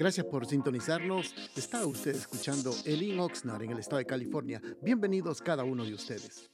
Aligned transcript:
Gracias 0.00 0.24
por 0.24 0.46
sintonizarnos. 0.46 1.34
Está 1.54 1.84
usted 1.84 2.16
escuchando 2.16 2.74
Elin 2.86 3.20
Oxnard 3.20 3.64
en 3.64 3.72
el 3.72 3.80
estado 3.80 3.98
de 3.98 4.06
California. 4.06 4.58
Bienvenidos 4.80 5.42
cada 5.42 5.62
uno 5.62 5.84
de 5.84 5.92
ustedes. 5.92 6.48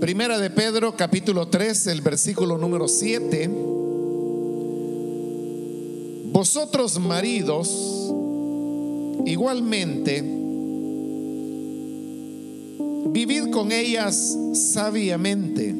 Primera 0.00 0.36
de 0.36 0.50
Pedro, 0.50 0.96
capítulo 0.96 1.46
3, 1.46 1.86
el 1.86 2.00
versículo 2.00 2.58
número 2.58 2.88
7. 2.88 3.48
Vosotros 6.32 6.98
maridos, 6.98 8.12
igualmente, 9.24 10.20
vivid 13.06 13.52
con 13.52 13.70
ellas 13.70 14.36
sabiamente, 14.52 15.72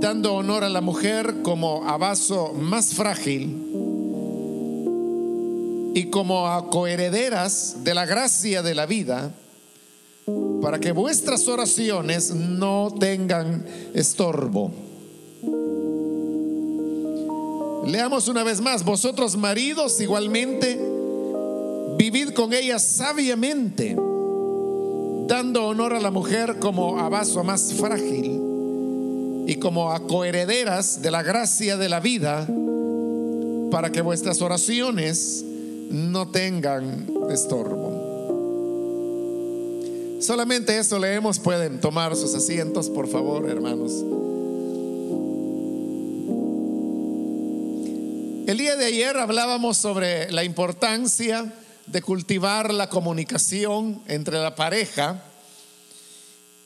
dando 0.00 0.32
honor 0.32 0.64
a 0.64 0.70
la 0.70 0.80
mujer 0.80 1.42
como 1.42 1.86
a 1.86 1.98
vaso 1.98 2.54
más 2.54 2.94
frágil 2.94 3.67
y 5.98 6.10
como 6.10 6.70
coherederas 6.70 7.78
de 7.82 7.92
la 7.92 8.06
gracia 8.06 8.62
de 8.62 8.72
la 8.72 8.86
vida, 8.86 9.32
para 10.62 10.78
que 10.78 10.92
vuestras 10.92 11.48
oraciones 11.48 12.32
no 12.32 12.94
tengan 13.00 13.66
estorbo. 13.94 14.70
Leamos 17.84 18.28
una 18.28 18.44
vez 18.44 18.60
más, 18.60 18.84
vosotros 18.84 19.36
maridos 19.36 20.00
igualmente, 20.00 20.78
vivid 21.96 22.28
con 22.30 22.52
ella 22.52 22.78
sabiamente, 22.78 23.96
dando 25.26 25.66
honor 25.66 25.94
a 25.94 26.00
la 26.00 26.12
mujer 26.12 26.60
como 26.60 27.00
a 27.00 27.08
vaso 27.08 27.42
más 27.42 27.74
frágil 27.74 28.40
y 29.48 29.56
como 29.56 29.90
a 29.90 30.06
coherederas 30.06 31.02
de 31.02 31.10
la 31.10 31.24
gracia 31.24 31.76
de 31.76 31.88
la 31.88 31.98
vida, 31.98 32.46
para 33.72 33.90
que 33.90 34.00
vuestras 34.00 34.40
oraciones 34.42 35.44
no 35.90 36.30
tengan 36.30 37.08
estorbo. 37.30 38.06
Solamente 40.20 40.76
eso 40.76 40.98
leemos, 40.98 41.38
pueden 41.38 41.80
tomar 41.80 42.16
sus 42.16 42.34
asientos, 42.34 42.90
por 42.90 43.08
favor, 43.08 43.48
hermanos. 43.48 43.92
El 48.46 48.58
día 48.58 48.76
de 48.76 48.86
ayer 48.86 49.16
hablábamos 49.16 49.76
sobre 49.76 50.32
la 50.32 50.42
importancia 50.42 51.52
de 51.86 52.02
cultivar 52.02 52.72
la 52.72 52.88
comunicación 52.88 54.02
entre 54.08 54.38
la 54.38 54.54
pareja 54.54 55.22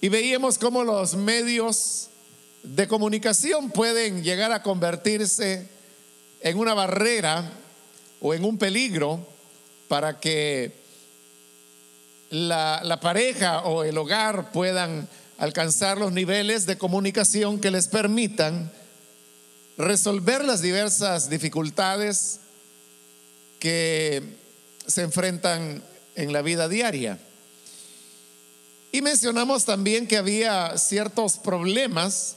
y 0.01 0.09
veíamos 0.09 0.59
cómo 0.59 0.85
los 0.85 1.15
medios 1.15 2.09
de 2.63 2.89
comunicación 2.89 3.71
pueden 3.71 4.23
llegar 4.23 4.53
a 4.53 4.63
convertirse 4.63 5.69
en 6.41 6.59
una 6.59 6.75
barrera 6.75 7.51
o 8.23 8.33
en 8.35 8.45
un 8.45 8.57
peligro 8.57 9.27
para 9.89 10.21
que 10.21 10.73
la, 12.31 12.99
pareja 13.03 13.63
o 13.65 13.83
el 13.83 13.99
hogar 13.99 14.53
puedan 14.53 15.09
alcanzar 15.39 15.99
los 15.99 16.13
niveles 16.13 16.65
de 16.65 16.79
comunicación 16.79 17.61
que 17.61 17.73
les 17.73 17.89
permitan 17.89 18.73
resolver 19.77 20.45
las 20.45 20.63
diversas 20.63 21.29
dificultades 21.29 22.39
que 23.59 24.23
se 24.87 25.03
enfrentan 25.03 25.83
en 26.15 26.33
la 26.33 26.43
vida 26.43 26.69
diaria. 26.69 27.19
Y 28.93 29.03
mencionamos 29.03 29.65
también 29.65 30.07
que 30.07 30.17
había 30.17 30.79
ciertos 30.79 31.39
problemas 31.39 32.37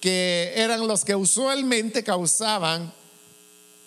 que 0.00 0.52
eran 0.56 0.86
los 0.86 1.04
que 1.04 1.14
usualmente 1.14 2.04
causaban 2.04 2.92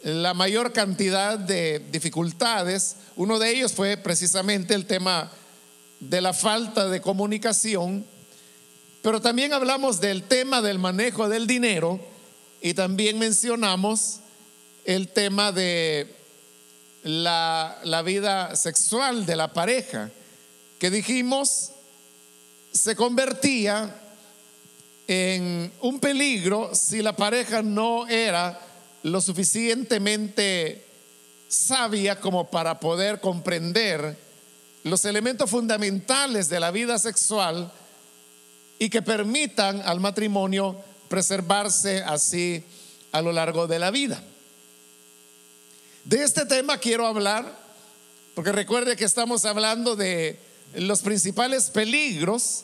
la 0.04 0.34
mayor 0.34 0.74
cantidad 0.74 1.38
de 1.38 1.80
dificultades. 1.92 2.96
Uno 3.16 3.40
de 3.40 3.52
ellos 3.52 3.74
fue 3.74 3.98
precisamente 3.98 4.74
el 4.74 4.86
tema 4.86 5.32
de 6.00 6.22
la 6.22 6.34
falta 6.34 6.88
de 6.88 7.02
comunicación, 7.02 8.06
pero 9.02 9.22
también 9.22 9.54
hablamos 9.54 10.02
del 10.02 10.24
tema 10.24 10.62
del 10.62 10.80
manejo 10.80 11.30
del 11.30 11.46
dinero 11.46 12.00
y 12.62 12.74
también 12.74 13.20
mencionamos 13.20 14.20
el 14.86 15.10
tema 15.10 15.52
de 15.52 16.16
la, 17.04 17.80
la 17.84 18.02
vida 18.02 18.56
sexual 18.56 19.26
de 19.26 19.36
la 19.36 19.54
pareja, 19.54 20.10
que 20.80 20.90
dijimos 20.90 21.72
se 22.72 22.96
convertía 22.96 23.96
en 25.08 25.72
un 25.82 26.00
peligro 26.00 26.74
si 26.74 27.02
la 27.02 27.16
pareja 27.16 27.62
no 27.62 28.08
era 28.08 28.60
lo 29.04 29.22
suficientemente 29.22 30.86
sabia 31.48 32.20
como 32.20 32.50
para 32.50 32.80
poder 32.80 33.20
comprender 33.20 34.18
los 34.84 35.06
elementos 35.06 35.50
fundamentales 35.50 36.50
de 36.50 36.60
la 36.60 36.72
vida 36.72 36.98
sexual 36.98 37.72
y 38.80 38.90
que 38.90 39.02
permitan 39.02 39.82
al 39.86 40.00
matrimonio 40.00 40.76
preservarse 41.08 42.04
así 42.04 42.64
a 43.12 43.22
lo 43.22 43.32
largo 43.32 43.68
de 43.68 43.80
la 43.80 43.92
vida. 43.92 44.24
De 46.06 46.24
este 46.24 46.46
tema 46.46 46.78
quiero 46.78 47.06
hablar, 47.06 47.60
porque 48.34 48.52
recuerde 48.52 48.96
que 48.96 49.06
estamos 49.06 49.46
hablando 49.46 49.96
de 49.96 50.40
los 50.74 51.02
principales 51.02 51.70
peligros 51.70 52.64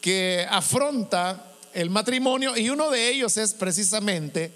que 0.00 0.46
afronta 0.50 1.52
el 1.74 1.90
matrimonio 1.90 2.56
y 2.56 2.70
uno 2.70 2.90
de 2.90 3.08
ellos 3.08 3.36
es 3.36 3.54
precisamente 3.54 4.52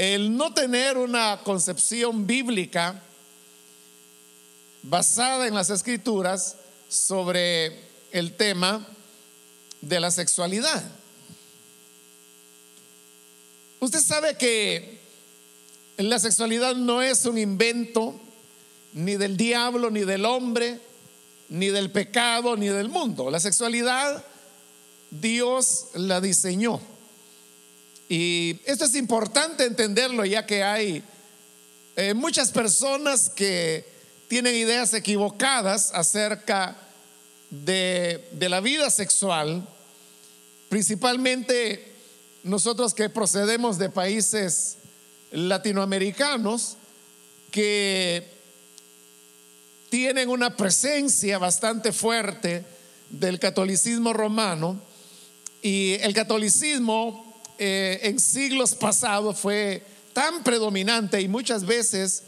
el 0.00 0.34
no 0.34 0.54
tener 0.54 0.96
una 0.96 1.42
concepción 1.44 2.26
bíblica 2.26 3.02
basada 4.82 5.46
en 5.46 5.54
las 5.54 5.68
escrituras 5.68 6.56
sobre 6.88 7.84
el 8.10 8.34
tema 8.34 8.88
de 9.82 10.00
la 10.00 10.10
sexualidad. 10.10 10.82
Usted 13.78 14.00
sabe 14.00 14.38
que 14.38 15.02
la 15.98 16.18
sexualidad 16.18 16.74
no 16.76 17.02
es 17.02 17.26
un 17.26 17.36
invento 17.36 18.18
ni 18.94 19.16
del 19.16 19.36
diablo, 19.36 19.90
ni 19.90 20.00
del 20.00 20.24
hombre, 20.24 20.80
ni 21.50 21.66
del 21.66 21.90
pecado, 21.90 22.56
ni 22.56 22.68
del 22.68 22.88
mundo. 22.88 23.30
La 23.30 23.38
sexualidad 23.38 24.24
Dios 25.10 25.88
la 25.92 26.22
diseñó. 26.22 26.80
Y 28.10 28.60
esto 28.64 28.86
es 28.86 28.96
importante 28.96 29.64
entenderlo 29.64 30.24
ya 30.24 30.44
que 30.44 30.64
hay 30.64 31.00
eh, 31.94 32.12
muchas 32.12 32.50
personas 32.50 33.30
que 33.30 33.86
tienen 34.26 34.56
ideas 34.56 34.92
equivocadas 34.94 35.92
acerca 35.94 36.76
de, 37.50 38.28
de 38.32 38.48
la 38.48 38.58
vida 38.60 38.90
sexual, 38.90 39.64
principalmente 40.68 41.92
nosotros 42.42 42.94
que 42.94 43.08
procedemos 43.10 43.78
de 43.78 43.90
países 43.90 44.78
latinoamericanos 45.30 46.78
que 47.52 48.28
tienen 49.88 50.30
una 50.30 50.56
presencia 50.56 51.38
bastante 51.38 51.92
fuerte 51.92 52.64
del 53.08 53.38
catolicismo 53.38 54.12
romano. 54.12 54.80
Y 55.62 55.92
el 56.00 56.12
catolicismo 56.12 57.29
eh, 57.62 58.00
en 58.04 58.18
siglos 58.18 58.74
pasados 58.74 59.38
fue 59.38 59.82
tan 60.14 60.42
predominante 60.42 61.20
y 61.20 61.28
muchas 61.28 61.66
veces 61.66 62.22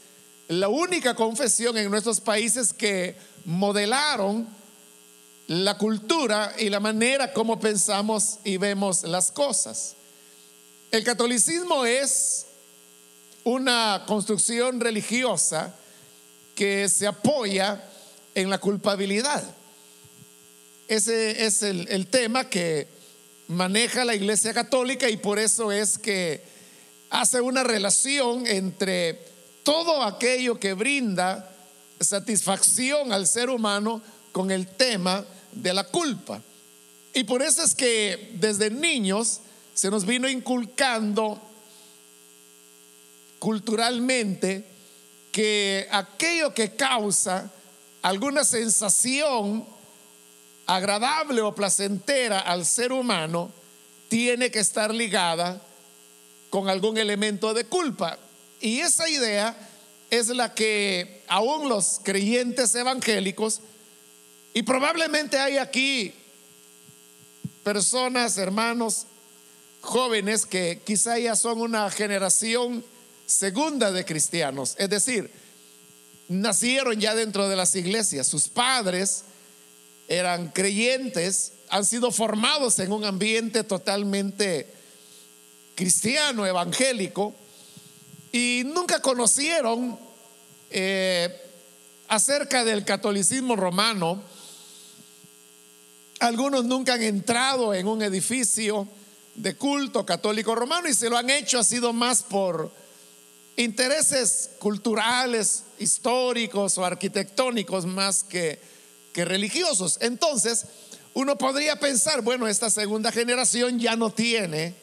la 0.47 0.69
única 0.69 1.15
confesión 1.15 1.78
en 1.78 1.91
nuestros 1.91 2.20
países 2.20 2.75
que 2.75 3.16
modelaron 3.47 4.47
la 5.47 5.78
cultura 5.78 6.54
y 6.59 6.69
la 6.69 6.81
manera 6.81 7.32
como 7.32 7.59
pensamos 7.59 8.41
y 8.44 8.59
vemos 8.59 9.04
las 9.04 9.32
cosas. 9.32 9.94
El 10.91 11.03
catolicismo 11.03 11.87
es 11.87 12.44
una 13.43 14.05
construcción 14.06 14.81
religiosa 14.81 15.75
que 16.55 16.90
se 16.90 17.06
apoya 17.06 17.82
en 18.35 18.50
la 18.50 18.58
culpabilidad. 18.58 19.43
Ese 20.88 21.46
es 21.46 21.62
el, 21.62 21.88
el 21.88 22.06
tema 22.08 22.50
que 22.50 22.92
maneja 23.52 24.04
la 24.04 24.14
Iglesia 24.14 24.52
Católica 24.52 25.08
y 25.08 25.16
por 25.16 25.38
eso 25.38 25.70
es 25.70 25.99
que 25.99 26.43
hace 27.10 27.40
una 27.40 27.62
relación 27.62 28.46
entre 28.46 29.20
todo 29.62 30.02
aquello 30.02 30.58
que 30.58 30.72
brinda 30.72 31.49
satisfacción 32.00 33.12
al 33.12 33.26
ser 33.26 33.50
humano 33.50 34.02
con 34.32 34.50
el 34.50 34.66
tema 34.66 35.25
de 35.52 35.75
la 35.75 35.84
culpa. 35.84 36.43
Y 37.14 37.25
por 37.25 37.43
eso 37.43 37.62
es 37.62 37.75
que 37.75 38.32
desde 38.34 38.70
niños 38.70 39.40
se 39.75 39.90
nos 39.90 40.06
vino 40.06 40.28
inculcando 40.28 41.40
culturalmente 43.38 44.64
que 45.31 45.87
aquello 45.90 46.54
que 46.54 46.75
causa 46.75 47.50
alguna 48.00 48.44
sensación 48.44 49.66
agradable 50.77 51.41
o 51.41 51.55
placentera 51.55 52.41
al 52.41 52.65
ser 52.65 52.93
humano 52.93 53.51
tiene 54.09 54.51
que 54.51 54.61
estar 54.61 54.95
ligada 54.95 55.61
con 56.51 56.69
algún 56.69 56.99
elemento 56.99 57.55
de 57.55 57.65
culpa. 57.65 58.19
Y 58.61 58.81
esa 58.81 59.09
idea 59.09 59.57
es 60.11 60.29
la 60.29 60.55
que 60.55 61.25
aún 61.29 61.69
los 61.69 62.01
creyentes 62.03 62.75
evangélicos, 62.75 63.61
y 64.55 64.63
probablemente 64.63 65.39
hay 65.39 65.57
aquí 65.57 66.13
personas, 67.65 68.37
hermanos, 68.37 69.07
jóvenes 69.81 70.45
que 70.45 70.83
quizá 70.85 71.19
ya 71.19 71.35
son 71.35 71.61
una 71.61 71.91
generación 71.91 72.85
segunda 73.27 73.91
de 73.91 74.05
cristianos, 74.05 74.75
es 74.79 74.91
decir, 74.91 75.31
nacieron 76.29 77.01
ya 77.01 77.15
dentro 77.15 77.49
de 77.49 77.57
las 77.57 77.75
iglesias, 77.75 78.27
sus 78.27 78.49
padres 78.49 79.25
eran 80.12 80.49
creyentes, 80.49 81.53
han 81.70 81.87
sido 81.87 82.12
formados 82.12 82.79
en 82.81 82.93
un 82.93 83.05
ambiente 83.05 83.64
totalmente 83.64 84.70
cristiano, 85.75 86.47
evangélico, 86.47 87.35
y 88.31 88.62
nunca 88.67 89.00
conocieron 89.00 89.99
eh, 90.70 91.35
acerca 92.09 92.62
del 92.62 92.85
catolicismo 92.85 93.56
romano. 93.56 94.23
Algunos 96.20 96.67
nunca 96.67 96.94
han 96.94 97.03
entrado 97.03 97.73
en 97.73 97.87
un 97.87 98.03
edificio 98.03 98.87
de 99.35 99.56
culto 99.56 100.05
católico 100.05 100.55
romano 100.55 100.91
y 100.91 100.94
se 100.94 101.09
lo 101.09 101.17
han 101.17 101.31
hecho, 101.31 101.59
ha 101.59 101.64
sido 101.64 101.94
más 101.94 102.23
por 102.23 102.70
intereses 103.56 104.50
culturales, 104.59 105.64
históricos 105.79 106.76
o 106.76 106.85
arquitectónicos 106.85 107.87
más 107.87 108.23
que, 108.23 108.72
que 109.12 109.25
religiosos. 109.25 109.99
Entonces, 110.00 110.67
uno 111.14 111.37
podría 111.37 111.79
pensar, 111.79 112.23
bueno, 112.23 112.49
esta 112.49 112.70
segunda 112.70 113.12
generación 113.12 113.79
ya 113.79 113.97
no 113.97 114.11
tiene 114.11 114.75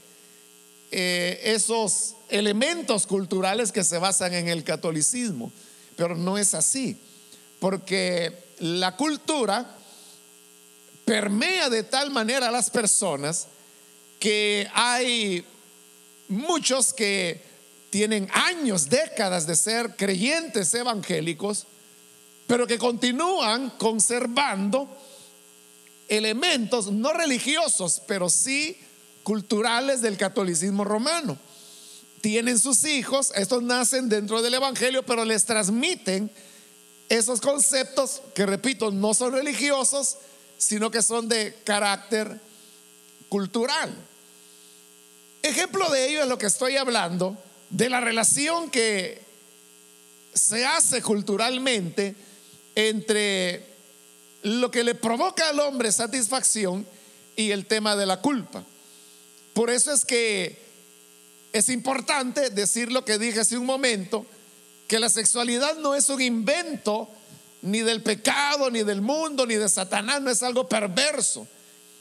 eh, 0.92 1.42
esos 1.44 2.16
elementos 2.30 3.08
culturales 3.08 3.72
que 3.72 3.84
se 3.84 3.98
basan 3.98 4.34
en 4.34 4.48
el 4.48 4.64
catolicismo, 4.64 5.52
pero 5.96 6.16
no 6.16 6.38
es 6.38 6.54
así, 6.54 6.98
porque 7.60 8.38
la 8.60 8.96
cultura 8.96 9.76
permea 11.06 11.70
de 11.70 11.84
tal 11.84 12.12
manera 12.12 12.50
a 12.50 12.52
las 12.52 12.70
personas 12.70 13.48
que 14.20 14.68
hay 14.74 15.44
muchos 16.28 16.94
que 16.94 17.42
tienen 17.90 18.30
años, 18.34 18.90
décadas 18.90 19.48
de 19.48 19.56
ser 19.56 19.96
creyentes 19.96 20.74
evangélicos, 20.74 21.66
pero 22.50 22.66
que 22.66 22.80
continúan 22.80 23.70
conservando 23.78 24.90
elementos 26.08 26.92
no 26.92 27.14
religiosos, 27.14 28.02
pero 28.08 28.28
sí 28.28 28.76
culturales 29.22 30.02
del 30.02 30.18
catolicismo 30.18 30.84
romano. 30.84 31.38
Tienen 32.22 32.58
sus 32.58 32.86
hijos, 32.86 33.32
estos 33.36 33.62
nacen 33.62 34.10
dentro 34.10 34.42
del 34.42 34.56
Evangelio, 34.56 35.06
pero 35.06 35.26
les 35.26 35.46
transmiten 35.46 36.32
esos 37.08 37.40
conceptos 37.40 38.24
que, 38.34 38.48
repito, 38.48 38.90
no 38.90 39.14
son 39.14 39.34
religiosos, 39.34 40.18
sino 40.58 40.90
que 40.90 41.04
son 41.04 41.30
de 41.30 41.56
carácter 41.64 42.42
cultural. 43.30 43.94
Ejemplo 45.44 45.88
de 45.92 46.10
ello 46.10 46.24
es 46.24 46.28
lo 46.28 46.40
que 46.40 46.48
estoy 46.48 46.78
hablando, 46.78 47.38
de 47.70 47.90
la 47.90 48.00
relación 48.00 48.72
que 48.72 49.22
se 50.34 50.66
hace 50.66 51.04
culturalmente 51.04 52.16
entre 52.88 53.66
lo 54.44 54.72
que 54.72 54.86
le 54.86 54.96
provoca 54.96 55.50
al 55.50 55.60
hombre 55.60 55.92
satisfacción 55.92 56.88
y 57.36 57.52
el 57.52 57.66
tema 57.66 57.98
de 57.98 58.06
la 58.06 58.22
culpa. 58.22 58.64
Por 59.54 59.70
eso 59.70 59.92
es 59.92 60.06
que 60.06 60.58
es 61.52 61.68
importante 61.68 62.50
decir 62.50 62.90
lo 62.90 63.04
que 63.04 63.18
dije 63.18 63.42
hace 63.42 63.58
un 63.58 63.66
momento, 63.66 64.26
que 64.88 64.98
la 64.98 65.10
sexualidad 65.10 65.78
no 65.80 65.94
es 65.94 66.08
un 66.10 66.22
invento 66.22 67.10
ni 67.64 67.82
del 67.82 68.02
pecado, 68.02 68.72
ni 68.72 68.84
del 68.84 69.02
mundo, 69.02 69.46
ni 69.46 69.56
de 69.56 69.68
Satanás, 69.68 70.22
no 70.22 70.32
es 70.32 70.42
algo 70.42 70.70
perverso, 70.70 71.46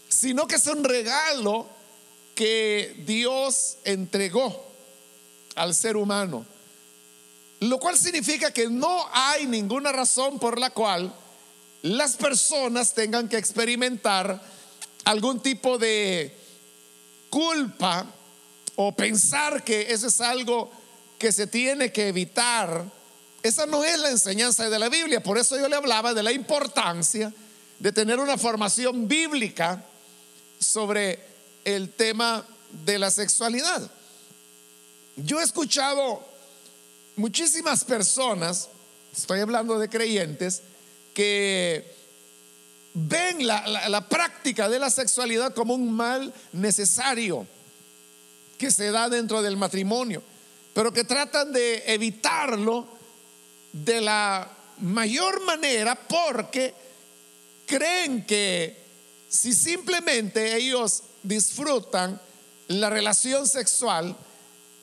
sino 0.08 0.46
que 0.46 0.54
es 0.54 0.66
un 0.68 0.84
regalo 0.84 1.66
que 2.36 3.02
Dios 3.04 3.78
entregó 3.82 4.64
al 5.56 5.74
ser 5.74 5.96
humano. 5.96 6.46
Lo 7.60 7.78
cual 7.78 7.98
significa 7.98 8.52
que 8.52 8.68
no 8.68 9.06
hay 9.12 9.46
ninguna 9.46 9.90
razón 9.90 10.38
por 10.38 10.58
la 10.58 10.70
cual 10.70 11.12
las 11.82 12.16
personas 12.16 12.92
tengan 12.94 13.28
que 13.28 13.36
experimentar 13.36 14.40
algún 15.04 15.40
tipo 15.40 15.78
de 15.78 16.36
culpa 17.30 18.06
o 18.76 18.94
pensar 18.94 19.64
que 19.64 19.92
eso 19.92 20.06
es 20.06 20.20
algo 20.20 20.70
que 21.18 21.32
se 21.32 21.46
tiene 21.48 21.90
que 21.90 22.08
evitar. 22.08 22.84
Esa 23.42 23.66
no 23.66 23.82
es 23.84 23.98
la 23.98 24.10
enseñanza 24.10 24.70
de 24.70 24.78
la 24.78 24.88
Biblia. 24.88 25.22
Por 25.22 25.38
eso 25.38 25.58
yo 25.58 25.68
le 25.68 25.76
hablaba 25.76 26.14
de 26.14 26.22
la 26.22 26.32
importancia 26.32 27.32
de 27.78 27.92
tener 27.92 28.20
una 28.20 28.38
formación 28.38 29.08
bíblica 29.08 29.84
sobre 30.60 31.20
el 31.64 31.92
tema 31.92 32.44
de 32.84 32.98
la 32.98 33.10
sexualidad. 33.10 33.90
Yo 35.16 35.40
he 35.40 35.44
escuchado 35.44 36.24
muchísimas 37.18 37.84
personas, 37.84 38.68
estoy 39.14 39.40
hablando 39.40 39.78
de 39.78 39.88
creyentes, 39.88 40.62
que 41.12 41.94
ven 42.94 43.46
la, 43.46 44.06
práctica 44.08 44.68
de 44.68 44.78
la 44.78 44.88
sexualidad 44.88 45.52
como 45.52 45.74
un 45.74 45.92
mal 45.92 46.32
necesario 46.52 47.46
que 48.56 48.70
se 48.70 48.90
da 48.90 49.08
dentro 49.08 49.42
del 49.42 49.56
matrimonio, 49.56 50.22
pero 50.72 50.92
que 50.92 51.04
tratan 51.04 51.52
de 51.52 51.82
evitarlo 51.92 52.86
de 53.72 54.00
la 54.00 54.48
mayor 54.78 55.44
manera 55.44 55.96
porque 55.96 56.72
creen 57.66 58.24
que 58.24 58.80
si 59.28 59.52
simplemente 59.52 60.56
ellos 60.56 61.02
disfrutan 61.24 62.20
la 62.68 62.90
relación 62.90 63.46
sexual, 63.48 64.16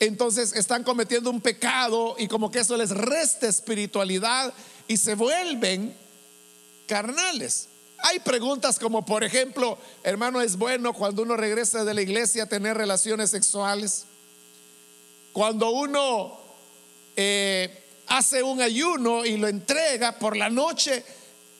entonces 0.00 0.52
están 0.54 0.84
cometiendo 0.84 1.30
un 1.30 1.40
pecado 1.40 2.16
y 2.18 2.28
como 2.28 2.50
que 2.50 2.60
eso 2.60 2.76
les 2.76 2.90
resta 2.90 3.48
espiritualidad 3.48 4.52
y 4.88 4.96
se 4.96 5.14
vuelven 5.14 5.96
carnales. 6.86 7.68
Hay 7.98 8.20
preguntas 8.20 8.78
como, 8.78 9.04
por 9.06 9.24
ejemplo, 9.24 9.78
hermano, 10.02 10.40
¿es 10.42 10.56
bueno 10.56 10.92
cuando 10.92 11.22
uno 11.22 11.36
regresa 11.36 11.84
de 11.84 11.94
la 11.94 12.02
iglesia 12.02 12.46
tener 12.46 12.76
relaciones 12.76 13.30
sexuales? 13.30 14.04
Cuando 15.32 15.70
uno 15.70 16.38
eh, 17.16 17.82
hace 18.06 18.42
un 18.42 18.60
ayuno 18.60 19.24
y 19.24 19.38
lo 19.38 19.48
entrega 19.48 20.18
por 20.18 20.36
la 20.36 20.50
noche, 20.50 21.04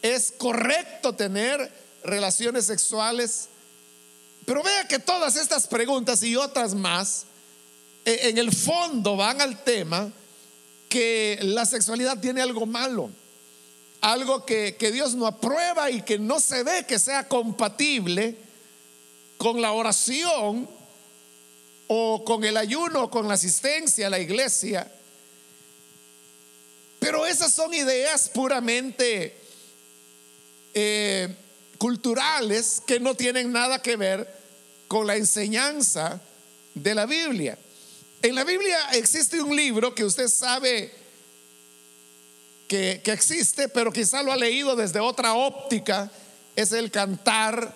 ¿es 0.03 0.33
correcto 0.37 1.15
tener 1.15 1.73
relaciones 2.05 2.67
sexuales? 2.67 3.49
Pero 4.45 4.63
vea 4.63 4.87
que 4.87 4.99
todas 4.99 5.37
estas 5.37 5.67
preguntas 5.67 6.23
y 6.23 6.37
otras 6.37 6.75
más, 6.75 7.25
en 8.07 8.39
el 8.39 8.53
fondo 8.55 9.17
van 9.17 9.41
al 9.41 9.63
tema 9.63 10.11
que 10.89 11.39
la 11.43 11.67
sexualidad 11.67 12.19
tiene 12.21 12.41
algo 12.41 12.65
malo, 12.65 13.11
algo 14.01 14.47
que, 14.47 14.77
que 14.77 14.93
Dios 14.93 15.15
no 15.15 15.27
aprueba 15.27 15.91
y 15.91 16.03
que 16.03 16.19
no 16.19 16.41
se 16.41 16.63
ve 16.63 16.87
que 16.87 16.99
sea 16.99 17.27
compatible 17.29 18.37
con 19.37 19.61
la 19.61 19.73
oración 19.73 20.69
o 21.89 22.25
con 22.25 22.45
el 22.45 22.57
ayuno 22.57 23.05
o 23.05 23.11
con 23.11 23.29
la 23.29 23.35
asistencia 23.35 24.07
a 24.07 24.11
la 24.11 24.19
iglesia. 24.19 24.91
Pero 26.99 27.27
esas 27.27 27.53
son 27.53 27.75
ideas 27.75 28.29
puramente 28.29 29.37
eh, 30.75 31.35
culturales 31.79 32.83
que 32.87 33.01
no 33.01 33.15
tienen 33.15 33.53
nada 33.53 33.81
que 33.83 33.97
ver 33.97 34.33
con 34.89 35.07
la 35.07 35.17
enseñanza 35.17 36.21
de 36.75 36.95
la 36.95 37.07
Biblia. 37.07 37.59
En 38.27 38.35
la 38.35 38.43
Biblia 38.43 38.89
existe 38.91 39.41
un 39.41 39.55
libro 39.55 39.95
que 39.95 40.05
usted 40.05 40.27
sabe 40.27 40.93
que, 42.67 43.01
existe, 43.05 43.69
pero 43.69 43.93
quizá 43.93 44.21
lo 44.21 44.33
ha 44.33 44.37
leído 44.37 44.75
desde 44.75 44.99
otra 44.99 45.35
óptica, 45.35 46.11
es 46.57 46.73
el 46.73 46.91
cantar 46.91 47.73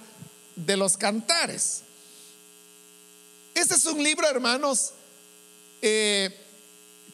de 0.57 0.77
los 0.77 0.97
cantares. 0.97 1.83
Este 3.55 3.77
es 3.77 3.85
un 3.85 4.03
libro, 4.03 4.29
hermanos, 4.29 4.91
eh, 5.83 6.37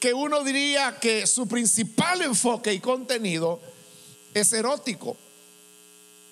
que 0.00 0.14
uno 0.14 0.42
diría 0.42 0.96
que 0.98 1.26
su 1.26 1.46
principal 1.46 2.22
enfoque 2.22 2.72
y 2.72 2.80
contenido 2.80 3.60
es 4.32 4.50
erótico. 4.54 5.14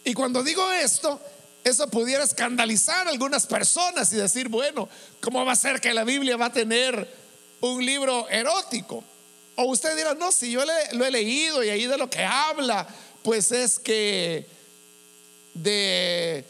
Y 0.07 0.15
cuando 0.15 0.43
digo 0.43 0.73
esto, 0.73 1.21
eso 1.65 1.89
pudiera 1.89 2.23
escandalizar 2.23 3.09
a 3.09 3.11
algunas 3.11 3.47
personas 3.47 4.13
y 4.13 4.17
decir, 4.17 4.49
bueno, 4.49 4.87
¿cómo 5.21 5.45
va 5.47 5.53
a 5.53 5.57
ser 5.57 5.81
que 5.81 5.95
la 5.95 6.05
Biblia 6.05 6.37
va 6.37 6.47
a 6.47 6.53
tener 6.53 7.09
un 7.61 7.85
libro 7.85 8.29
erótico? 8.29 9.03
O 9.57 9.65
usted 9.65 9.97
dirá, 9.97 10.15
no, 10.15 10.31
si 10.31 10.51
yo 10.51 10.63
lo 10.93 11.05
he 11.07 11.11
leído 11.11 11.65
y 11.65 11.71
ahí 11.71 11.87
de 11.87 11.97
lo 11.97 12.11
que 12.11 12.23
habla, 12.23 12.87
pues 13.23 13.51
es 13.51 13.79
que 13.79 14.47
de 15.55 16.45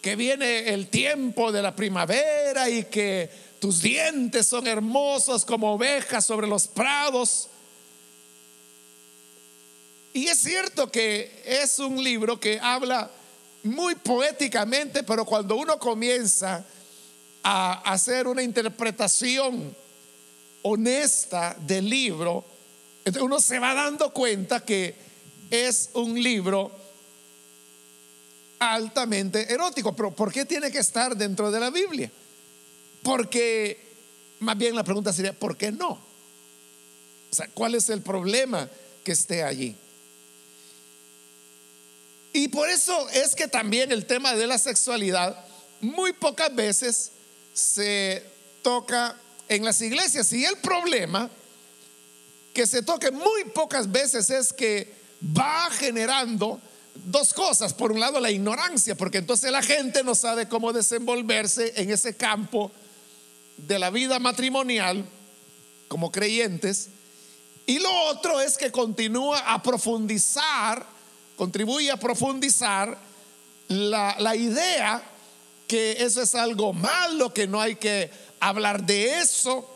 que 0.00 0.16
viene 0.16 0.68
el 0.72 0.88
tiempo 0.88 1.52
de 1.52 1.60
la 1.60 1.74
primavera 1.74 2.70
y 2.70 2.84
que 2.84 3.28
tus 3.58 3.82
dientes 3.82 4.46
son 4.46 4.66
hermosos 4.66 5.44
como 5.44 5.74
ovejas 5.74 6.24
sobre 6.24 6.46
los 6.46 6.68
prados. 6.68 7.48
Y 10.14 10.28
es 10.28 10.38
cierto 10.38 10.90
que 10.90 11.42
es 11.44 11.78
un 11.80 12.02
libro 12.02 12.40
que 12.40 12.60
habla 12.60 13.10
muy 13.66 13.94
poéticamente, 13.96 15.02
pero 15.02 15.24
cuando 15.24 15.56
uno 15.56 15.78
comienza 15.78 16.64
a 17.42 17.92
hacer 17.92 18.26
una 18.26 18.42
interpretación 18.42 19.74
honesta 20.62 21.56
del 21.60 21.88
libro, 21.88 22.44
uno 23.20 23.40
se 23.40 23.58
va 23.58 23.74
dando 23.74 24.12
cuenta 24.12 24.64
que 24.64 24.96
es 25.50 25.90
un 25.94 26.20
libro 26.20 26.72
altamente 28.58 29.52
erótico. 29.52 29.94
Pero 29.94 30.14
¿por 30.14 30.32
qué 30.32 30.44
tiene 30.44 30.70
que 30.70 30.78
estar 30.78 31.16
dentro 31.16 31.50
de 31.50 31.60
la 31.60 31.70
Biblia? 31.70 32.10
Porque, 33.02 33.94
más 34.40 34.58
bien 34.58 34.74
la 34.74 34.82
pregunta 34.82 35.12
sería, 35.12 35.32
¿por 35.32 35.56
qué 35.56 35.70
no? 35.70 35.90
O 37.30 37.34
sea, 37.34 37.48
¿cuál 37.54 37.74
es 37.74 37.88
el 37.90 38.02
problema 38.02 38.68
que 39.04 39.12
esté 39.12 39.42
allí? 39.42 39.76
Y 42.36 42.48
por 42.48 42.68
eso 42.68 43.08
es 43.08 43.34
que 43.34 43.48
también 43.48 43.90
el 43.90 44.04
tema 44.04 44.34
de 44.34 44.46
la 44.46 44.58
sexualidad 44.58 45.42
muy 45.80 46.12
pocas 46.12 46.54
veces 46.54 47.12
se 47.54 48.22
toca 48.60 49.18
en 49.48 49.64
las 49.64 49.80
iglesias. 49.80 50.30
Y 50.34 50.44
el 50.44 50.58
problema 50.58 51.30
que 52.52 52.66
se 52.66 52.82
toque 52.82 53.10
muy 53.10 53.44
pocas 53.54 53.90
veces 53.90 54.28
es 54.28 54.52
que 54.52 54.94
va 55.34 55.70
generando 55.70 56.60
dos 57.06 57.32
cosas. 57.32 57.72
Por 57.72 57.90
un 57.90 58.00
lado, 58.00 58.20
la 58.20 58.30
ignorancia, 58.30 58.94
porque 58.94 59.16
entonces 59.16 59.50
la 59.50 59.62
gente 59.62 60.04
no 60.04 60.14
sabe 60.14 60.46
cómo 60.46 60.74
desenvolverse 60.74 61.72
en 61.76 61.90
ese 61.90 62.18
campo 62.18 62.70
de 63.56 63.78
la 63.78 63.88
vida 63.88 64.18
matrimonial 64.18 65.06
como 65.88 66.12
creyentes. 66.12 66.90
Y 67.64 67.78
lo 67.78 67.90
otro 68.10 68.42
es 68.42 68.58
que 68.58 68.70
continúa 68.70 69.54
a 69.54 69.62
profundizar, 69.62 70.95
contribuye 71.36 71.90
a 71.90 71.96
profundizar 71.96 72.98
la, 73.68 74.16
la 74.18 74.34
idea 74.36 75.02
que 75.66 75.92
eso 76.04 76.22
es 76.22 76.34
algo 76.34 76.72
malo, 76.72 77.32
que 77.32 77.46
no 77.46 77.60
hay 77.60 77.76
que 77.76 78.10
hablar 78.40 78.84
de 78.84 79.18
eso. 79.18 79.68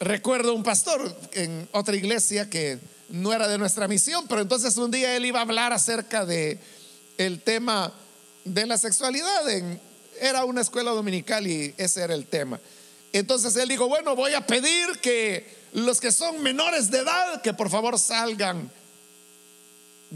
Recuerdo 0.00 0.54
un 0.54 0.62
pastor 0.62 1.16
en 1.32 1.68
otra 1.72 1.96
iglesia 1.96 2.50
que 2.50 2.78
no 3.08 3.32
era 3.32 3.48
de 3.48 3.58
nuestra 3.58 3.88
misión, 3.88 4.26
pero 4.28 4.40
entonces 4.40 4.76
un 4.76 4.90
día 4.90 5.16
él 5.16 5.24
iba 5.24 5.38
a 5.38 5.42
hablar 5.42 5.72
acerca 5.72 6.26
de 6.26 6.58
el 7.16 7.40
tema 7.42 7.92
de 8.44 8.66
la 8.66 8.76
sexualidad 8.76 9.48
en 9.50 9.80
era 10.20 10.44
una 10.44 10.60
escuela 10.60 10.92
dominical 10.92 11.46
y 11.46 11.74
ese 11.76 12.02
era 12.02 12.14
el 12.14 12.26
tema. 12.26 12.60
Entonces 13.12 13.54
él 13.56 13.68
dijo, 13.68 13.88
bueno, 13.88 14.16
voy 14.16 14.34
a 14.34 14.46
pedir 14.46 14.98
que 15.00 15.64
los 15.72 16.00
que 16.00 16.12
son 16.12 16.42
menores 16.42 16.90
de 16.90 16.98
edad, 16.98 17.42
que 17.42 17.54
por 17.54 17.70
favor 17.70 17.98
salgan 17.98 18.70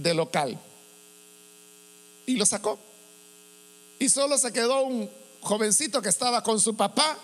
del 0.02 0.16
local. 0.16 0.58
Y 2.26 2.36
lo 2.36 2.46
sacó. 2.46 2.78
Y 3.98 4.08
solo 4.08 4.38
se 4.38 4.52
quedó 4.52 4.82
un 4.82 5.10
jovencito 5.40 6.00
que 6.02 6.08
estaba 6.08 6.42
con 6.42 6.60
su 6.60 6.76
papá. 6.76 7.18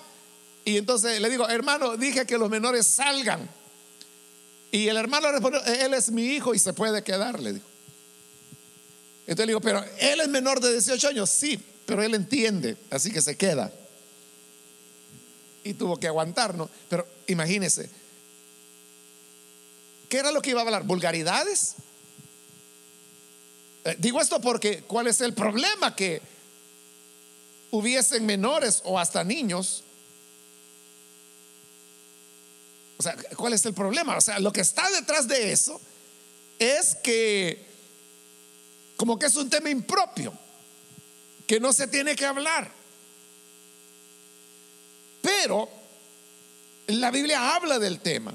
Y 0.65 0.77
entonces 0.77 1.21
le 1.21 1.31
digo, 1.31 1.49
hermano, 1.49 1.97
dije 1.97 2.27
que 2.27 2.39
los 2.39 2.51
menores 2.51 2.87
salgan. 2.87 3.49
Y 4.73 4.89
el 4.89 4.97
hermano 4.97 5.31
respondió, 5.31 5.63
él 5.65 5.95
es 5.95 6.11
mi 6.11 6.25
hijo 6.25 6.55
y 6.55 6.59
se 6.59 6.73
puede 6.73 7.05
quedar, 7.05 7.39
le 7.41 7.53
dijo. 7.53 7.67
Entonces 9.27 9.47
le 9.47 9.51
digo, 9.51 9.61
pero 9.61 9.85
él 10.01 10.21
es 10.21 10.29
menor 10.29 10.61
de 10.61 10.73
18 10.73 11.09
años, 11.09 11.31
sí, 11.31 11.63
pero 11.87 12.03
él 12.03 12.15
entiende, 12.15 12.77
así 12.91 13.11
que 13.11 13.23
se 13.23 13.37
queda. 13.37 13.73
Y 15.63 15.75
tuvo 15.75 15.99
que 15.99 16.09
aguantarnos. 16.09 16.69
Pero 16.89 17.07
imagínese, 17.27 17.89
¿qué 20.09 20.19
era 20.19 20.33
lo 20.33 20.43
que 20.43 20.51
iba 20.51 20.61
a 20.61 20.65
hablar? 20.65 20.83
¿Vulgaridades? 20.83 21.77
Eh, 23.85 23.97
digo 23.99 24.21
esto 24.21 24.41
porque, 24.41 24.83
¿cuál 24.83 25.07
es 25.07 25.21
el 25.21 25.35
problema? 25.35 25.95
Que 25.95 26.23
hubiesen 27.71 28.25
menores 28.25 28.81
o 28.85 28.99
hasta 28.99 29.25
niños. 29.25 29.85
O 32.97 33.03
sea, 33.03 33.17
¿cuál 33.37 33.53
es 33.53 33.67
el 33.67 33.75
problema? 33.75 34.17
O 34.17 34.21
sea, 34.21 34.39
lo 34.39 34.53
que 34.53 34.61
está 34.61 34.89
detrás 34.91 35.29
de 35.29 35.53
eso 35.53 35.81
es 36.59 36.95
que 36.97 37.67
como 38.97 39.19
que 39.19 39.27
es 39.27 39.37
un 39.37 39.51
tema 39.51 39.71
impropio 39.71 40.33
que 41.47 41.61
no 41.61 41.73
se 41.73 41.87
tiene 41.87 42.17
que 42.17 42.25
hablar. 42.25 42.71
Pero 45.21 45.69
la 46.87 47.11
Biblia 47.11 47.55
habla 47.55 47.79
del 47.79 48.01
tema. 48.01 48.33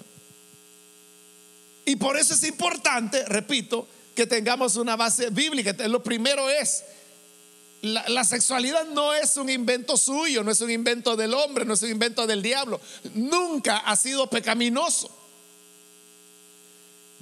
Y 1.85 1.95
por 1.95 2.17
eso 2.17 2.33
es 2.33 2.43
importante, 2.43 3.25
repito, 3.25 3.87
que 4.19 4.27
tengamos 4.27 4.75
una 4.75 4.97
base 4.97 5.29
bíblica. 5.29 5.71
Lo 5.87 6.03
primero 6.03 6.49
es, 6.49 6.83
la, 7.81 8.03
la, 8.09 8.25
sexualidad 8.25 8.85
no 8.87 9.13
es 9.13 9.37
un 9.37 9.49
invento 9.49 9.95
suyo, 9.95 10.43
no 10.43 10.51
es 10.51 10.59
un 10.59 10.69
invento 10.69 11.15
del 11.15 11.33
hombre, 11.33 11.63
no 11.63 11.73
es 11.73 11.81
un 11.83 11.91
invento 11.91 12.27
del 12.27 12.41
diablo. 12.41 12.81
Nunca 13.13 13.77
ha 13.77 13.95
sido 13.95 14.29
pecaminoso. 14.29 15.09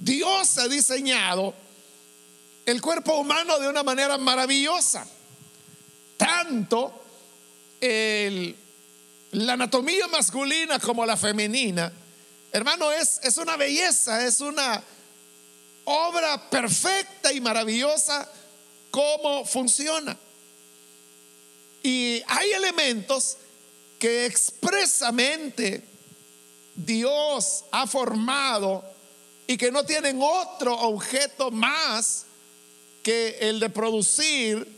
Dios 0.00 0.58
ha 0.58 0.66
diseñado 0.66 1.54
el 2.66 2.82
cuerpo 2.82 3.14
humano 3.14 3.60
de 3.60 3.68
una 3.68 3.84
manera 3.84 4.18
maravillosa 4.18 5.06
tanto 6.16 7.00
la 7.80 9.52
anatomía 9.52 10.08
masculina 10.08 10.80
como 10.80 11.06
la 11.06 11.16
femenina, 11.16 11.92
hermano, 12.50 12.90
es, 12.90 13.20
es 13.22 13.38
una 13.38 13.56
belleza, 13.56 14.26
es 14.26 14.40
una 14.40 14.82
obra 15.88 16.50
perfecta 16.50 17.32
y 17.32 17.40
maravillosa 17.40 18.28
cómo 18.90 19.44
funciona. 19.46 20.16
Y 21.82 22.22
hay 22.26 22.50
elementos 22.50 23.38
que 23.98 24.26
expresamente 24.26 25.82
Dios 26.74 27.64
ha 27.72 27.86
formado 27.86 28.84
y 29.46 29.56
que 29.56 29.72
no 29.72 29.84
tienen 29.84 30.20
otro 30.20 30.78
objeto 30.78 31.50
más 31.50 32.26
que 33.02 33.38
el 33.40 33.58
de 33.58 33.70
producir 33.70 34.68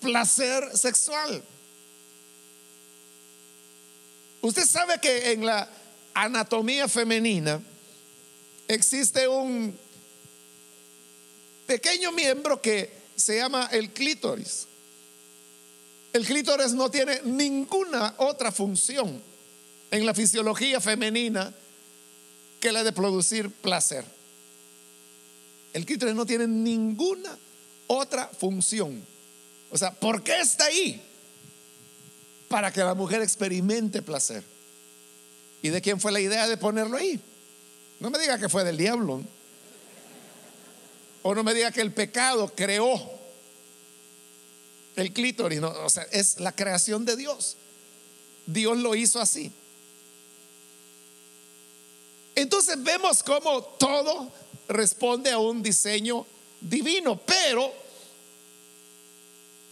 placer 0.00 0.76
sexual. 0.76 1.42
Usted 4.42 4.66
sabe 4.66 5.00
que 5.00 5.32
en 5.32 5.46
la 5.46 5.66
anatomía 6.12 6.86
femenina 6.86 7.62
existe 8.68 9.26
un 9.26 9.78
pequeño 11.66 12.12
miembro 12.12 12.60
que 12.60 12.92
se 13.16 13.36
llama 13.36 13.68
el 13.72 13.90
clítoris. 13.90 14.66
El 16.12 16.24
clítoris 16.24 16.72
no 16.72 16.90
tiene 16.90 17.20
ninguna 17.24 18.14
otra 18.18 18.52
función 18.52 19.20
en 19.90 20.06
la 20.06 20.14
fisiología 20.14 20.80
femenina 20.80 21.52
que 22.60 22.72
la 22.72 22.84
de 22.84 22.92
producir 22.92 23.50
placer. 23.50 24.04
El 25.72 25.84
clítoris 25.84 26.14
no 26.14 26.24
tiene 26.24 26.46
ninguna 26.46 27.36
otra 27.88 28.28
función. 28.28 29.04
O 29.70 29.76
sea, 29.76 29.92
¿por 29.92 30.22
qué 30.22 30.40
está 30.40 30.66
ahí? 30.66 31.02
Para 32.48 32.72
que 32.72 32.80
la 32.80 32.94
mujer 32.94 33.22
experimente 33.22 34.02
placer. 34.02 34.44
¿Y 35.62 35.70
de 35.70 35.80
quién 35.80 35.98
fue 36.00 36.12
la 36.12 36.20
idea 36.20 36.46
de 36.46 36.56
ponerlo 36.56 36.96
ahí? 36.96 37.20
No 37.98 38.10
me 38.10 38.18
diga 38.18 38.38
que 38.38 38.48
fue 38.48 38.64
del 38.64 38.76
diablo. 38.76 39.22
O 41.26 41.34
no 41.34 41.42
me 41.42 41.54
diga 41.54 41.72
que 41.72 41.80
el 41.80 41.90
pecado 41.90 42.52
creó 42.54 43.00
el 44.94 45.10
clítoris. 45.10 45.58
o 45.62 45.88
sea, 45.88 46.02
es 46.12 46.38
la 46.38 46.52
creación 46.52 47.06
de 47.06 47.16
Dios. 47.16 47.56
Dios 48.44 48.76
lo 48.76 48.94
hizo 48.94 49.18
así. 49.18 49.50
Entonces 52.34 52.76
vemos 52.82 53.22
cómo 53.22 53.62
todo 53.62 54.30
responde 54.68 55.30
a 55.30 55.38
un 55.38 55.62
diseño 55.62 56.26
divino, 56.60 57.18
pero 57.24 57.72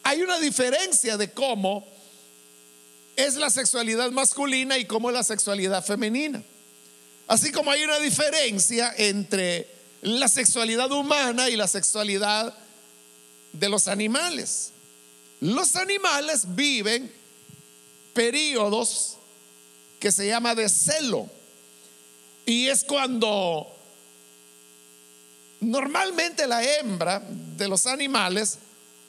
hay 0.04 0.22
una 0.22 0.38
diferencia 0.38 1.18
de 1.18 1.32
cómo 1.32 1.86
es 3.14 3.34
la 3.34 3.50
sexualidad 3.50 4.10
masculina 4.10 4.78
y 4.78 4.86
cómo 4.86 5.10
es 5.10 5.14
la 5.14 5.22
sexualidad 5.22 5.84
femenina. 5.84 6.42
Así 7.26 7.52
como 7.52 7.70
hay 7.70 7.84
una 7.84 7.98
diferencia 7.98 8.94
entre 8.96 9.81
la 10.02 10.28
sexualidad 10.28 10.90
humana 10.90 11.48
y 11.48 11.56
la 11.56 11.68
sexualidad 11.68 12.52
de 13.52 13.68
los 13.68 13.88
animales. 13.88 14.72
Los 15.40 15.76
animales 15.76 16.54
viven 16.54 17.12
periodos 18.12 19.16
que 19.98 20.10
se 20.10 20.26
llama 20.26 20.54
de 20.54 20.68
celo. 20.68 21.28
Y 22.44 22.66
es 22.66 22.82
cuando 22.82 23.68
normalmente 25.60 26.48
la 26.48 26.62
hembra 26.64 27.22
de 27.56 27.68
los 27.68 27.86
animales 27.86 28.58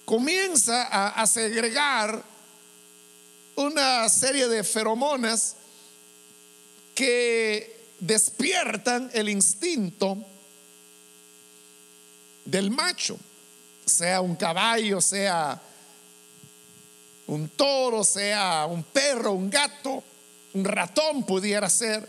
comienza 0.06 0.84
a, 1.10 1.26
segregar 1.26 2.24
una 3.56 4.08
serie 4.10 4.48
de 4.48 4.64
feromonas 4.64 5.56
que 6.94 7.88
despiertan 8.00 9.10
el 9.14 9.30
instinto 9.30 10.24
del 12.46 12.72
macho, 12.72 13.18
sea 13.86 14.22
un 14.22 14.36
caballo, 14.36 15.02
sea 15.02 15.62
un 17.28 17.50
toro, 17.50 18.04
sea 18.04 18.66
un 18.70 18.84
perro, 18.84 19.34
un 19.34 19.50
gato, 19.50 20.04
un 20.54 20.66
ratón 20.66 21.24
pudiera 21.26 21.70
ser. 21.70 22.08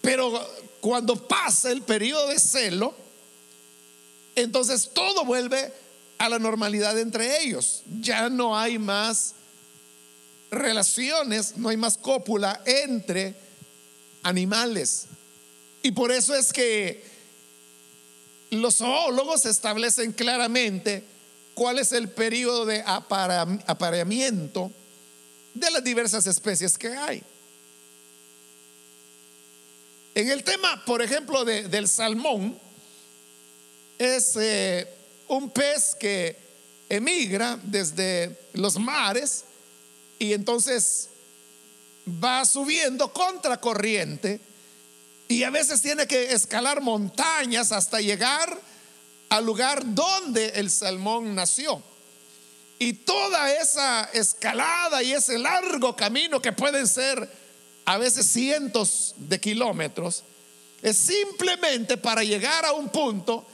Pero 0.00 0.46
cuando 0.80 1.16
pasa 1.16 1.70
el 1.70 1.82
periodo 1.82 2.28
de 2.28 2.38
celo, 2.38 2.94
entonces 4.36 4.90
todo 4.92 5.24
vuelve 5.24 5.72
a 6.18 6.28
la 6.28 6.38
normalidad 6.38 6.98
entre 6.98 7.42
ellos. 7.42 7.82
Ya 8.00 8.28
no 8.28 8.58
hay 8.58 8.78
más 8.78 9.34
relaciones, 10.50 11.56
no 11.56 11.68
hay 11.68 11.76
más 11.76 11.96
cópula 11.96 12.60
entre 12.66 13.34
animales. 14.22 15.06
Y 15.82 15.92
por 15.92 16.12
eso 16.12 16.34
es 16.34 16.52
que 16.52 17.13
los 18.54 18.76
zoólogos 18.76 19.46
establecen 19.46 20.12
claramente 20.12 21.04
cuál 21.54 21.78
es 21.78 21.92
el 21.92 22.08
periodo 22.08 22.66
de 22.66 22.82
apareamiento 22.86 24.70
de 25.54 25.70
las 25.70 25.84
diversas 25.84 26.26
especies 26.26 26.76
que 26.76 26.88
hay. 26.88 27.22
En 30.14 30.30
el 30.30 30.44
tema, 30.44 30.84
por 30.84 31.02
ejemplo, 31.02 31.44
del 31.44 31.88
salmón, 31.88 32.58
es 33.98 34.36
eh, 34.36 34.88
un 35.28 35.50
pez 35.50 35.94
que 35.94 36.36
emigra 36.88 37.58
desde 37.62 38.38
los 38.52 38.78
mares 38.78 39.44
y 40.18 40.32
entonces 40.32 41.08
va 42.06 42.44
subiendo 42.44 43.12
contra 43.12 43.60
corriente 43.60 44.40
y 45.28 45.42
a 45.42 45.50
veces 45.50 45.80
tiene 45.80 46.06
que 46.06 46.32
escalar 46.32 46.80
montañas 46.80 47.72
hasta 47.72 48.00
llegar 48.00 48.60
al 49.28 49.44
lugar 49.44 49.82
donde 49.84 50.50
el 50.50 50.70
salmón 50.70 51.34
nació. 51.34 51.82
Y 52.78 52.92
toda 52.92 53.52
esa 53.52 54.04
escalada 54.12 55.02
y 55.02 55.12
ese 55.12 55.38
largo 55.38 55.96
camino 55.96 56.42
que 56.42 56.52
pueden 56.52 56.86
ser 56.86 57.28
a 57.84 57.98
veces 57.98 58.26
cientos 58.26 59.14
de 59.16 59.40
kilómetros, 59.40 60.24
es 60.82 60.96
simplemente 60.96 61.96
para 61.96 62.22
llegar 62.22 62.64
a 62.64 62.72
un 62.72 62.88
punto 62.88 63.44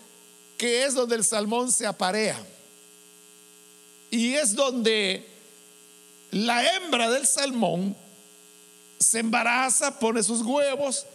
que 0.57 0.85
es 0.85 0.95
donde 0.95 1.17
el 1.17 1.25
salmón 1.25 1.73
se 1.73 1.87
aparea. 1.87 2.39
Y 4.11 4.35
es 4.35 4.55
donde 4.55 5.29
la 6.31 6.75
hembra 6.75 7.11
del 7.11 7.27
salmón 7.27 7.97
se 8.99 9.21
embaraza, 9.21 9.99
pone 9.99 10.23
sus 10.23 10.43
huevos 10.43 11.07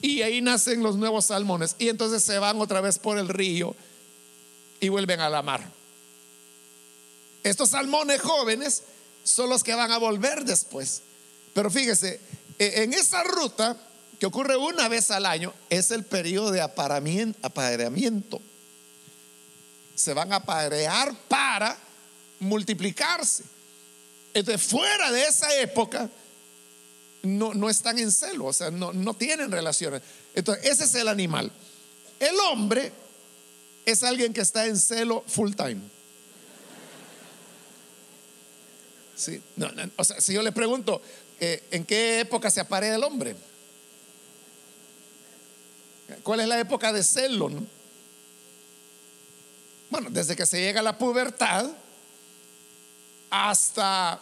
y 0.00 0.22
ahí 0.22 0.40
nacen 0.40 0.82
los 0.82 0.96
nuevos 0.96 1.26
salmones. 1.26 1.76
Y 1.78 1.88
entonces 1.88 2.22
se 2.22 2.38
van 2.38 2.60
otra 2.60 2.80
vez 2.80 2.98
por 2.98 3.18
el 3.18 3.28
río 3.28 3.74
y 4.80 4.88
vuelven 4.88 5.20
a 5.20 5.30
la 5.30 5.42
mar. 5.42 5.70
Estos 7.42 7.70
salmones 7.70 8.20
jóvenes 8.20 8.82
son 9.24 9.50
los 9.50 9.62
que 9.62 9.74
van 9.74 9.92
a 9.92 9.98
volver 9.98 10.44
después. 10.44 11.02
Pero 11.54 11.70
fíjese, 11.70 12.20
e, 12.58 12.82
en 12.82 12.92
esa 12.92 13.22
ruta 13.22 13.76
que 14.18 14.26
ocurre 14.26 14.56
una 14.56 14.88
vez 14.88 15.10
al 15.10 15.26
año 15.26 15.52
es 15.70 15.90
el 15.90 16.04
periodo 16.04 16.50
de 16.50 16.60
apareamiento 16.60 18.40
se 19.96 20.12
van 20.14 20.32
a 20.32 20.36
aparear 20.36 21.14
para 21.26 21.76
multiplicarse. 22.38 23.44
Entonces, 24.34 24.66
fuera 24.66 25.10
de 25.10 25.24
esa 25.24 25.52
época, 25.58 26.08
no, 27.26 27.54
no 27.54 27.68
están 27.68 27.98
en 27.98 28.12
celo, 28.12 28.46
o 28.46 28.52
sea, 28.52 28.70
no, 28.70 28.92
no 28.92 29.14
tienen 29.14 29.50
relaciones. 29.50 30.02
Entonces, 30.34 30.64
ese 30.64 30.84
es 30.84 30.94
el 30.94 31.08
animal. 31.08 31.50
El 32.18 32.38
hombre 32.50 32.92
es 33.84 34.02
alguien 34.02 34.32
que 34.32 34.40
está 34.40 34.66
en 34.66 34.78
celo 34.78 35.24
full 35.26 35.52
time. 35.54 35.80
Sí, 39.14 39.42
o 39.96 40.04
sea, 40.04 40.20
si 40.20 40.34
yo 40.34 40.42
le 40.42 40.52
pregunto, 40.52 41.00
eh, 41.40 41.66
¿en 41.70 41.84
qué 41.84 42.20
época 42.20 42.50
se 42.50 42.60
aparea 42.60 42.94
el 42.94 43.02
hombre? 43.02 43.34
¿Cuál 46.22 46.40
es 46.40 46.48
la 46.48 46.60
época 46.60 46.92
de 46.92 47.02
celo? 47.02 47.50
Bueno, 49.90 50.08
desde 50.10 50.36
que 50.36 50.44
se 50.44 50.60
llega 50.60 50.80
a 50.80 50.82
la 50.82 50.98
pubertad 50.98 51.66
hasta, 53.30 54.20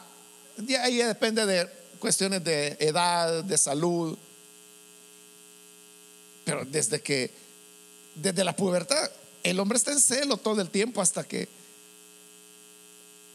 de 0.57 0.77
ahí 0.79 0.97
depende 0.99 1.45
de 1.45 1.84
cuestiones 2.05 2.45
de 2.45 2.77
edad, 2.81 3.43
de 3.43 3.57
salud, 3.57 4.15
pero 6.45 6.63
desde 6.67 7.01
que, 7.01 7.31
desde 8.15 8.45
la 8.45 8.55
pubertad, 8.55 9.11
el 9.43 9.59
hombre 9.59 9.79
está 9.79 9.91
en 9.91 9.99
celo 9.99 10.37
todo 10.37 10.61
el 10.61 10.69
tiempo 10.69 11.01
hasta 11.01 11.25
que 11.25 11.49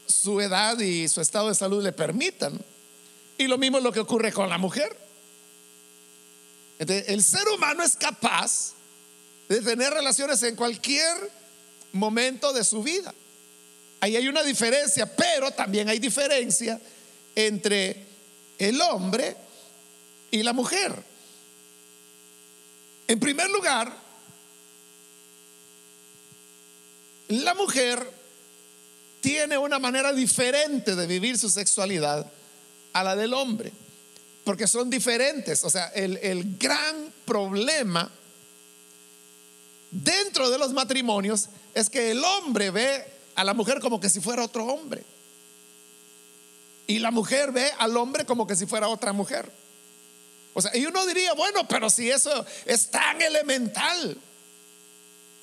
su 0.06 0.40
edad 0.40 0.78
y 0.78 1.08
su 1.08 1.20
estado 1.20 1.48
de 1.48 1.56
salud 1.56 1.82
le 1.82 1.90
permitan. 1.90 2.60
Y 3.38 3.48
lo 3.48 3.58
mismo 3.58 3.78
es 3.78 3.82
lo 3.82 3.90
que 3.90 3.98
ocurre 3.98 4.32
con 4.32 4.48
la 4.48 4.56
mujer. 4.56 4.96
el 6.78 7.24
ser 7.24 7.48
humano 7.48 7.82
es 7.82 7.96
capaz 7.96 8.74
de 9.48 9.62
tener 9.62 9.92
relaciones 9.92 10.40
en 10.44 10.54
cualquier 10.54 11.16
momento 11.90 12.52
de 12.52 12.62
su 12.62 12.84
vida. 12.84 13.12
Ahí 13.98 14.14
hay 14.14 14.28
una 14.28 14.44
diferencia, 14.44 15.12
pero 15.16 15.50
también 15.50 15.88
hay 15.88 15.98
diferencia 15.98 16.80
entre 17.34 18.09
el 18.60 18.80
hombre 18.82 19.36
y 20.30 20.42
la 20.42 20.52
mujer. 20.52 20.94
En 23.08 23.18
primer 23.18 23.50
lugar, 23.50 23.92
la 27.28 27.54
mujer 27.54 28.08
tiene 29.20 29.58
una 29.58 29.78
manera 29.78 30.12
diferente 30.12 30.94
de 30.94 31.06
vivir 31.06 31.38
su 31.38 31.48
sexualidad 31.48 32.30
a 32.92 33.02
la 33.02 33.16
del 33.16 33.34
hombre, 33.34 33.72
porque 34.44 34.68
son 34.68 34.90
diferentes. 34.90 35.64
O 35.64 35.70
sea, 35.70 35.86
el, 35.88 36.18
el 36.18 36.56
gran 36.58 37.12
problema 37.24 38.10
dentro 39.90 40.50
de 40.50 40.58
los 40.58 40.72
matrimonios 40.72 41.48
es 41.74 41.88
que 41.88 42.10
el 42.10 42.22
hombre 42.22 42.70
ve 42.70 43.04
a 43.34 43.42
la 43.42 43.54
mujer 43.54 43.80
como 43.80 43.98
que 43.98 44.10
si 44.10 44.20
fuera 44.20 44.44
otro 44.44 44.66
hombre. 44.66 45.02
Y 46.90 46.98
la 46.98 47.12
mujer 47.12 47.52
ve 47.52 47.70
al 47.78 47.96
hombre 47.96 48.24
como 48.24 48.48
que 48.48 48.56
si 48.56 48.66
fuera 48.66 48.88
otra 48.88 49.12
mujer. 49.12 49.48
O 50.54 50.60
sea, 50.60 50.76
y 50.76 50.84
uno 50.86 51.06
diría, 51.06 51.34
bueno, 51.34 51.68
pero 51.68 51.88
si 51.88 52.10
eso 52.10 52.44
es 52.66 52.90
tan 52.90 53.22
elemental, 53.22 54.18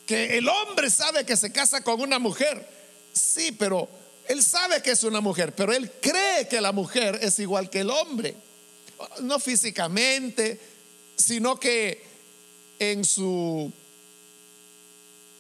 que 0.06 0.38
el 0.40 0.50
hombre 0.50 0.90
sabe 0.90 1.26
que 1.26 1.38
se 1.38 1.54
casa 1.54 1.80
con 1.80 2.02
una 2.02 2.20
mujer, 2.20 2.68
sí, 3.14 3.54
pero 3.54 3.88
él 4.28 4.44
sabe 4.44 4.82
que 4.82 4.92
es 4.92 5.06
una 5.06 5.22
mujer, 5.22 5.56
pero 5.56 5.72
él 5.72 5.90
cree 6.02 6.50
que 6.50 6.60
la 6.60 6.74
mujer 6.74 7.18
es 7.22 7.40
igual 7.40 7.70
que 7.70 7.80
el 7.80 7.92
hombre. 7.92 8.36
No 9.22 9.40
físicamente, 9.40 10.60
sino 11.16 11.58
que 11.58 12.06
en 12.78 13.06
su 13.06 13.72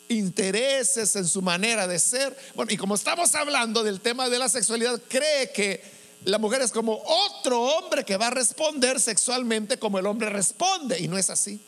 intereses, 0.07 1.17
en 1.17 1.27
su 1.27 1.41
manera 1.41 1.85
de 1.85 1.99
ser. 1.99 2.33
Bueno, 2.55 2.71
y 2.71 2.77
como 2.77 2.95
estamos 2.95 3.35
hablando 3.35 3.83
del 3.83 3.99
tema 3.99 4.29
de 4.29 4.39
la 4.39 4.47
sexualidad, 4.47 5.01
cree 5.09 5.51
que 5.51 5.96
la 6.25 6.37
mujer 6.37 6.61
es 6.61 6.71
como 6.71 7.01
otro 7.05 7.61
hombre 7.61 8.03
que 8.03 8.17
va 8.17 8.27
a 8.27 8.31
responder 8.31 8.99
sexualmente 8.99 9.77
como 9.77 9.99
el 9.99 10.05
hombre 10.05 10.29
responde, 10.29 10.99
y 10.99 11.07
no 11.07 11.17
es 11.17 11.29
así. 11.29 11.59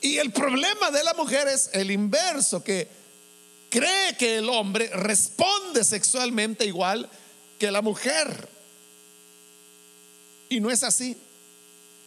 Y 0.00 0.18
el 0.18 0.32
problema 0.32 0.90
de 0.90 1.04
la 1.04 1.14
mujer 1.14 1.48
es 1.48 1.70
el 1.72 1.90
inverso, 1.90 2.62
que 2.62 2.88
cree 3.70 4.16
que 4.16 4.38
el 4.38 4.48
hombre 4.48 4.88
responde 4.88 5.84
sexualmente 5.84 6.66
igual 6.66 7.08
que 7.58 7.70
la 7.70 7.82
mujer. 7.82 8.48
Y 10.48 10.60
no 10.60 10.70
es 10.70 10.82
así. 10.82 11.16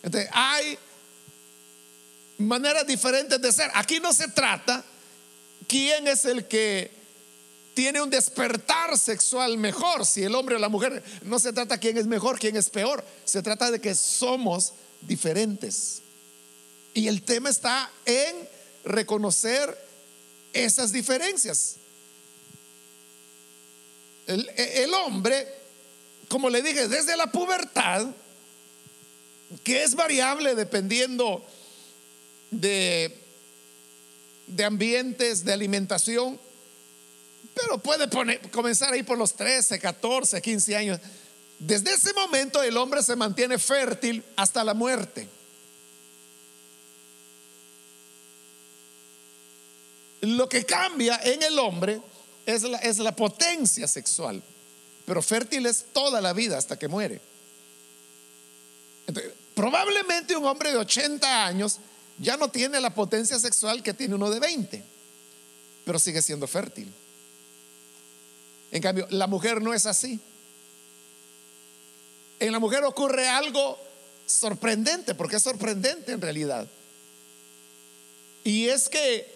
Entonces, 0.03 0.29
hay 0.33 0.77
maneras 2.37 2.85
diferentes 2.85 3.41
de 3.41 3.51
ser. 3.51 3.71
Aquí 3.73 3.99
no 3.99 4.13
se 4.13 4.27
trata 4.27 4.83
quién 5.67 6.07
es 6.07 6.25
el 6.25 6.45
que 6.47 6.91
tiene 7.75 8.01
un 8.01 8.09
despertar 8.09 8.97
sexual 8.97 9.57
mejor, 9.57 10.05
si 10.05 10.23
el 10.23 10.33
hombre 10.33 10.55
o 10.55 10.59
la 10.59 10.69
mujer. 10.69 11.03
No 11.23 11.37
se 11.37 11.51
trata 11.51 11.77
quién 11.77 11.97
es 11.97 12.07
mejor, 12.07 12.39
quién 12.39 12.55
es 12.55 12.69
peor. 12.69 13.03
Se 13.25 13.43
trata 13.43 13.69
de 13.69 13.81
que 13.81 13.93
somos 13.93 14.73
diferentes. 15.01 16.01
Y 16.93 17.09
el 17.09 17.21
tema 17.21 17.49
está 17.49 17.91
en 18.05 18.47
reconocer 18.85 19.77
esas 20.53 20.93
diferencias. 20.93 21.75
El, 24.25 24.93
hombre, 24.93 25.45
como 26.29 26.49
le 26.49 26.61
dije, 26.61 26.87
desde 26.87 27.17
la 27.17 27.27
pubertad, 27.27 28.07
que 29.65 29.83
es 29.83 29.95
variable 29.95 30.55
dependiendo 30.55 31.45
de, 32.51 33.19
de 34.47 34.63
ambientes, 34.63 35.43
de 35.43 35.51
alimentación, 35.51 36.39
Pero 37.55 37.77
puede 37.77 38.07
poner, 38.09 38.51
comenzar 38.51 38.93
ahí 38.93 39.01
por 39.01 39.17
los 39.17 39.33
13, 39.33 39.79
14, 39.79 40.41
15 40.41 40.75
años. 40.75 40.99
Desde 41.57 41.93
ese 41.93 42.13
momento 42.13 42.61
el 42.61 42.75
hombre 42.75 43.01
se 43.01 43.15
mantiene 43.15 43.57
fértil 43.57 44.23
hasta 44.35 44.63
la 44.63 44.73
muerte. 44.73 45.27
Lo 50.21 50.49
que 50.49 50.65
cambia 50.65 51.19
en 51.23 51.43
el 51.43 51.57
hombre 51.57 52.01
es 52.45 52.63
la, 52.63 52.77
es 52.79 52.97
la 52.97 53.15
potencia 53.15 53.87
sexual, 53.87 54.43
pero 55.05 55.21
fértil 55.21 55.65
es 55.65 55.85
toda 55.93 56.19
la 56.19 56.33
vida 56.33 56.57
hasta 56.57 56.77
que 56.77 56.87
muere. 56.87 57.21
probablemente 59.53 60.35
un 60.35 60.45
hombre 60.45 60.71
de 60.71 60.77
80 60.77 61.45
años 61.45 61.79
ya 62.17 62.35
no 62.35 62.49
tiene 62.49 62.81
la 62.81 62.93
potencia 62.93 63.39
sexual 63.39 63.81
que 63.81 63.93
tiene 63.93 64.15
uno 64.15 64.29
de 64.29 64.39
20, 64.39 64.83
pero 65.85 65.99
sigue 65.99 66.21
siendo 66.21 66.47
fértil. 66.47 66.91
En 68.75 68.81
cambio, 68.81 69.07
la 69.09 69.25
mujer 69.25 69.61
no 69.61 69.73
es 69.73 69.85
así. 69.85 70.19
En 72.41 72.51
la 72.51 72.59
mujer 72.59 72.83
ocurre 72.83 73.25
algo 73.25 73.79
sorprendente, 74.25 75.15
porque 75.15 75.37
es 75.37 75.43
sorprendente 75.43 76.11
en 76.11 76.19
realidad. 76.19 76.67
Y 78.43 78.67
es 78.67 78.89
que 78.89 79.33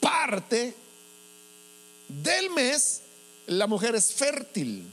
parte 0.00 0.74
del 2.08 2.48
mes 2.48 3.02
la 3.46 3.66
mujer 3.66 3.94
es 3.94 4.14
fértil 4.14 4.90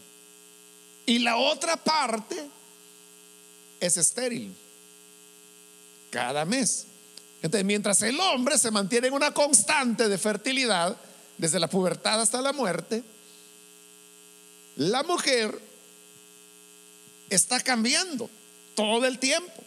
y 1.05 1.19
la 1.19 1.37
otra 1.37 1.77
parte 1.77 2.35
es 3.79 3.95
estéril. 3.95 4.53
Cada 6.09 6.43
mes. 6.43 6.85
Entonces, 7.41 7.63
mientras 7.63 8.01
el 8.01 8.19
hombre 8.19 8.57
se 8.57 8.71
mantiene 8.71 9.07
en 9.07 9.13
una 9.13 9.33
constante 9.33 10.09
de 10.09 10.17
fertilidad, 10.17 10.97
desde 11.37 11.61
la 11.61 11.69
pubertad 11.69 12.19
hasta 12.19 12.41
la 12.41 12.51
muerte, 12.51 13.05
la 14.89 15.03
mujer 15.03 15.59
está 17.29 17.59
cambiando 17.59 18.29
todo 18.73 19.05
el 19.05 19.19
tiempo. 19.19 19.63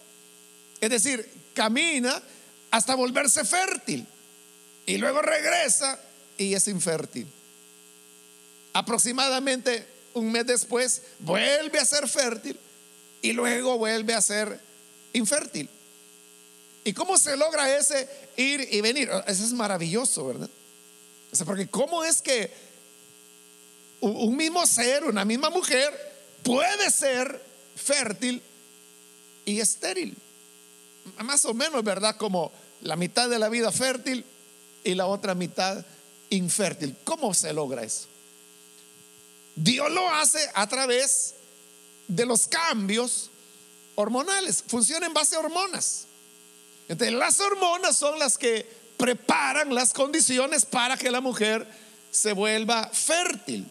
Es 0.80 0.90
decir, 0.90 1.30
camina 1.54 2.20
hasta 2.72 2.96
volverse 2.96 3.44
fértil 3.44 4.06
y 4.86 4.98
luego 4.98 5.22
regresa 5.22 6.00
y 6.36 6.54
es 6.54 6.66
infértil. 6.66 7.28
Aproximadamente 8.72 9.86
un 10.14 10.32
mes 10.32 10.46
después 10.46 11.02
vuelve 11.20 11.78
a 11.78 11.84
ser 11.84 12.08
fértil 12.08 12.58
y 13.22 13.32
luego 13.32 13.78
vuelve 13.78 14.14
a 14.14 14.20
ser 14.20 14.60
infértil. 15.12 15.70
¿Y 16.82 16.92
cómo 16.92 17.16
se 17.18 17.36
logra 17.36 17.78
ese 17.78 18.08
ir 18.36 18.68
y 18.72 18.80
venir? 18.80 19.08
Eso 19.28 19.44
es 19.44 19.52
maravilloso, 19.52 20.26
¿verdad? 20.26 20.50
Porque 21.46 21.68
¿cómo 21.68 22.04
es 22.04 22.20
que 22.20 22.73
un 24.04 24.36
mismo 24.36 24.66
ser, 24.66 25.04
una 25.04 25.24
misma 25.24 25.50
mujer, 25.50 25.92
puede 26.42 26.90
ser 26.90 27.40
fértil 27.76 28.42
y 29.44 29.60
estéril? 29.60 30.16
Más 31.22 31.44
o 31.44 31.54
menos, 31.54 31.82
¿verdad? 31.84 32.16
Como 32.16 32.52
la 32.82 32.96
mitad 32.96 33.28
de 33.28 33.38
la 33.38 33.48
vida 33.48 33.72
fértil 33.72 34.24
y 34.84 34.94
la 34.94 35.06
otra 35.06 35.34
mitad 35.34 35.84
infértil. 36.30 36.96
¿Cómo 37.04 37.34
se 37.34 37.52
logra 37.52 37.82
eso? 37.82 38.06
Dios 39.56 39.90
lo 39.90 40.08
hace 40.10 40.40
a 40.54 40.68
través 40.68 41.34
de 42.08 42.26
los 42.26 42.46
cambios 42.46 43.30
hormonales. 43.94 44.64
Funciona 44.66 45.06
en 45.06 45.14
base 45.14 45.36
a 45.36 45.40
hormonas. 45.40 46.06
Entonces, 46.88 47.16
las 47.16 47.40
hormonas 47.40 47.96
son 47.96 48.18
las 48.18 48.36
que 48.36 48.68
preparan 48.96 49.74
las 49.74 49.92
condiciones 49.92 50.64
para 50.66 50.96
que 50.96 51.10
la 51.10 51.20
mujer 51.20 51.66
se 52.10 52.32
vuelva 52.32 52.88
fértil. 52.92 53.66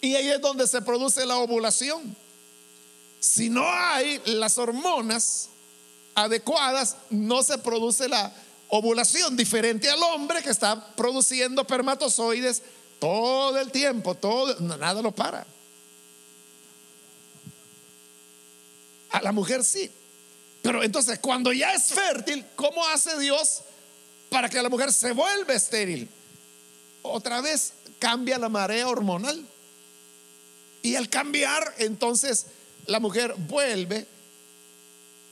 Y 0.00 0.14
ahí 0.14 0.28
es 0.28 0.40
donde 0.40 0.66
se 0.66 0.80
produce 0.82 1.26
la 1.26 1.36
ovulación. 1.36 2.16
Si 3.20 3.50
no 3.50 3.64
hay 3.68 4.20
las 4.26 4.58
hormonas 4.58 5.48
adecuadas, 6.14 6.96
no 7.10 7.42
se 7.42 7.58
produce 7.58 8.08
la 8.08 8.32
ovulación, 8.68 9.36
diferente 9.36 9.88
al 9.88 10.02
hombre 10.02 10.42
que 10.42 10.50
está 10.50 10.94
produciendo 10.94 11.62
espermatozoides 11.62 12.62
todo 12.98 13.58
el 13.58 13.70
tiempo, 13.70 14.14
todo, 14.14 14.58
nada 14.60 15.00
lo 15.02 15.12
para. 15.12 15.46
A 19.10 19.22
la 19.22 19.32
mujer 19.32 19.64
sí. 19.64 19.90
Pero 20.62 20.82
entonces, 20.82 21.18
cuando 21.18 21.52
ya 21.52 21.72
es 21.72 21.84
fértil, 21.84 22.44
¿cómo 22.56 22.86
hace 22.88 23.18
Dios 23.18 23.62
para 24.28 24.48
que 24.48 24.60
la 24.60 24.68
mujer 24.68 24.92
se 24.92 25.12
vuelva 25.12 25.54
estéril? 25.54 26.08
Otra 27.02 27.40
vez 27.40 27.72
cambia 27.98 28.38
la 28.38 28.48
marea 28.48 28.88
hormonal. 28.88 29.46
Y 30.88 30.96
al 30.96 31.10
cambiar, 31.10 31.74
entonces 31.76 32.46
la 32.86 32.98
mujer 32.98 33.34
vuelve 33.36 34.06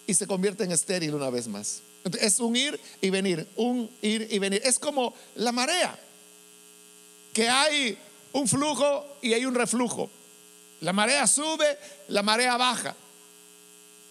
y 0.07 0.13
se 0.13 0.27
convierte 0.27 0.65
en 0.65 0.73
estéril 0.73 1.15
una 1.15 1.31
vez 1.31 1.49
más. 1.49 1.81
Es 2.21 2.41
un 2.41 2.55
ir 2.55 2.79
y 3.01 3.09
venir, 3.09 3.49
un 3.57 3.91
ir 4.03 4.29
y 4.31 4.39
venir. 4.39 4.61
Es 4.63 4.79
como 4.79 5.15
la 5.35 5.53
marea, 5.53 5.99
que 7.33 7.49
hay 7.49 7.97
un 8.35 8.47
flujo 8.47 9.17
y 9.23 9.33
hay 9.33 9.47
un 9.47 9.55
reflujo. 9.55 10.11
La 10.83 10.93
marea 10.93 11.27
sube, 11.27 11.79
la 12.09 12.23
marea 12.23 12.59
baja. 12.59 12.95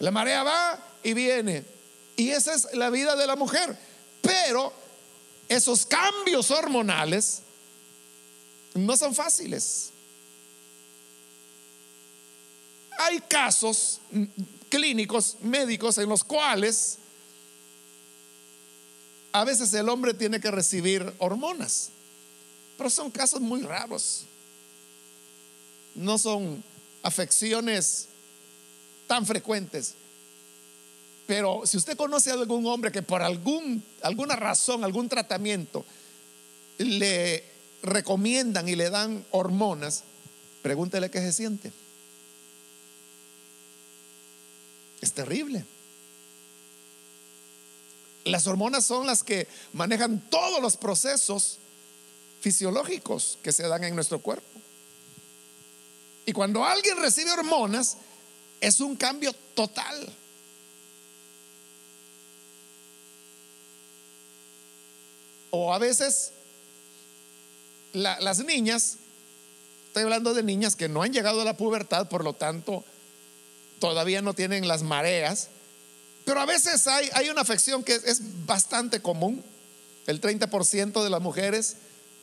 La 0.00 0.10
marea 0.10 0.42
va 0.42 0.84
y 1.04 1.14
viene. 1.14 1.62
Y 2.16 2.30
esa 2.30 2.56
es 2.56 2.66
la 2.72 2.90
vida 2.90 3.14
de 3.14 3.24
la 3.28 3.36
mujer. 3.36 3.78
Pero 4.20 4.72
esos 5.48 5.86
cambios 5.86 6.50
hormonales 6.50 7.42
no 8.74 8.96
son 8.96 9.14
fáciles. 9.14 9.92
Hay 12.98 13.20
casos 13.20 14.00
clínicos, 14.68 15.36
médicos, 15.42 15.98
en 15.98 16.08
los 16.08 16.24
cuales 16.24 16.98
a 19.32 19.44
veces 19.44 19.72
el 19.74 19.88
hombre 19.88 20.14
tiene 20.14 20.40
que 20.40 20.50
recibir 20.50 21.12
hormonas, 21.18 21.90
pero 22.78 22.88
son 22.88 23.10
casos 23.10 23.40
muy 23.40 23.62
raros. 23.62 24.24
No 25.94 26.18
son 26.18 26.62
afecciones 27.02 28.08
tan 29.06 29.26
frecuentes. 29.26 29.94
Pero 31.26 31.62
si 31.66 31.76
usted 31.76 31.96
conoce 31.96 32.30
a 32.30 32.34
algún 32.34 32.66
hombre 32.66 32.92
que 32.92 33.02
por 33.02 33.22
algún, 33.22 33.82
alguna 34.02 34.36
razón, 34.36 34.84
algún 34.84 35.08
tratamiento, 35.08 35.84
le 36.78 37.44
recomiendan 37.82 38.68
y 38.68 38.76
le 38.76 38.90
dan 38.90 39.24
hormonas, 39.30 40.04
pregúntele 40.62 41.10
qué 41.10 41.20
se 41.20 41.32
siente. 41.32 41.72
Es 45.00 45.12
terrible. 45.12 45.64
Las 48.24 48.46
hormonas 48.46 48.84
son 48.84 49.06
las 49.06 49.22
que 49.22 49.46
manejan 49.72 50.20
todos 50.30 50.60
los 50.60 50.76
procesos 50.76 51.58
fisiológicos 52.40 53.38
que 53.42 53.52
se 53.52 53.68
dan 53.68 53.84
en 53.84 53.94
nuestro 53.94 54.20
cuerpo. 54.20 54.46
Y 56.26 56.32
cuando 56.32 56.64
alguien 56.64 56.98
recibe 56.98 57.30
hormonas, 57.30 57.98
es 58.60 58.80
un 58.80 58.96
cambio 58.96 59.32
total. 59.54 60.12
O 65.50 65.72
a 65.72 65.78
veces 65.78 66.32
las 67.92 68.44
niñas, 68.44 68.98
estoy 69.86 70.02
hablando 70.02 70.34
de 70.34 70.42
niñas 70.42 70.76
que 70.76 70.88
no 70.88 71.02
han 71.02 71.12
llegado 71.12 71.40
a 71.40 71.44
la 71.44 71.56
pubertad, 71.56 72.08
por 72.08 72.24
lo 72.24 72.32
tanto, 72.32 72.84
todavía 73.78 74.22
no 74.22 74.34
tienen 74.34 74.68
las 74.68 74.82
mareas 74.82 75.48
pero 76.26 76.40
a 76.40 76.44
veces 76.44 76.88
hay, 76.88 77.30
una 77.30 77.40
afección 77.40 77.84
que 77.84 77.94
es, 77.94 78.20
bastante 78.44 79.00
común. 79.00 79.44
El 80.08 80.20
30% 80.20 81.04
de 81.04 81.08
las 81.08 81.22
mujeres 81.22 81.76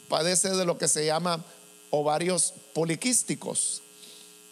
padece 0.10 0.50
de 0.50 0.66
lo 0.66 0.78
que 0.78 0.90
se 0.90 1.06
llama 1.06 1.44
ovarios 1.90 2.54
poliquísticos. 2.74 3.82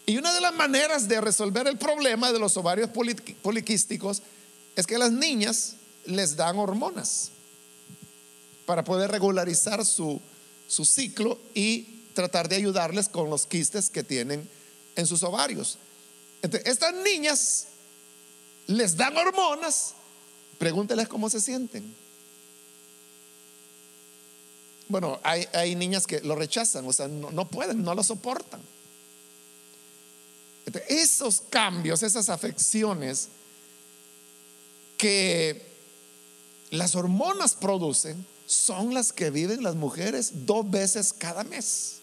Y 0.05 0.17
una 0.17 0.33
de 0.33 0.39
las 0.39 0.53
maneras 0.53 1.09
de 1.09 1.19
resolver 1.19 1.67
el 1.67 1.77
problema 1.77 2.31
de 2.31 2.39
los 2.39 2.55
ovarios 2.55 2.89
poliquísticos 3.41 4.21
es 4.77 4.87
que 4.87 4.97
las 4.97 5.11
niñas 5.11 5.75
les 6.05 6.37
dan 6.37 6.57
hormonas 6.57 7.31
para 8.65 8.85
poder 8.85 9.11
regularizar 9.11 9.85
su, 9.85 10.21
su 10.69 10.85
ciclo 10.85 11.37
y 11.53 12.05
tratar 12.13 12.47
de 12.47 12.55
ayudarles 12.55 13.09
con 13.09 13.29
los 13.29 13.45
quistes 13.45 13.89
que 13.89 14.03
tienen 14.03 14.49
en 14.95 15.05
sus 15.05 15.23
ovarios. 15.23 15.77
Estas 16.41 16.93
niñas 16.95 17.67
les 18.67 18.95
dan 18.97 19.15
hormonas, 19.15 19.93
pregúnteles 20.57 21.07
cómo 21.07 21.29
se 21.29 21.39
sienten. 21.39 21.95
Bueno, 24.87 25.19
hay, 25.23 25.75
niñas 25.75 26.05
que 26.05 26.19
lo 26.19 26.35
rechazan, 26.35 26.85
o 26.85 26.91
sea, 26.91 27.07
no, 27.07 27.47
pueden, 27.47 27.81
no 27.81 27.95
lo 27.95 28.03
soportan. 28.03 28.59
esos 30.89 31.43
cambios, 31.49 32.03
esas 32.03 32.27
afecciones 32.27 33.29
que 34.97 35.65
las 36.71 36.95
hormonas 36.95 37.55
producen, 37.55 38.25
son 38.45 38.93
las 38.93 39.13
que 39.13 39.29
viven 39.29 39.63
las 39.63 39.75
mujeres 39.75 40.45
dos 40.45 40.69
veces 40.69 41.13
cada 41.13 41.45
mes. 41.45 41.99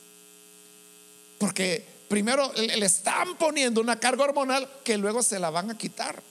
Porque 1.37 1.85
primero 2.09 2.53
le 2.55 2.85
están 2.85 3.37
poniendo 3.37 3.81
una 3.81 4.01
carga 4.01 4.25
hormonal 4.25 4.68
que 4.83 4.97
luego 4.97 5.23
se 5.23 5.38
la 5.38 5.51
van 5.51 5.71
a 5.71 5.79
quitar. 5.79 6.23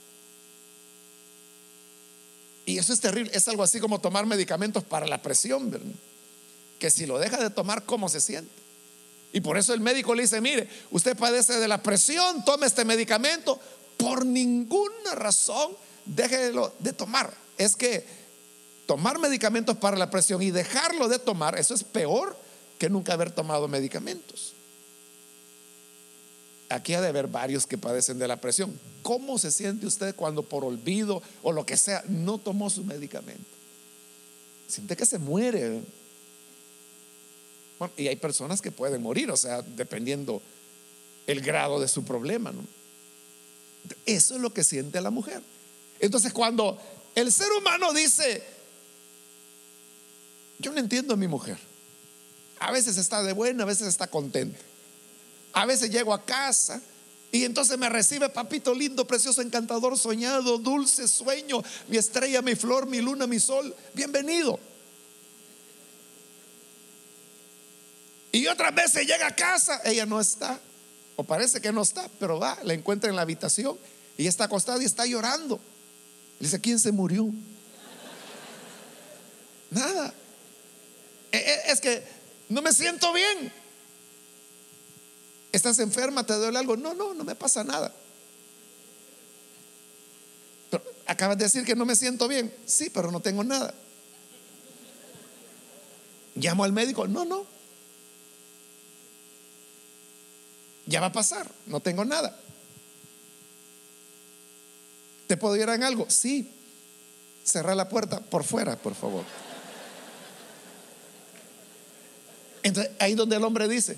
Y 2.65 2.77
eso 2.77 2.91
es 2.91 2.99
terrible. 2.99 3.31
Es 3.33 3.47
algo 3.47 3.63
así 3.63 3.79
como 3.79 3.99
tomar 3.99 4.25
medicamentos 4.25 4.83
para 4.83 5.07
la 5.07 5.21
presión, 5.21 5.71
¿verdad? 5.71 5.87
Que 6.79 6.91
si 6.91 7.05
lo 7.05 7.17
deja 7.17 7.37
de 7.37 7.49
tomar, 7.49 7.85
¿cómo 7.85 8.09
se 8.09 8.19
siente? 8.19 8.51
Y 9.31 9.39
por 9.39 9.57
eso 9.57 9.73
el 9.73 9.79
médico 9.79 10.13
le 10.13 10.23
dice, 10.23 10.41
mire, 10.41 10.67
usted 10.91 11.15
padece 11.15 11.59
de 11.59 11.67
la 11.67 11.81
presión, 11.81 12.43
tome 12.43 12.67
este 12.67 12.83
medicamento. 12.83 13.59
Por 13.95 14.25
ninguna 14.25 15.15
razón, 15.15 15.77
déjelo 16.05 16.73
de 16.79 16.91
tomar. 16.91 17.33
Es 17.57 17.75
que 17.75 18.05
tomar 18.85 19.17
medicamentos 19.19 19.77
para 19.77 19.95
la 19.95 20.09
presión 20.09 20.41
y 20.41 20.51
dejarlo 20.51 21.07
de 21.07 21.19
tomar, 21.19 21.57
eso 21.57 21.73
es 21.73 21.83
peor 21.83 22.35
que 22.79 22.89
nunca 22.89 23.13
haber 23.13 23.31
tomado 23.31 23.67
medicamentos. 23.67 24.56
Aquí 26.69 26.93
ha 26.93 27.01
de 27.01 27.07
haber 27.07 27.27
varios 27.27 27.65
que 27.65 27.77
padecen 27.77 28.19
de 28.19 28.27
la 28.27 28.41
presión. 28.41 28.77
¿Cómo 29.01 29.37
se 29.39 29.51
siente 29.51 29.85
usted 29.85 30.15
cuando 30.15 30.43
por 30.43 30.65
olvido 30.65 31.21
o 31.41 31.51
lo 31.51 31.65
que 31.65 31.77
sea 31.77 32.03
no 32.09 32.37
tomó 32.37 32.69
su 32.69 32.83
medicamento? 32.83 33.45
Siente 34.67 34.97
que 34.97 35.05
se 35.05 35.17
muere. 35.17 35.81
Bueno, 37.79 37.93
y 37.95 38.07
hay 38.07 38.17
personas 38.17 38.61
que 38.61 38.71
pueden 38.71 39.01
morir, 39.01 39.31
o 39.31 39.37
sea, 39.37 39.61
dependiendo 39.61 40.41
el 41.25 41.41
grado 41.41 41.79
de 41.79 41.87
su 41.87 42.03
problema. 42.03 42.51
Eso 44.05 44.35
es 44.35 44.41
lo 44.41 44.53
que 44.53 44.63
siente 44.63 44.99
la 44.99 45.11
mujer. 45.11 45.41
Entonces, 45.99 46.33
cuando 46.33 46.77
el 47.15 47.31
ser 47.31 47.51
humano 47.51 47.93
dice, 47.93 48.43
yo 50.59 50.73
no 50.73 50.79
entiendo 50.79 51.13
a 51.13 51.17
mi 51.17 51.27
mujer, 51.27 51.57
a 52.59 52.71
veces 52.71 52.97
está 52.97 53.23
de 53.23 53.33
buena, 53.33 53.63
a 53.63 53.67
veces 53.67 53.87
está 53.87 54.07
contenta. 54.07 54.59
A 55.53 55.65
veces 55.65 55.89
llego 55.89 56.13
a 56.13 56.23
casa 56.23 56.81
y 57.31 57.43
entonces 57.43 57.77
me 57.77 57.89
recibe 57.89 58.29
papito 58.29 58.73
lindo, 58.73 59.05
precioso, 59.05 59.41
encantador, 59.41 59.97
soñado, 59.97 60.57
dulce 60.57 61.07
sueño, 61.07 61.61
mi 61.87 61.97
estrella, 61.97 62.41
mi 62.41 62.55
flor, 62.55 62.87
mi 62.87 63.01
luna, 63.01 63.27
mi 63.27 63.39
sol. 63.39 63.75
Bienvenido. 63.93 64.59
Y 68.31 68.47
otras 68.47 68.73
veces 68.73 69.07
llega 69.07 69.27
a 69.27 69.35
casa, 69.35 69.81
ella 69.83 70.05
no 70.05 70.21
está, 70.21 70.59
o 71.15 71.23
parece 71.23 71.59
que 71.59 71.71
no 71.71 71.81
está, 71.81 72.07
pero 72.19 72.39
va, 72.39 72.57
la 72.63 72.73
encuentra 72.73 73.09
en 73.09 73.15
la 73.15 73.23
habitación 73.23 73.77
y 74.17 74.27
está 74.27 74.45
acostada 74.45 74.81
y 74.81 74.85
está 74.85 75.05
llorando. 75.05 75.59
dice, 76.39 76.61
¿quién 76.61 76.79
se 76.79 76.91
murió? 76.91 77.29
Nada. 79.69 80.13
E, 81.31 81.37
e, 81.37 81.71
es 81.71 81.81
que 81.81 82.03
no 82.49 82.61
me 82.61 82.71
siento 82.71 83.11
bien. 83.11 83.51
¿Estás 85.57 85.79
enferma? 85.79 86.23
¿Te 86.23 86.35
duele 86.35 86.59
algo? 86.59 86.77
No, 86.77 86.93
no, 86.93 87.15
no 87.15 87.23
me 87.23 87.33
pasa 87.33 87.63
nada. 87.63 87.91
acabas 91.07 91.35
de 91.35 91.45
decir 91.45 91.65
que 91.65 91.75
no 91.75 91.83
me 91.83 91.95
siento 91.95 92.27
bien. 92.27 92.53
Sí, 92.67 92.91
pero 92.91 93.09
no 93.11 93.21
tengo 93.21 93.43
nada. 93.43 93.73
Llamo 96.35 96.63
al 96.63 96.73
médico. 96.73 97.07
No, 97.07 97.25
no. 97.25 97.43
Ya 100.85 101.01
va 101.01 101.07
a 101.07 101.11
pasar. 101.11 101.49
No 101.65 101.79
tengo 101.79 102.05
nada. 102.05 102.37
¿Te 105.25 105.37
puedo 105.37 105.55
ir 105.55 105.67
en 105.69 105.81
algo? 105.81 106.07
Sí. 106.07 106.51
Cerrar 107.43 107.75
la 107.75 107.89
puerta 107.89 108.19
por 108.19 108.43
fuera, 108.43 108.75
por 108.75 108.93
favor. 108.93 109.23
Entonces, 112.61 112.93
ahí 112.99 113.15
donde 113.15 113.37
el 113.37 113.43
hombre 113.43 113.67
dice, 113.67 113.97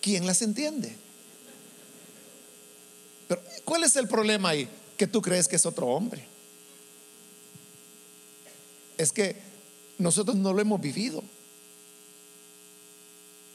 ¿quién 0.00 0.26
las 0.26 0.42
entiende? 0.42 0.96
Pero, 3.28 3.42
¿cuál 3.64 3.84
es 3.84 3.96
el 3.96 4.08
problema 4.08 4.50
ahí? 4.50 4.68
Que 4.96 5.06
tú 5.06 5.22
crees 5.22 5.48
que 5.48 5.56
es 5.56 5.66
otro 5.66 5.86
hombre. 5.86 6.26
Es 8.98 9.12
que 9.12 9.36
nosotros 9.98 10.36
no 10.36 10.52
lo 10.52 10.60
hemos 10.60 10.80
vivido. 10.80 11.22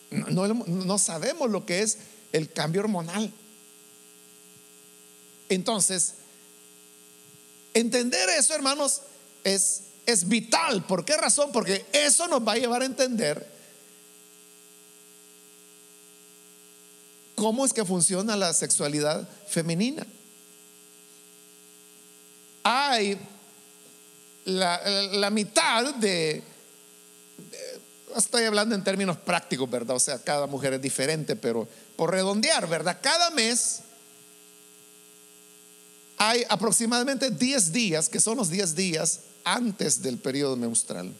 No, 0.09 0.97
sabemos 0.97 1.49
lo 1.49 1.65
que 1.65 1.81
es 1.81 1.97
el 2.31 2.51
cambio 2.51 2.81
hormonal. 2.81 3.31
Entonces, 5.49 6.15
entender 7.73 8.29
eso, 8.29 8.55
hermanos, 8.55 9.01
es, 9.43 9.81
es 10.05 10.27
vital. 10.27 10.85
¿Por 10.85 11.05
qué 11.05 11.17
razón? 11.17 11.51
Porque 11.51 11.85
eso 11.91 12.27
nos 12.27 12.47
va 12.47 12.53
a 12.53 12.57
llevar 12.57 12.81
a 12.81 12.85
entender 12.85 13.54
cómo 17.35 17.65
es 17.65 17.73
que 17.73 17.85
funciona 17.85 18.35
la 18.35 18.53
sexualidad 18.53 19.27
femenina. 19.47 20.05
Hay 22.63 23.19
la, 24.45 25.29
mitad 25.29 25.93
de, 25.95 26.41
estoy 28.15 28.45
hablando 28.45 28.73
en 28.73 28.83
términos 28.83 29.17
prácticos, 29.17 29.69
¿verdad? 29.69 29.95
O 29.95 29.99
sea, 29.99 30.17
cada 30.17 30.47
mujer 30.47 30.73
es 30.73 30.81
diferente, 30.81 31.35
pero 31.35 31.67
por 31.95 32.11
redondear, 32.11 32.67
¿verdad? 32.67 32.99
Cada 33.01 33.29
mes 33.31 33.81
hay 36.17 36.43
aproximadamente 36.49 37.29
10 37.29 37.71
días, 37.71 38.09
que 38.09 38.19
son 38.19 38.37
los 38.37 38.49
10 38.49 38.73
días 38.75 39.19
antes 39.43 40.01
del 40.01 40.17
periodo 40.17 40.55
menstrual, 40.55 41.13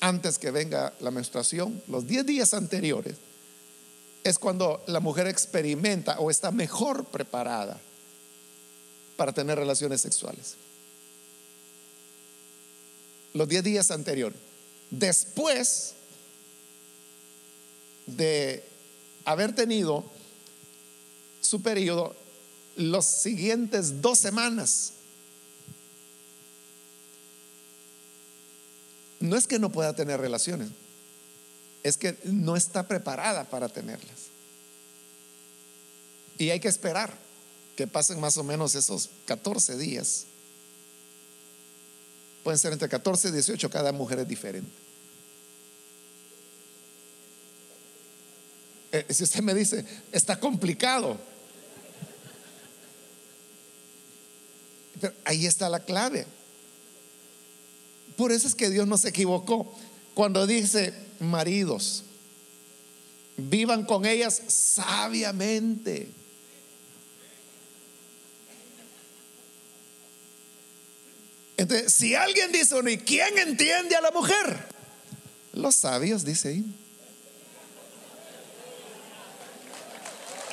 antes 0.00 0.38
que 0.38 0.50
venga 0.50 0.94
la 1.00 1.10
menstruación, 1.10 1.82
los 1.88 2.06
10 2.06 2.24
días 2.24 2.54
anteriores 2.54 3.16
es 4.24 4.38
cuando 4.38 4.82
la 4.86 5.00
mujer 5.00 5.26
experimenta 5.26 6.18
o 6.18 6.30
está 6.30 6.50
mejor 6.50 7.04
preparada 7.04 7.78
para 9.16 9.32
tener 9.32 9.58
relaciones 9.58 10.00
sexuales. 10.00 10.56
Los 13.34 13.46
10 13.46 13.64
días 13.64 13.90
anteriores. 13.90 14.38
Después 14.90 15.94
de 18.06 18.64
haber 19.26 19.54
tenido 19.54 20.04
su 21.40 21.60
periodo, 21.60 22.16
los 22.76 23.04
siguientes 23.04 24.00
dos 24.00 24.18
semanas, 24.18 24.94
no 29.20 29.36
es 29.36 29.46
que 29.46 29.58
no 29.58 29.70
pueda 29.70 29.94
tener 29.94 30.20
relaciones, 30.20 30.70
es 31.84 31.98
que 31.98 32.16
no 32.24 32.56
está 32.56 32.88
preparada 32.88 33.44
para 33.44 33.68
tenerlas. 33.68 34.32
Y 36.38 36.50
hay 36.50 36.58
que 36.58 36.66
esperar 36.66 37.16
que 37.76 37.86
pasen 37.86 38.18
más 38.18 38.36
o 38.38 38.42
menos 38.42 38.74
esos 38.74 39.10
14 39.26 39.76
días. 39.76 40.24
Pueden 42.42 42.58
ser 42.58 42.72
entre 42.72 42.88
14 42.88 43.28
y 43.28 43.32
18, 43.32 43.70
cada 43.70 43.92
mujer 43.92 44.18
es 44.18 44.28
diferente. 44.28 44.70
Eh, 48.90 49.06
si 49.10 49.24
usted 49.24 49.40
me 49.42 49.54
dice, 49.54 49.84
está 50.10 50.40
complicado. 50.40 51.18
Pero 55.00 55.14
ahí 55.24 55.44
está 55.44 55.68
la 55.68 55.80
clave. 55.80 56.26
Por 58.16 58.32
eso 58.32 58.48
es 58.48 58.54
que 58.54 58.70
Dios 58.70 58.86
no 58.86 58.96
se 58.96 59.08
equivocó. 59.10 59.76
Cuando 60.14 60.46
dice, 60.46 60.94
maridos, 61.20 62.04
vivan 63.36 63.84
con 63.84 64.06
ellas 64.06 64.42
sabiamente. 64.48 66.08
Entonces, 71.56 71.92
si 71.92 72.14
alguien 72.14 72.50
dice, 72.52 72.76
¿y 72.90 72.98
quién 72.98 73.38
entiende 73.38 73.96
a 73.96 74.00
la 74.00 74.10
mujer? 74.10 74.66
Los 75.52 75.76
sabios, 75.76 76.24
dice. 76.24 76.62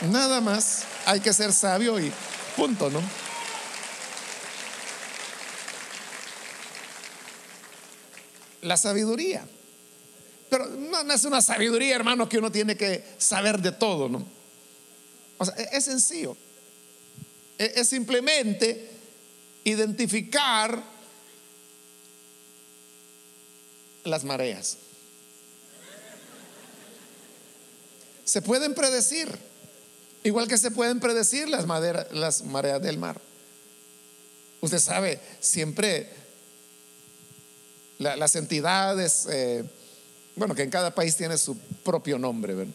Nada 0.01 0.41
más, 0.41 0.83
hay 1.05 1.19
que 1.19 1.33
ser 1.33 1.53
sabio 1.53 1.99
y 1.99 2.11
punto, 2.55 2.89
¿no? 2.89 3.01
La 8.61 8.77
sabiduría. 8.77 9.47
Pero 10.51 10.67
no, 10.67 11.13
es 11.13 11.23
una 11.23 11.41
sabiduría, 11.41 11.95
hermano, 11.95 12.27
que 12.27 12.37
uno 12.37 12.51
tiene 12.51 12.75
que 12.75 13.05
saber 13.17 13.61
de 13.61 13.71
todo, 13.71 14.09
¿no? 14.09 14.27
O 15.37 15.45
sea, 15.45 15.55
es 15.55 15.85
sencillo. 15.85 16.35
Es, 17.57 17.77
es 17.77 17.87
simplemente 17.87 18.89
identificar 19.63 20.83
las 24.03 24.25
mareas. 24.25 24.75
Se 28.25 28.41
pueden 28.41 28.75
predecir, 28.75 29.33
igual 30.21 30.49
que 30.49 30.57
se 30.57 30.71
pueden 30.71 30.99
predecir 30.99 31.47
las, 31.47 31.65
las 32.11 32.43
mareas 32.43 32.81
del 32.81 32.97
mar. 32.97 33.21
Usted 34.59 34.79
sabe, 34.79 35.17
siempre 35.39 36.09
las 37.99 38.35
entidades, 38.35 39.27
eh, 39.31 39.63
bueno, 40.35 40.55
que 40.55 40.63
en 40.63 40.69
cada 40.69 40.93
país 40.93 41.15
tiene 41.15 41.37
su 41.37 41.57
propio 41.57 42.17
nombre, 42.17 42.55
¿verdad? 42.55 42.73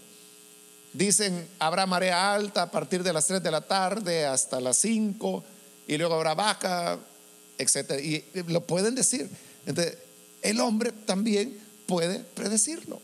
Dicen, 0.92 1.46
habrá 1.58 1.84
marea 1.84 2.34
alta 2.34 2.62
a 2.62 2.70
partir 2.70 3.02
de 3.02 3.12
las 3.12 3.26
3 3.26 3.42
de 3.42 3.50
la 3.50 3.60
tarde 3.60 4.24
hasta 4.24 4.60
las 4.60 4.78
5 4.78 5.44
y 5.86 5.98
luego 5.98 6.14
habrá 6.14 6.34
baja, 6.34 6.98
etc. 7.58 8.00
Y 8.02 8.24
lo 8.50 8.62
pueden 8.62 8.94
decir. 8.94 9.28
Entonces, 9.66 9.98
el 10.42 10.60
hombre 10.60 10.92
también 10.92 11.58
puede 11.86 12.20
predecirlo. 12.20 13.00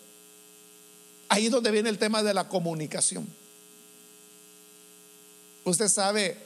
Ahí 1.29 1.47
es 1.47 1.53
donde 1.53 1.71
viene 1.71 1.89
el 1.89 1.99
tema 1.99 2.23
de 2.23 2.35
la 2.35 2.49
comunicación. 2.49 3.27
Usted 5.65 5.89
sabe 5.89 6.37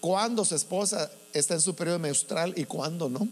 cuándo 0.00 0.44
su 0.44 0.54
esposa 0.54 1.10
está 1.32 1.54
en 1.54 1.60
su 1.60 1.74
periodo 1.74 1.98
menstrual 1.98 2.54
y 2.56 2.64
cuándo 2.64 3.08
no. 3.08 3.28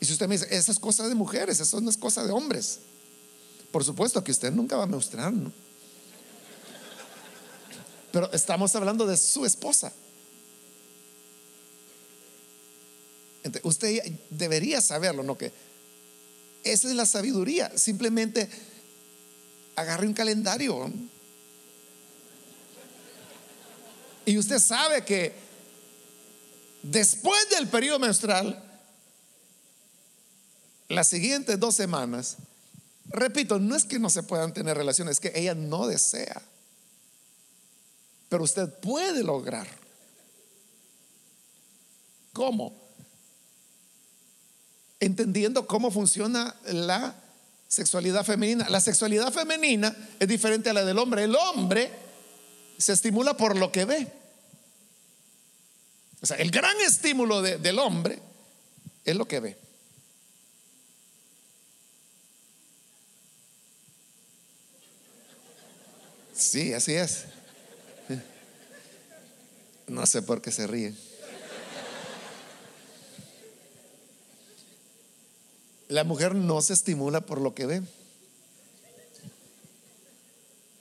Y 0.00 0.04
si 0.04 0.12
usted 0.12 0.28
me 0.28 0.36
dice, 0.36 0.54
esa 0.54 0.72
es 0.72 0.78
cosa 0.78 1.08
de 1.08 1.14
mujeres, 1.14 1.60
eso 1.60 1.80
no 1.80 1.90
es 1.90 1.96
cosa 1.96 2.24
de 2.24 2.32
hombres. 2.32 2.80
Por 3.70 3.84
supuesto 3.84 4.22
que 4.22 4.32
usted 4.32 4.52
nunca 4.52 4.76
va 4.76 4.84
a 4.84 4.86
mostrar, 4.86 5.32
¿no? 5.32 5.52
Pero 8.12 8.32
estamos 8.32 8.74
hablando 8.74 9.06
de 9.06 9.16
su 9.16 9.44
esposa. 9.44 9.92
usted 13.62 14.02
debería 14.30 14.80
saberlo, 14.80 15.22
¿no? 15.22 15.38
Que 15.38 15.52
esa 16.64 16.88
es 16.88 16.94
la 16.94 17.06
sabiduría. 17.06 17.70
Simplemente 17.76 18.48
agarre 19.76 20.06
un 20.06 20.14
calendario. 20.14 20.90
Y 24.24 24.38
usted 24.38 24.58
sabe 24.58 25.04
que 25.04 25.32
después 26.82 27.48
del 27.50 27.68
periodo 27.68 27.98
menstrual, 27.98 28.65
las 30.88 31.08
siguientes 31.08 31.58
dos 31.58 31.74
semanas, 31.74 32.36
Repito, 33.08 33.58
no 33.58 33.76
es 33.76 33.84
que 33.84 33.98
no 33.98 34.10
se 34.10 34.22
puedan 34.22 34.52
tener 34.52 34.76
relaciones, 34.76 35.12
es 35.12 35.20
que 35.20 35.38
ella 35.38 35.54
no 35.54 35.86
desea. 35.86 36.42
Pero 38.28 38.42
usted 38.42 38.68
puede 38.80 39.22
lograr. 39.22 39.66
¿Cómo? 42.32 42.74
Entendiendo 44.98 45.66
cómo 45.66 45.90
funciona 45.90 46.54
la 46.66 47.14
sexualidad 47.68 48.24
femenina. 48.24 48.68
La 48.68 48.80
sexualidad 48.80 49.32
femenina 49.32 49.94
es 50.18 50.26
diferente 50.26 50.70
a 50.70 50.72
la 50.72 50.84
del 50.84 50.98
hombre. 50.98 51.24
El 51.24 51.36
hombre 51.36 51.92
se 52.76 52.92
estimula 52.92 53.36
por 53.36 53.56
lo 53.56 53.70
que 53.70 53.84
ve. 53.84 54.12
O 56.20 56.26
sea, 56.26 56.38
el 56.38 56.50
gran 56.50 56.76
estímulo 56.80 57.40
del 57.40 57.78
hombre 57.78 58.18
es 59.04 59.14
lo 59.14 59.28
que 59.28 59.38
ve. 59.38 59.65
Sí, 66.36 66.74
así 66.74 66.94
es. 66.94 67.24
No 69.86 70.04
sé 70.04 70.20
por 70.20 70.42
qué 70.42 70.52
se 70.52 70.66
ríen. 70.66 70.96
La 75.88 76.04
mujer 76.04 76.34
no 76.34 76.60
se 76.60 76.72
estimula 76.72 77.20
por 77.20 77.40
lo 77.40 77.54
que 77.54 77.66
ve, 77.66 77.82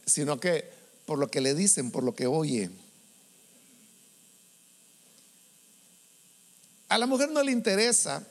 sino 0.05 0.39
que 0.39 0.67
por 1.05 1.19
lo 1.19 1.29
que 1.29 1.41
le 1.41 1.53
dicen, 1.53 1.91
por 1.91 2.03
lo 2.03 2.15
que 2.15 2.25
oye. 2.25 2.71
A 6.89 6.97
la 6.97 7.05
mujer 7.05 7.29
no 7.29 7.43
le 7.43 7.51
interesa 7.51 8.23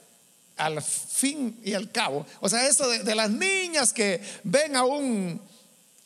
al 0.56 0.82
fin 0.82 1.60
y 1.64 1.74
al 1.74 1.92
cabo. 1.92 2.26
O 2.40 2.48
sea, 2.48 2.66
eso 2.66 2.88
de, 2.88 3.04
de 3.04 3.14
las 3.14 3.30
niñas 3.30 3.92
que 3.92 4.20
ven 4.42 4.74
a 4.74 4.84
un 4.84 5.40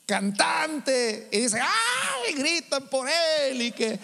cantante 0.08 1.28
y 1.30 1.40
dice, 1.40 1.60
¡ay! 1.60 2.32
gritan 2.32 2.88
por 2.88 3.06
él 3.10 3.60
y 3.60 3.72
que 3.72 4.00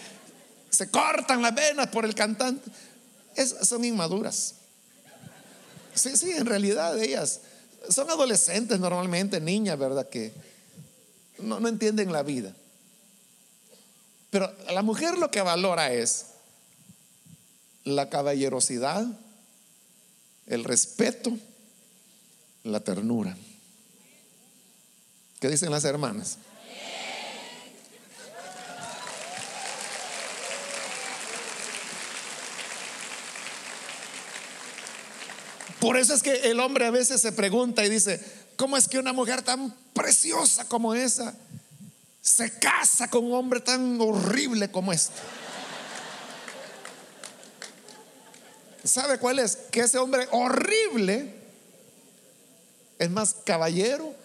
se 0.68 0.90
cortan 0.90 1.40
las 1.40 1.54
venas 1.54 1.86
por 1.86 2.04
el 2.04 2.14
cantante. 2.14 2.70
son 3.62 3.82
inmaduras. 3.86 4.56
Sí, 5.94 6.14
sí, 6.18 6.32
en 6.32 6.44
realidad 6.44 7.02
ellas 7.02 7.40
son 7.88 8.10
adolescentes 8.10 8.78
normalmente, 8.78 9.40
niñas, 9.40 9.78
¿verdad? 9.78 10.06
Que 10.10 10.34
no, 11.38 11.58
no 11.58 11.68
entienden 11.68 12.12
la 12.12 12.22
vida. 12.22 12.54
Pero 14.28 14.54
la 14.70 14.82
mujer 14.82 15.16
lo 15.16 15.30
que 15.30 15.40
valora 15.40 15.90
es 15.90 16.26
la 17.84 18.10
caballerosidad, 18.10 19.06
el 20.48 20.64
respeto, 20.64 21.32
la 22.62 22.80
ternura. 22.80 23.34
¿Qué 25.44 25.50
dicen 25.50 25.70
las 25.70 25.84
hermanas? 25.84 26.38
Por 35.80 35.98
eso 35.98 36.14
es 36.14 36.22
que 36.22 36.32
el 36.50 36.60
hombre 36.60 36.86
a 36.86 36.90
veces 36.90 37.20
se 37.20 37.30
pregunta 37.30 37.84
y 37.84 37.90
dice, 37.90 38.24
¿cómo 38.56 38.78
es 38.78 38.88
que 38.88 38.98
una 38.98 39.12
mujer 39.12 39.42
tan 39.42 39.76
preciosa 39.92 40.66
como 40.66 40.94
esa 40.94 41.34
se 42.22 42.58
casa 42.58 43.10
con 43.10 43.26
un 43.26 43.34
hombre 43.34 43.60
tan 43.60 44.00
horrible 44.00 44.70
como 44.70 44.94
este? 44.94 45.20
¿Sabe 48.82 49.18
cuál 49.18 49.40
es? 49.40 49.56
Que 49.70 49.80
ese 49.80 49.98
hombre 49.98 50.26
horrible 50.30 51.34
es 52.98 53.10
más 53.10 53.34
caballero, 53.44 54.23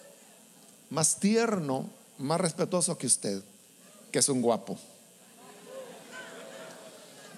más 0.90 1.18
tierno, 1.18 1.88
más 2.18 2.40
respetuoso 2.40 2.98
que 2.98 3.06
usted, 3.06 3.42
que 4.12 4.18
es 4.18 4.28
un 4.28 4.42
guapo. 4.42 4.78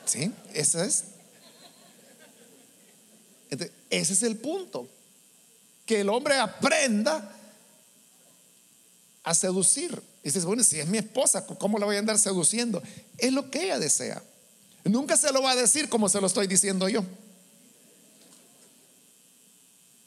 ¿Sí? 0.06 0.32
Ese 0.52 0.84
es. 0.84 1.04
ese 3.90 4.12
es 4.12 4.22
el 4.22 4.36
punto. 4.36 4.88
Que 5.86 6.00
el 6.00 6.08
hombre 6.08 6.36
aprenda 6.36 7.36
a 9.22 9.34
seducir. 9.34 10.02
Y 10.22 10.28
dices, 10.28 10.44
bueno, 10.44 10.64
si 10.64 10.80
es 10.80 10.86
mi 10.86 10.98
esposa, 10.98 11.46
¿cómo 11.46 11.78
la 11.78 11.86
voy 11.86 11.96
a 11.96 11.98
andar 11.98 12.18
seduciendo? 12.18 12.82
Es 13.18 13.32
lo 13.32 13.50
que 13.50 13.64
ella 13.64 13.78
desea. 13.78 14.22
Nunca 14.84 15.16
se 15.16 15.32
lo 15.32 15.42
va 15.42 15.52
a 15.52 15.56
decir 15.56 15.88
como 15.88 16.08
se 16.08 16.20
lo 16.20 16.26
estoy 16.26 16.46
diciendo 16.46 16.88
yo. 16.88 17.04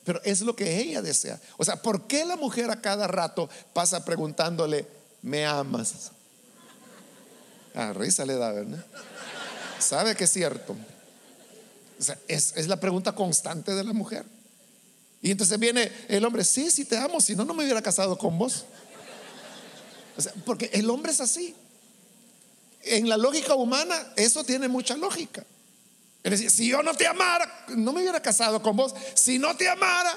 Pero 0.06 0.22
es 0.24 0.42
lo 0.42 0.56
que 0.56 0.80
ella 0.80 1.02
desea. 1.02 1.42
O 1.58 1.66
sea, 1.66 1.82
¿por 1.82 2.06
qué 2.08 2.24
la 2.26 2.38
mujer 2.38 2.70
a 2.70 2.80
cada 2.80 3.08
rato 3.08 3.50
pasa 3.74 4.06
preguntándole, 4.06 4.88
¿me 5.24 5.46
amas? 5.46 6.12
A 7.74 7.92
risa 7.92 8.24
le 8.24 8.36
da, 8.36 8.52
¿verdad? 8.52 8.86
Sabe 9.80 10.16
que 10.16 10.26
es 10.26 10.30
cierto. 10.30 10.76
O 12.00 12.04
sea, 12.04 12.18
es, 12.28 12.54
es 12.56 12.68
la 12.68 12.80
pregunta 12.80 13.14
constante 13.14 13.74
de 13.74 13.84
la 13.84 13.94
mujer. 13.94 14.26
Y 15.22 15.32
entonces 15.32 15.58
viene 15.58 15.92
el 16.08 16.24
hombre, 16.24 16.44
sí, 16.44 16.70
sí 16.70 16.86
te 16.86 16.98
amo, 16.98 17.20
si 17.20 17.36
no, 17.36 17.44
no 17.44 17.56
me 17.56 17.64
hubiera 17.64 17.82
casado 17.82 18.16
con 18.16 18.38
vos. 18.38 18.66
O 20.16 20.22
sea, 20.22 20.32
porque 20.46 20.70
el 20.72 20.88
hombre 20.90 21.12
es 21.12 21.20
así. 21.20 21.56
En 22.84 23.10
la 23.10 23.18
lógica 23.18 23.56
humana, 23.56 23.96
eso 24.16 24.44
tiene 24.44 24.68
mucha 24.68 24.96
lógica. 24.96 25.44
Si 26.26 26.68
yo 26.68 26.82
no 26.82 26.96
te 26.96 27.06
amara, 27.06 27.66
no 27.70 27.94
me 27.94 28.02
hubiera 28.02 28.20
casado 28.20 28.60
con 28.62 28.76
vos. 28.76 28.96
Si 29.14 29.38
no 29.38 29.56
te 29.56 29.70
amara, 29.70 30.12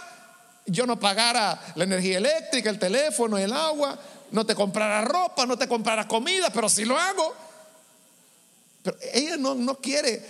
yo 0.64 0.86
no 0.86 0.98
pagara 0.98 1.60
la 1.74 1.84
energía 1.84 2.16
eléctrica, 2.16 2.70
el 2.70 2.78
teléfono, 2.78 3.36
el 3.36 3.52
agua, 3.52 3.98
no 4.30 4.46
te 4.46 4.54
comprara 4.54 5.02
ropa, 5.02 5.44
no 5.44 5.58
te 5.58 5.68
comprara 5.68 6.08
comida, 6.08 6.50
pero 6.50 6.68
si 6.70 6.86
lo 6.86 6.96
hago. 6.96 7.34
Pero 8.82 8.96
ella 9.12 9.36
no, 9.36 9.54
no 9.54 9.74
quiere, 9.76 10.24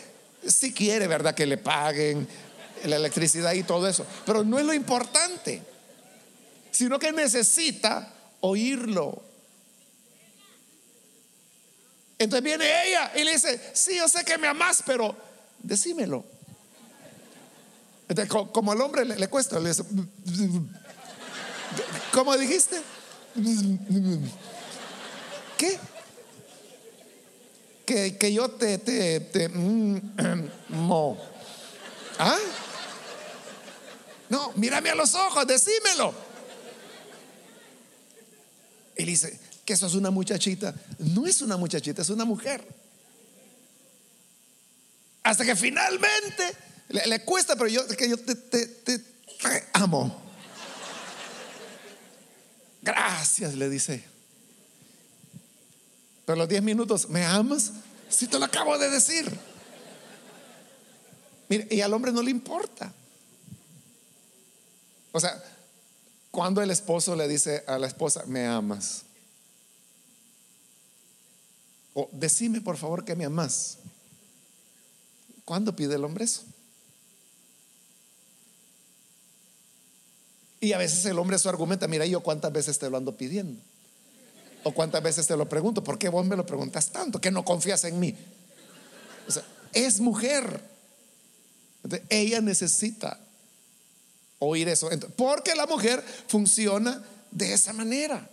sí 0.44 0.72
quiere, 0.72 1.06
¿verdad? 1.06 1.34
Que 1.34 1.46
le 1.46 1.58
paguen 1.58 2.26
la 2.84 2.96
electricidad 2.96 3.52
y 3.52 3.62
todo 3.62 3.86
eso. 3.86 4.04
Pero 4.26 4.42
no 4.42 4.58
es 4.58 4.64
lo 4.64 4.74
importante, 4.74 5.62
sino 6.72 6.98
que 6.98 7.12
necesita 7.12 8.12
oírlo. 8.40 9.22
Entonces 12.18 12.42
viene 12.42 12.88
ella 12.88 13.12
y 13.14 13.22
le 13.22 13.32
dice, 13.32 13.60
sí, 13.74 13.96
yo 13.96 14.08
sé 14.08 14.24
que 14.24 14.38
me 14.38 14.48
amas, 14.48 14.82
pero 14.84 15.27
decímelo. 15.62 16.24
como 18.52 18.72
al 18.72 18.80
hombre 18.80 19.04
le, 19.04 19.28
cuesta, 19.28 19.58
le 19.60 19.72
¿cómo 22.12 22.36
dijiste? 22.36 22.80
¿Qué? 25.56 25.78
Que, 27.84 28.16
que 28.18 28.32
yo 28.32 28.50
te, 28.50 28.78
te, 28.78 29.20
te 29.20 29.48
mm, 29.48 30.00
mo. 30.70 31.18
¿Ah? 32.18 32.36
No, 34.28 34.52
mírame 34.56 34.90
a 34.90 34.94
los 34.94 35.14
ojos, 35.14 35.46
decímelo. 35.46 36.12
Y 38.96 39.04
dice 39.04 39.38
que 39.64 39.72
eso 39.74 39.86
es 39.86 39.94
una 39.94 40.10
muchachita. 40.10 40.74
No 40.98 41.26
es 41.26 41.40
una 41.40 41.56
muchachita, 41.56 42.02
es 42.02 42.10
una 42.10 42.24
mujer. 42.24 42.66
Hasta 45.28 45.44
que 45.44 45.54
finalmente 45.54 46.56
le, 46.88 47.22
cuesta, 47.22 47.54
pero 47.54 47.68
yo, 47.68 47.86
que 47.86 48.08
yo 48.08 48.16
te, 48.16 48.34
te 48.34 49.04
amo. 49.74 50.22
Gracias, 52.80 53.52
le 53.52 53.68
dice. 53.68 54.02
Pero 56.24 56.38
los 56.38 56.48
10 56.48 56.62
minutos, 56.62 57.10
¿me 57.10 57.26
amas? 57.26 57.72
Si 58.08 58.26
te 58.26 58.38
lo 58.38 58.46
acabo 58.46 58.78
de 58.78 58.88
decir. 58.88 59.30
Mire, 61.50 61.68
y 61.72 61.82
al 61.82 61.92
hombre 61.92 62.10
no 62.10 62.22
le 62.22 62.30
importa. 62.30 62.90
O 65.12 65.20
sea, 65.20 65.44
cuando 66.30 66.62
el 66.62 66.70
esposo 66.70 67.14
le 67.14 67.28
dice 67.28 67.64
a 67.66 67.78
la 67.78 67.86
esposa, 67.86 68.22
¿me 68.26 68.46
amas? 68.46 69.02
O 71.92 72.08
decime 72.12 72.62
por 72.62 72.78
favor 72.78 73.04
que 73.04 73.14
me 73.14 73.26
amas. 73.26 73.76
¿Cuándo 75.48 75.74
pide 75.74 75.94
el 75.94 76.04
hombre 76.04 76.26
eso? 76.26 76.42
Y 80.60 80.74
a 80.74 80.76
veces 80.76 81.06
el 81.06 81.18
hombre 81.18 81.38
su 81.38 81.48
argumenta, 81.48 81.88
mira, 81.88 82.04
yo 82.04 82.20
cuántas 82.20 82.52
veces 82.52 82.78
te 82.78 82.90
lo 82.90 82.98
ando 82.98 83.16
pidiendo. 83.16 83.58
O 84.62 84.74
cuántas 84.74 85.02
veces 85.02 85.26
te 85.26 85.34
lo 85.38 85.48
pregunto, 85.48 85.82
¿por 85.82 85.98
qué 85.98 86.10
vos 86.10 86.26
me 86.26 86.36
lo 86.36 86.44
preguntas 86.44 86.90
tanto? 86.90 87.18
Que 87.18 87.30
no 87.30 87.46
confías 87.46 87.82
en 87.84 87.98
mí. 87.98 88.14
O 89.26 89.32
sea, 89.32 89.42
es 89.72 90.00
mujer. 90.00 90.62
ella 92.10 92.42
necesita 92.42 93.18
oír 94.40 94.68
eso. 94.68 94.90
porque 95.16 95.54
la 95.54 95.66
mujer 95.66 96.04
funciona 96.26 97.02
de 97.30 97.54
esa 97.54 97.72
manera. 97.72 98.28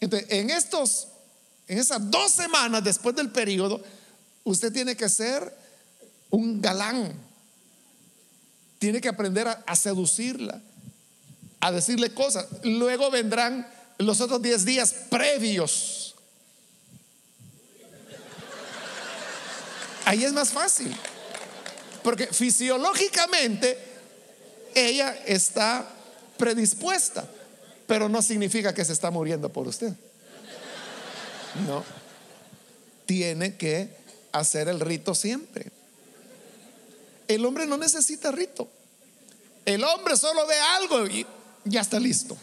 Entonces, 0.00 0.28
en 0.32 0.50
estos, 0.50 1.06
en 1.68 1.78
esas 1.78 2.10
dos 2.10 2.32
semanas 2.32 2.82
después 2.82 3.14
del 3.14 3.30
periodo, 3.30 3.84
usted 4.46 4.72
tiene 4.72 4.96
que 4.96 5.08
ser 5.08 5.54
un 6.30 6.62
galán 6.62 7.26
tiene 8.78 9.00
que 9.00 9.08
aprender 9.08 9.48
a, 9.48 9.76
seducirla, 9.76 10.60
a 11.60 11.72
decirle 11.72 12.12
cosas. 12.12 12.46
Luego 12.62 13.10
vendrán 13.10 13.66
los 13.98 14.20
otros 14.20 14.42
10 14.42 14.64
días 14.64 14.94
previos. 15.10 16.14
Ahí 20.04 20.24
es 20.24 20.32
más 20.32 20.50
fácil. 20.50 20.94
Porque 22.02 22.28
fisiológicamente 22.28 23.76
ella 24.74 25.16
está 25.26 25.88
predispuesta, 26.36 27.28
pero 27.86 28.08
no 28.08 28.22
significa 28.22 28.74
que 28.74 28.84
se 28.84 28.92
está 28.92 29.10
muriendo 29.10 29.50
por 29.50 29.66
usted. 29.66 29.92
No. 31.66 31.82
Tiene 33.06 33.56
que 33.56 33.96
hacer 34.38 34.68
el 34.68 34.80
rito 34.80 35.14
siempre. 35.14 35.70
El 37.28 37.44
hombre 37.44 37.66
no 37.66 37.76
necesita 37.76 38.30
rito. 38.30 38.68
El 39.64 39.82
hombre 39.84 40.16
solo 40.16 40.46
ve 40.46 40.54
algo 40.58 41.06
y 41.06 41.26
ya 41.64 41.80
está 41.80 41.98
listo. 41.98 42.36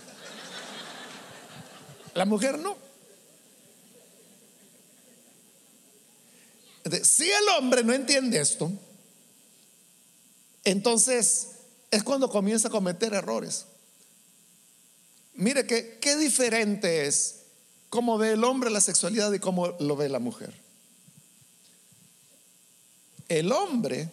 La 2.13 2.25
mujer 2.25 2.59
no. 2.59 2.77
Si 7.03 7.29
el 7.29 7.47
hombre 7.57 7.83
no 7.83 7.93
entiende 7.93 8.39
esto, 8.39 8.71
entonces 10.65 11.47
es 11.91 12.03
cuando 12.03 12.29
comienza 12.29 12.67
a 12.67 12.71
cometer 12.71 13.13
errores. 13.13 13.65
Mire 15.33 15.65
que 15.65 15.97
qué 15.99 16.17
diferente 16.17 17.07
es 17.07 17.43
cómo 17.89 18.17
ve 18.17 18.33
el 18.33 18.43
hombre 18.43 18.69
la 18.69 18.81
sexualidad 18.81 19.31
y 19.31 19.39
cómo 19.39 19.67
lo 19.79 19.95
ve 19.95 20.09
la 20.09 20.19
mujer. 20.19 20.62
El 23.27 23.51
hombre 23.51 24.09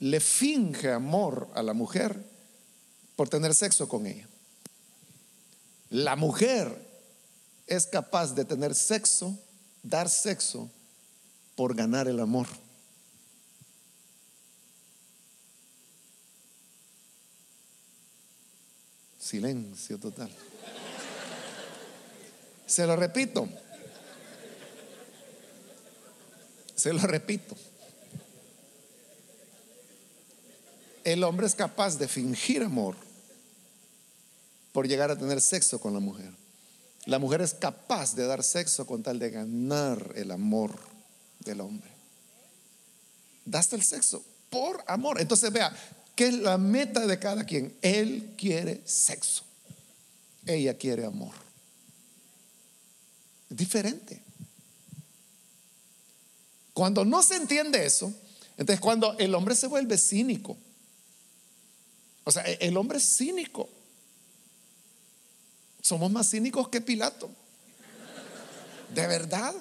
le 0.00 0.20
finge 0.20 0.90
amor 0.92 1.48
a 1.54 1.62
la 1.62 1.72
mujer 1.72 2.24
por 3.16 3.28
tener 3.28 3.54
sexo 3.54 3.88
con 3.88 4.06
ella. 4.06 4.28
La 5.90 6.16
mujer 6.16 6.86
es 7.66 7.86
capaz 7.86 8.34
de 8.34 8.44
tener 8.44 8.74
sexo, 8.74 9.38
dar 9.82 10.08
sexo, 10.08 10.70
por 11.56 11.74
ganar 11.74 12.06
el 12.06 12.20
amor. 12.20 12.46
Silencio 19.18 19.98
total. 19.98 20.30
Se 22.66 22.86
lo 22.86 22.94
repito. 22.94 23.48
Se 26.78 26.94
lo 26.94 27.00
repito. 27.00 27.54
el 31.12 31.24
hombre 31.24 31.46
es 31.46 31.54
capaz 31.54 31.96
de 31.96 32.06
fingir 32.06 32.62
amor 32.62 32.94
por 34.72 34.86
llegar 34.86 35.10
a 35.10 35.16
tener 35.16 35.40
sexo 35.40 35.80
con 35.80 35.94
la 35.94 36.00
mujer. 36.00 36.30
La 37.06 37.18
mujer 37.18 37.40
es 37.40 37.54
capaz 37.54 38.14
de 38.14 38.26
dar 38.26 38.44
sexo 38.44 38.86
con 38.86 39.02
tal 39.02 39.18
de 39.18 39.30
ganar 39.30 40.12
el 40.16 40.30
amor 40.30 40.78
del 41.40 41.62
hombre. 41.62 41.90
Daste 43.46 43.76
el 43.76 43.82
sexo 43.82 44.22
por 44.50 44.84
amor. 44.86 45.18
Entonces 45.18 45.50
vea, 45.50 45.74
¿qué 46.14 46.28
es 46.28 46.34
la 46.34 46.58
meta 46.58 47.06
de 47.06 47.18
cada 47.18 47.44
quien? 47.44 47.74
Él 47.80 48.34
quiere 48.36 48.82
sexo. 48.84 49.44
Ella 50.44 50.76
quiere 50.76 51.06
amor. 51.06 51.32
Diferente. 53.48 54.27
Cuando 56.78 57.04
no 57.04 57.24
se 57.24 57.34
entiende 57.34 57.84
eso, 57.84 58.14
entonces 58.56 58.78
cuando 58.78 59.18
el 59.18 59.34
hombre 59.34 59.56
se 59.56 59.66
vuelve 59.66 59.98
cínico, 59.98 60.56
o 62.22 62.30
sea, 62.30 62.44
el 62.44 62.76
hombre 62.76 62.98
es 62.98 63.16
cínico. 63.16 63.68
Somos 65.82 66.08
más 66.12 66.30
cínicos 66.30 66.68
que 66.68 66.80
Pilato. 66.80 67.28
De 68.94 69.08
verdad. 69.08 69.52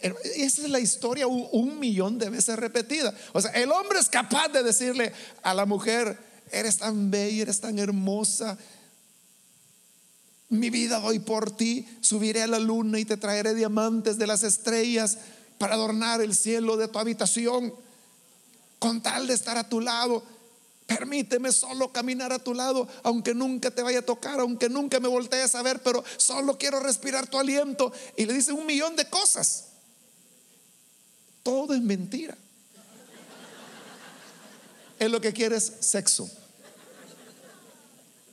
Esa 0.00 0.62
es 0.62 0.70
la 0.70 0.80
historia 0.80 1.26
un, 1.26 1.78
millón 1.78 2.18
de 2.18 2.30
veces 2.30 2.58
repetida. 2.58 3.14
O 3.34 3.42
sea, 3.42 3.50
el 3.50 3.70
hombre 3.70 3.98
es 3.98 4.08
capaz 4.08 4.48
de 4.48 4.62
decirle 4.62 5.12
a 5.42 5.52
la 5.52 5.66
mujer, 5.66 6.18
eres 6.50 6.78
tan 6.78 7.10
bella, 7.10 7.42
eres 7.42 7.60
tan 7.60 7.78
hermosa. 7.78 8.56
Mi 10.48 10.70
vida 10.70 10.98
doy 10.98 11.18
por 11.18 11.54
ti, 11.54 11.86
subiré 12.00 12.40
a 12.40 12.46
la 12.46 12.58
luna 12.58 12.98
y 12.98 13.04
te 13.04 13.18
traeré 13.18 13.54
diamantes 13.54 14.16
de 14.16 14.26
las 14.26 14.44
estrellas 14.44 15.18
para 15.60 15.74
adornar 15.74 16.22
el 16.22 16.34
cielo 16.34 16.78
de 16.78 16.88
tu 16.88 16.98
habitación, 16.98 17.74
con 18.78 19.02
tal 19.02 19.26
de 19.26 19.34
estar 19.34 19.58
a 19.58 19.68
tu 19.68 19.82
lado. 19.82 20.22
Permíteme 20.86 21.52
solo 21.52 21.92
caminar 21.92 22.32
a 22.32 22.38
tu 22.38 22.54
lado, 22.54 22.88
aunque 23.02 23.34
nunca 23.34 23.70
te 23.70 23.82
vaya 23.82 23.98
a 23.98 24.02
tocar, 24.02 24.40
aunque 24.40 24.70
nunca 24.70 25.00
me 25.00 25.08
voltees 25.08 25.54
a 25.54 25.60
ver, 25.60 25.82
pero 25.82 26.02
solo 26.16 26.56
quiero 26.56 26.80
respirar 26.80 27.26
tu 27.26 27.38
aliento. 27.38 27.92
Y 28.16 28.24
le 28.24 28.32
dice 28.32 28.54
un 28.54 28.64
millón 28.64 28.96
de 28.96 29.04
cosas. 29.10 29.66
Todo 31.42 31.74
es 31.74 31.82
mentira. 31.82 32.38
Es 34.98 35.10
lo 35.10 35.20
que 35.20 35.34
quiere 35.34 35.56
es 35.56 35.70
sexo. 35.80 36.26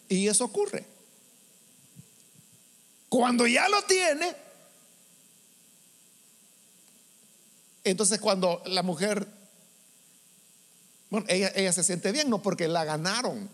Y 0.07 0.29
eso 0.29 0.45
ocurre. 0.45 0.85
Cuando 3.09 3.45
ya 3.45 3.67
lo 3.67 3.81
tiene, 3.81 4.46
entonces 7.89 8.19
cuando 8.19 8.61
la 8.65 8.83
mujer 8.83 9.27
bueno, 11.09 11.25
ella, 11.29 11.71
se 11.71 11.83
siente 11.83 12.11
bien, 12.11 12.29
no 12.29 12.41
porque 12.41 12.67
la 12.67 12.83
ganaron. 12.83 13.49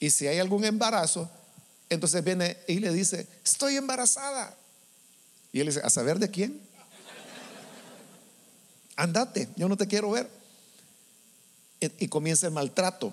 Y 0.00 0.10
si 0.10 0.26
hay 0.26 0.38
algún 0.38 0.64
embarazo, 0.64 1.30
entonces 1.90 2.24
viene 2.24 2.56
y 2.66 2.80
le 2.80 2.92
dice, 2.92 3.26
estoy 3.44 3.76
embarazada. 3.76 4.56
Y 5.52 5.60
él 5.60 5.66
dice, 5.66 5.80
¿a 5.84 5.90
saber 5.90 6.18
de 6.18 6.30
quién? 6.30 6.60
Andate, 8.96 9.48
yo 9.56 9.68
no 9.68 9.76
te 9.76 9.86
quiero 9.86 10.10
ver. 10.10 10.30
Y, 11.80 12.08
comienza 12.08 12.46
el 12.46 12.52
maltrato. 12.52 13.12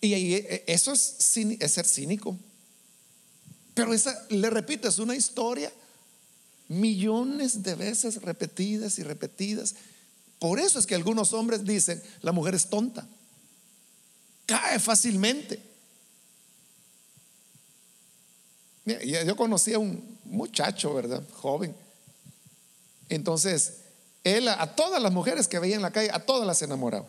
Y 0.00 0.34
e, 0.34 0.64
eso 0.68 0.92
es, 0.92 1.36
es 1.36 1.72
ser 1.72 1.86
cínico. 1.86 2.38
Pero 3.76 3.92
esa, 3.92 4.26
le 4.30 4.48
repito, 4.48 4.88
es 4.88 4.98
una 4.98 5.14
historia 5.14 5.70
millones 6.66 7.62
de 7.62 7.74
veces 7.74 8.22
repetidas 8.22 8.98
y 8.98 9.02
repetidas. 9.02 9.74
Por 10.38 10.58
eso 10.58 10.78
es 10.78 10.86
que 10.86 10.94
algunos 10.94 11.34
hombres 11.34 11.62
dicen, 11.62 12.02
la 12.22 12.32
mujer 12.32 12.54
es 12.54 12.70
tonta, 12.70 13.06
cae 14.46 14.78
fácilmente. 14.78 15.60
yo 19.04 19.36
conocí 19.36 19.74
a 19.74 19.78
un 19.78 20.18
muchacho, 20.24 20.94
¿verdad? 20.94 21.22
Joven. 21.34 21.76
Entonces, 23.10 23.80
él 24.24 24.48
a 24.48 24.74
todas 24.74 25.02
las 25.02 25.12
mujeres 25.12 25.48
que 25.48 25.58
veía 25.58 25.76
en 25.76 25.82
la 25.82 25.90
calle, 25.90 26.10
a 26.10 26.24
todas 26.24 26.46
las 26.46 26.62
enamoraba. 26.62 27.06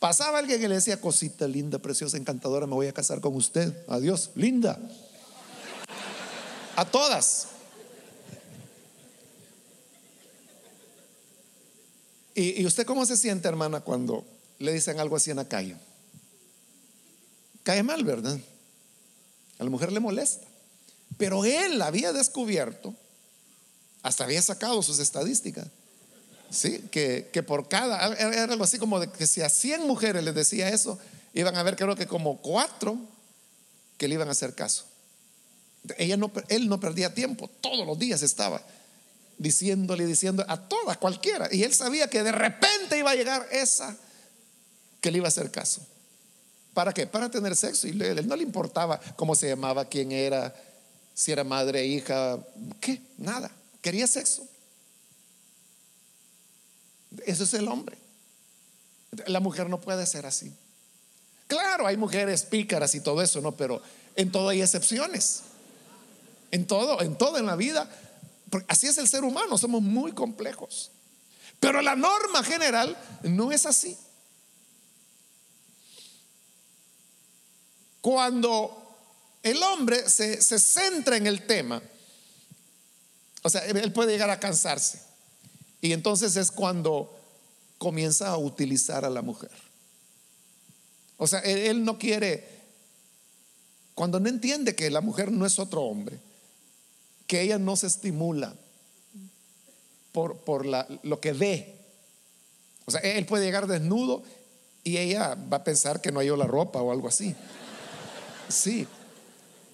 Pasaba 0.00 0.38
alguien 0.38 0.62
y 0.62 0.68
le 0.68 0.74
decía, 0.74 1.00
cosita 1.00 1.48
linda, 1.48 1.78
preciosa, 1.78 2.18
encantadora, 2.18 2.66
me 2.66 2.74
voy 2.74 2.88
a 2.88 2.92
casar 2.92 3.22
con 3.22 3.34
usted. 3.34 3.74
Adiós, 3.88 4.32
linda. 4.34 4.78
A 6.76 6.84
todas. 6.84 7.48
¿Y, 12.34 12.60
¿Y, 12.60 12.66
usted 12.66 12.84
cómo 12.84 13.06
se 13.06 13.16
siente, 13.16 13.48
hermana, 13.48 13.80
cuando 13.80 14.24
le 14.58 14.72
dicen 14.72 15.00
algo 15.00 15.16
así 15.16 15.30
en 15.30 15.38
la 15.38 15.48
calle? 15.48 15.74
Cae 17.62 17.82
mal, 17.82 18.04
¿verdad? 18.04 18.38
A 19.58 19.64
la 19.64 19.70
mujer 19.70 19.90
le 19.90 20.00
molesta. 20.00 20.46
Pero 21.16 21.44
él 21.46 21.80
había 21.80 22.12
descubierto, 22.12 22.94
hasta 24.02 24.24
había 24.24 24.42
sacado 24.42 24.82
sus 24.82 24.98
estadísticas, 24.98 25.66
¿sí? 26.50 26.80
que, 26.90 27.30
que 27.32 27.42
por 27.42 27.68
cada, 27.68 28.14
era 28.14 28.44
algo 28.44 28.64
así 28.64 28.78
como 28.78 29.00
de 29.00 29.10
que 29.10 29.26
si 29.26 29.40
a 29.40 29.48
100 29.48 29.86
mujeres 29.86 30.22
les 30.22 30.34
decía 30.34 30.68
eso, 30.68 30.98
iban 31.32 31.56
a 31.56 31.62
ver 31.62 31.76
creo 31.76 31.96
que 31.96 32.06
como 32.06 32.36
cuatro 32.42 32.98
que 33.96 34.08
le 34.08 34.14
iban 34.14 34.28
a 34.28 34.32
hacer 34.32 34.54
caso. 34.54 34.84
Ella 35.98 36.16
no, 36.16 36.30
él 36.48 36.68
no 36.68 36.80
perdía 36.80 37.14
tiempo, 37.14 37.48
todos 37.60 37.86
los 37.86 37.98
días 37.98 38.22
estaba 38.22 38.62
diciéndole 39.38 40.06
diciendo 40.06 40.44
a 40.48 40.56
todas, 40.68 40.96
cualquiera. 40.96 41.48
Y 41.52 41.62
él 41.62 41.74
sabía 41.74 42.08
que 42.08 42.22
de 42.22 42.32
repente 42.32 42.98
iba 42.98 43.10
a 43.10 43.14
llegar 43.14 43.46
esa 43.50 43.96
que 45.00 45.10
le 45.10 45.18
iba 45.18 45.26
a 45.26 45.28
hacer 45.28 45.50
caso. 45.50 45.86
¿Para 46.74 46.92
qué? 46.92 47.06
Para 47.06 47.30
tener 47.30 47.56
sexo. 47.56 47.86
Y 47.86 47.90
él 47.90 48.26
no 48.26 48.36
le 48.36 48.42
importaba 48.42 49.00
cómo 49.16 49.34
se 49.34 49.48
llamaba, 49.48 49.86
quién 49.86 50.12
era, 50.12 50.54
si 51.14 51.32
era 51.32 51.44
madre, 51.44 51.86
hija, 51.86 52.38
¿qué? 52.80 53.00
Nada. 53.18 53.50
Quería 53.80 54.06
sexo. 54.06 54.46
Eso 57.24 57.44
es 57.44 57.54
el 57.54 57.68
hombre. 57.68 57.96
La 59.26 59.40
mujer 59.40 59.70
no 59.70 59.80
puede 59.80 60.04
ser 60.06 60.26
así. 60.26 60.52
Claro, 61.46 61.86
hay 61.86 61.96
mujeres 61.96 62.42
pícaras 62.42 62.94
y 62.94 63.00
todo 63.00 63.22
eso, 63.22 63.40
¿no? 63.40 63.52
Pero 63.52 63.80
en 64.16 64.30
todo 64.30 64.48
hay 64.48 64.60
excepciones. 64.60 65.42
En 66.50 66.66
todo, 66.66 67.02
en 67.02 67.16
todo 67.16 67.38
en 67.38 67.46
la 67.46 67.56
vida. 67.56 67.88
Así 68.68 68.86
es 68.86 68.98
el 68.98 69.08
ser 69.08 69.24
humano, 69.24 69.58
somos 69.58 69.82
muy 69.82 70.12
complejos. 70.12 70.90
Pero 71.60 71.82
la 71.82 71.96
norma 71.96 72.42
general 72.42 72.96
no 73.22 73.52
es 73.52 73.66
así. 73.66 73.96
Cuando 78.00 78.86
el 79.42 79.62
hombre 79.62 80.08
se, 80.08 80.40
centra 80.58 81.16
en 81.16 81.26
el 81.26 81.46
tema. 81.46 81.80
O 83.42 83.48
sea, 83.48 83.64
él 83.64 83.92
puede 83.92 84.12
llegar 84.12 84.30
a 84.30 84.40
cansarse. 84.40 85.00
Y 85.80 85.92
entonces 85.92 86.34
es 86.34 86.50
cuando 86.50 87.16
comienza 87.78 88.28
a 88.28 88.38
utilizar 88.38 89.04
a 89.04 89.10
la 89.10 89.22
mujer. 89.22 89.52
O 91.16 91.26
sea, 91.26 91.40
él, 91.40 91.84
no 91.84 91.98
quiere, 91.98 92.44
cuando 93.94 94.18
no 94.18 94.28
entiende 94.28 94.74
que 94.74 94.90
la 94.90 95.00
mujer 95.00 95.30
no 95.30 95.46
es 95.46 95.58
otro 95.58 95.82
hombre, 95.82 96.18
que 97.26 97.42
ella 97.42 97.58
no 97.58 97.76
se 97.76 97.86
estimula 97.86 98.54
por, 100.12 100.38
por 100.38 100.66
lo 100.66 101.20
que 101.20 101.32
ve. 101.32 101.76
O 102.84 102.90
sea, 102.90 103.00
él 103.00 103.26
puede 103.26 103.44
llegar 103.44 103.66
desnudo 103.66 104.22
y 104.84 104.98
ella 104.98 105.36
va 105.52 105.58
a 105.58 105.64
pensar 105.64 106.00
que 106.00 106.12
no 106.12 106.20
halló 106.20 106.36
la 106.36 106.46
ropa 106.46 106.80
o 106.80 106.92
algo 106.92 107.08
así. 107.08 107.34
Sí, 108.48 108.86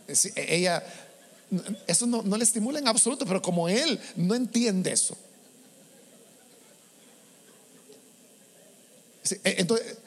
e, 0.08 0.56
ella, 0.56 0.82
eso 1.86 2.06
no, 2.06 2.22
le 2.22 2.44
estimula 2.44 2.78
en 2.78 2.88
absoluto, 2.88 3.26
pero 3.26 3.42
como 3.42 3.68
él 3.68 4.00
no 4.16 4.34
entiende 4.34 4.92
eso. 4.92 5.16
E, 9.30 9.56
entonces, 9.58 9.98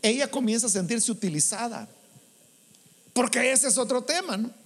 ella 0.00 0.30
comienza 0.30 0.66
a 0.66 0.70
sentirse 0.70 1.10
utilizada. 1.10 1.88
Porque 3.12 3.52
ese 3.52 3.68
es 3.68 3.76
otro 3.76 4.02
tema, 4.02 4.36
¿no? 4.36 4.61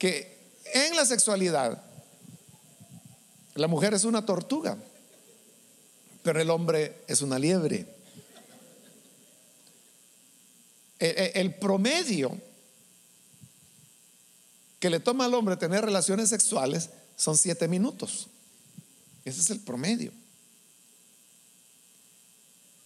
Que 0.00 0.40
en 0.72 0.96
la 0.96 1.04
sexualidad, 1.04 1.84
la 3.54 3.68
mujer 3.68 3.92
es 3.92 4.04
una 4.04 4.24
tortuga, 4.24 4.78
pero 6.22 6.40
el 6.40 6.48
hombre 6.48 7.04
es 7.06 7.20
una 7.20 7.38
liebre. 7.38 7.86
Eh, 10.98 11.14
eh, 11.16 11.32
el 11.34 11.54
promedio 11.54 12.36
que 14.78 14.88
le 14.88 15.00
toma 15.00 15.26
al 15.26 15.34
hombre 15.34 15.58
tener 15.58 15.84
relaciones 15.84 16.30
sexuales 16.30 16.88
son 17.16 17.36
siete 17.36 17.68
minutos. 17.68 18.28
Ese 19.26 19.40
es 19.42 19.50
el 19.50 19.60
promedio. 19.60 20.12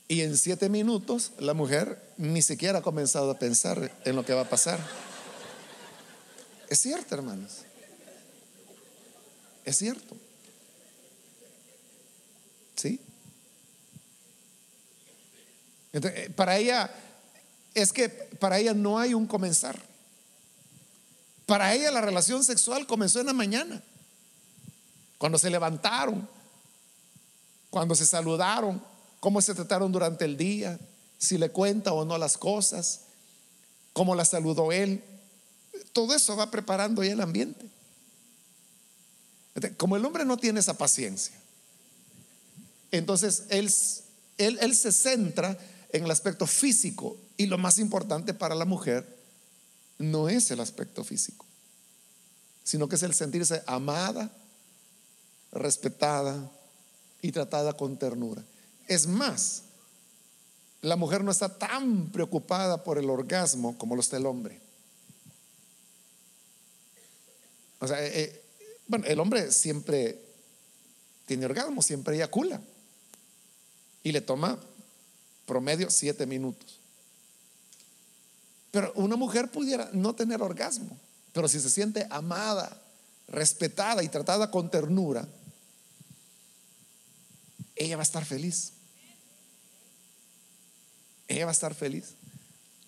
Y 0.09 0.23
en 0.23 0.37
siete 0.37 0.69
minutos 0.69 1.31
la 1.39 1.55
mujer 1.55 2.13
ni 2.17 2.43
siquiera 2.43 2.81
ha 2.81 2.83
comenzado 2.83 3.31
a 3.31 3.39
pensar 3.39 3.97
en 4.05 4.17
lo 4.17 4.25
que 4.25 4.35
va 4.35 4.41
a 4.43 4.51
pasar. 4.51 4.81
Es 6.69 6.81
cierto, 6.81 7.15
hermanos. 7.15 7.63
Es 9.65 9.79
cierto. 9.79 10.17
¿Sí? 12.77 13.01
Eh, 15.93 16.31
para 16.35 16.59
ella 16.59 16.91
es 17.75 17.93
que 17.93 18.09
para 18.09 18.59
ella 18.59 18.75
no 18.75 18.99
hay 18.99 19.15
un 19.15 19.27
comenzar. 19.27 19.81
Para 21.47 21.75
ella 21.75 21.91
la 21.91 22.01
relación 22.01 22.43
sexual 22.43 22.87
comenzó 22.87 23.21
en 23.21 23.27
la 23.27 23.33
mañana, 23.33 23.83
cuando 25.19 25.39
se 25.39 25.51
levantaron, 25.51 26.29
cuando 27.71 27.95
se 27.95 28.07
saludaron, 28.07 28.83
cómo 29.21 29.41
se 29.41 29.55
trataron 29.55 29.93
durante 29.93 30.25
el 30.25 30.37
día, 30.37 30.79
si 31.19 31.39
le 31.39 31.51
cuenta 31.51 31.93
o 31.93 32.05
no 32.05 32.19
las 32.19 32.39
cosas, 32.39 33.03
cómo 33.93 34.15
la 34.15 34.25
saludó 34.25 34.73
él. 34.73 35.03
Todo 35.93 36.15
eso 36.15 36.37
va 36.37 36.51
preparando 36.51 37.03
ya 37.03 37.13
el 37.13 37.21
ambiente. 37.21 37.67
Como 39.77 39.97
el 39.97 40.05
hombre 40.05 40.25
no 40.25 40.37
tiene 40.37 40.61
esa 40.61 40.77
paciencia, 40.77 41.35
entonces 42.91 43.45
él, 43.51 43.73
él, 44.39 44.59
él 44.61 44.75
se 44.75 44.91
centra 44.91 45.57
en 45.93 46.05
el 46.05 46.11
aspecto 46.11 46.47
físico 46.47 47.17
y 47.37 47.47
lo 47.47 47.57
más 47.57 47.79
importante 47.79 48.35
para 48.35 48.55
la 48.55 48.65
mujer 48.65 49.07
no 49.99 50.29
es 50.29 50.51
el 50.51 50.61
aspecto 50.61 51.05
físico, 51.05 51.47
sino 52.65 52.89
que 52.89 52.97
es 52.97 53.03
el 53.05 53.15
sentirse 53.15 53.63
amada, 53.67 54.31
respetada 55.53 56.51
y 57.23 57.31
tratada 57.31 57.75
con 57.75 57.97
ternura. 57.97 58.43
Es 58.89 59.07
más, 59.07 59.63
la 60.83 60.97
mujer 60.97 61.25
no 61.25 61.31
está 61.31 61.49
tan 61.49 62.11
preocupada 62.11 62.85
por 62.85 62.99
el 62.99 63.09
orgasmo 63.09 63.79
como 63.79 63.95
lo 63.95 64.01
está 64.01 64.17
el 64.17 64.27
hombre. 64.27 64.61
Eh, 67.91 68.21
eh, 68.21 68.45
bueno, 68.87 69.07
el 69.07 69.19
hombre 69.21 69.51
siempre 69.51 70.21
tiene 71.27 71.47
orgasmo, 71.47 71.83
siempre 71.83 72.17
eyacula. 72.17 72.61
Y 74.03 74.13
le 74.13 74.21
toma 74.21 74.59
promedio 75.47 75.91
siete 75.91 76.27
minutos. 76.27 76.81
Pero 78.71 78.93
una 78.97 79.17
mujer 79.17 79.51
pudiera 79.51 79.89
no 79.93 80.15
tener 80.15 80.43
orgasmo, 80.43 80.99
pero 81.33 81.49
si 81.49 81.61
se 81.61 81.71
siente 81.71 82.07
amada, 82.11 82.81
respetada 83.29 84.03
y 84.03 84.09
tratada 84.09 84.51
con 84.51 84.71
ternura, 84.71 85.27
ella 87.77 87.97
va 87.97 88.03
a 88.03 88.05
estar 88.05 88.25
feliz. 88.25 88.73
Ella 91.29 91.47
va 91.47 91.51
a 91.51 91.53
estar 91.53 91.75
feliz. 91.75 92.15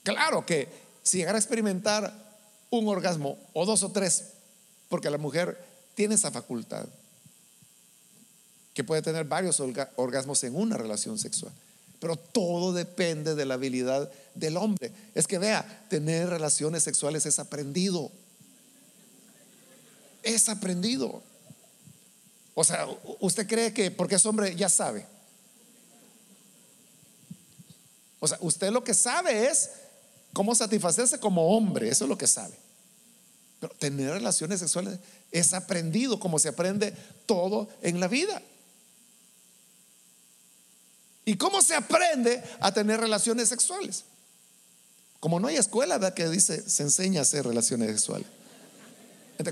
Claro 0.02 0.44
que 0.44 0.68
si 1.02 1.18
llegara 1.18 1.38
a 1.38 1.40
experimentar 1.40 2.12
un 2.70 2.88
orgasmo 2.88 3.38
o 3.52 3.64
dos 3.64 3.82
o 3.82 3.92
tres, 3.92 4.35
porque 4.88 5.10
la 5.10 5.18
mujer 5.18 5.58
tiene 5.94 6.14
esa 6.14 6.30
facultad, 6.30 6.86
que 8.74 8.84
puede 8.84 9.02
tener 9.02 9.24
varios 9.24 9.60
orgasmos 9.96 10.44
en 10.44 10.54
una 10.54 10.76
relación 10.76 11.18
sexual. 11.18 11.52
Pero 11.98 12.16
todo 12.16 12.74
depende 12.74 13.34
de 13.34 13.46
la 13.46 13.54
habilidad 13.54 14.10
del 14.34 14.58
hombre. 14.58 14.92
Es 15.14 15.26
que 15.26 15.38
vea, 15.38 15.86
tener 15.88 16.28
relaciones 16.28 16.82
sexuales 16.82 17.24
es 17.24 17.38
aprendido. 17.38 18.12
Es 20.22 20.50
aprendido. 20.50 21.22
O 22.54 22.64
sea, 22.64 22.86
usted 23.20 23.46
cree 23.46 23.72
que 23.72 23.90
porque 23.90 24.16
es 24.16 24.26
hombre 24.26 24.54
ya 24.54 24.68
sabe. 24.68 25.06
O 28.20 28.28
sea, 28.28 28.38
usted 28.40 28.70
lo 28.70 28.84
que 28.84 28.92
sabe 28.92 29.46
es 29.46 29.70
cómo 30.32 30.54
satisfacerse 30.54 31.18
como 31.18 31.56
hombre, 31.56 31.88
eso 31.88 32.04
es 32.04 32.08
lo 32.08 32.18
que 32.18 32.26
sabe. 32.26 32.65
Pero 33.60 33.74
tener 33.78 34.10
relaciones 34.10 34.60
sexuales 34.60 34.98
es 35.32 35.52
aprendido 35.54 36.20
como 36.20 36.38
se 36.38 36.48
aprende 36.48 36.94
todo 37.26 37.68
en 37.82 38.00
la 38.00 38.08
vida. 38.08 38.42
¿Y 41.24 41.36
cómo 41.36 41.60
se 41.60 41.74
aprende 41.74 42.42
a 42.60 42.72
tener 42.72 43.00
relaciones 43.00 43.48
sexuales? 43.48 44.04
Como 45.18 45.40
no 45.40 45.48
hay 45.48 45.56
escuela 45.56 46.14
que 46.14 46.28
dice, 46.28 46.68
se 46.68 46.84
enseña 46.84 47.20
a 47.20 47.22
hacer 47.22 47.44
relaciones 47.46 47.88
sexuales. 47.88 48.28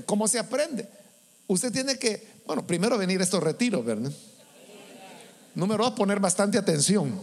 ¿cómo 0.05 0.27
se 0.27 0.39
aprende? 0.39 0.87
Usted 1.47 1.71
tiene 1.71 1.99
que, 1.99 2.25
bueno, 2.45 2.65
primero 2.65 2.97
venir 2.97 3.19
a 3.19 3.23
estos 3.23 3.43
retiros, 3.43 3.85
¿verdad? 3.85 4.11
Número 5.53 5.83
dos, 5.83 5.93
poner 5.93 6.19
bastante 6.19 6.57
atención. 6.57 7.13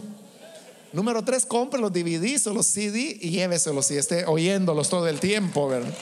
Número 0.93 1.23
tres, 1.23 1.45
compre 1.45 1.79
los 1.79 1.91
DVDs 1.91 2.47
o 2.47 2.53
los 2.53 2.67
CD 2.67 3.17
y 3.19 3.31
lléveselos 3.31 3.89
y 3.91 3.97
esté 3.97 4.25
oyéndolos 4.25 4.89
todo 4.89 5.07
el 5.07 5.19
tiempo, 5.19 5.67
¿verdad? 5.67 5.93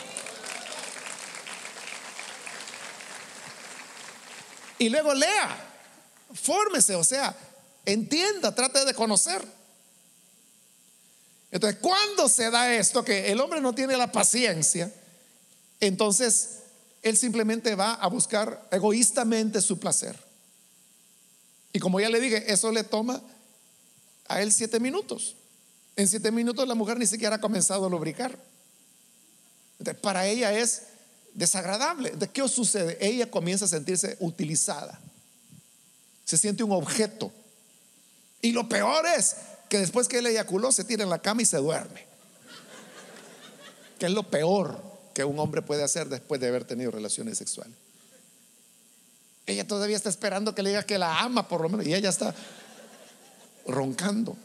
Y 4.82 4.90
luego 4.90 5.14
lea, 5.14 5.56
fórmese, 6.34 6.96
o 6.96 7.04
sea, 7.04 7.38
entienda, 7.86 8.56
trate 8.56 8.84
de 8.84 8.96
conocer. 8.96 9.46
Entonces, 11.52 11.80
cuando 11.80 12.28
se 12.28 12.50
da 12.50 12.74
esto, 12.74 13.06
que 13.06 13.32
el 13.32 13.40
hombre 13.42 13.62
no 13.62 13.76
tiene 13.76 13.96
la 13.96 14.12
paciencia, 14.12 14.92
entonces 15.80 16.62
él 17.04 17.16
simplemente 17.16 17.76
va 17.76 17.94
a 17.94 18.08
buscar 18.08 18.68
egoístamente 18.72 19.62
su 19.62 19.78
placer. 19.78 20.18
Y 21.74 21.80
como 21.80 22.00
ya 22.00 22.10
le 22.10 22.20
dije, 22.20 22.52
eso 22.52 22.72
le 22.72 22.84
toma 22.84 23.22
a 24.30 24.42
él 24.42 24.52
siete 24.52 24.80
minutos. 24.80 25.36
En 25.96 26.08
siete 26.08 26.32
minutos 26.32 26.68
la 26.68 26.74
mujer 26.74 26.98
ni 26.98 27.06
siquiera 27.06 27.36
ha 27.36 27.40
comenzado 27.40 27.86
a 27.86 27.90
lubricar. 27.92 28.36
para 30.02 30.26
ella 30.26 30.52
es 30.58 30.88
desagradable. 31.34 32.12
¿De 32.12 32.30
qué 32.30 32.48
sucede? 32.48 32.98
Ella 33.00 33.30
comienza 33.30 33.66
a 33.66 33.68
sentirse 33.68 34.18
utilizada. 34.20 35.00
Se 36.26 36.38
siente 36.38 36.64
un 36.64 36.72
objeto. 36.72 37.32
Y 38.42 38.52
lo 38.52 38.68
peor 38.68 39.06
es 39.18 39.36
que 39.70 39.80
después 39.80 40.08
que 40.08 40.18
él 40.20 40.28
eyaculó 40.28 40.72
se 40.72 40.84
tira 40.84 41.04
en 41.04 41.10
la 41.10 41.22
cama 41.22 41.42
y 41.42 41.46
se 41.46 41.58
duerme. 41.58 42.06
Que 44.00 44.08
es 44.08 44.12
lo 44.12 44.24
peor 44.24 44.82
que 45.14 45.24
un 45.24 45.38
hombre 45.40 45.62
puede 45.62 45.84
hacer 45.84 46.10
después 46.10 46.42
de 46.42 46.48
haber 46.48 46.66
tenido 46.66 46.92
relaciones 46.92 47.38
sexuales. 47.38 47.74
Ella 49.46 49.68
todavía 49.68 49.98
está 49.98 50.10
esperando 50.10 50.56
que 50.56 50.64
le 50.64 50.70
diga 50.70 50.84
que 50.84 50.98
la 50.98 51.20
ama 51.20 51.48
por 51.48 51.62
lo 51.62 51.70
menos 51.70 51.86
y 51.86 51.94
ella 51.94 52.10
está 52.10 52.34
roncando. 53.68 54.36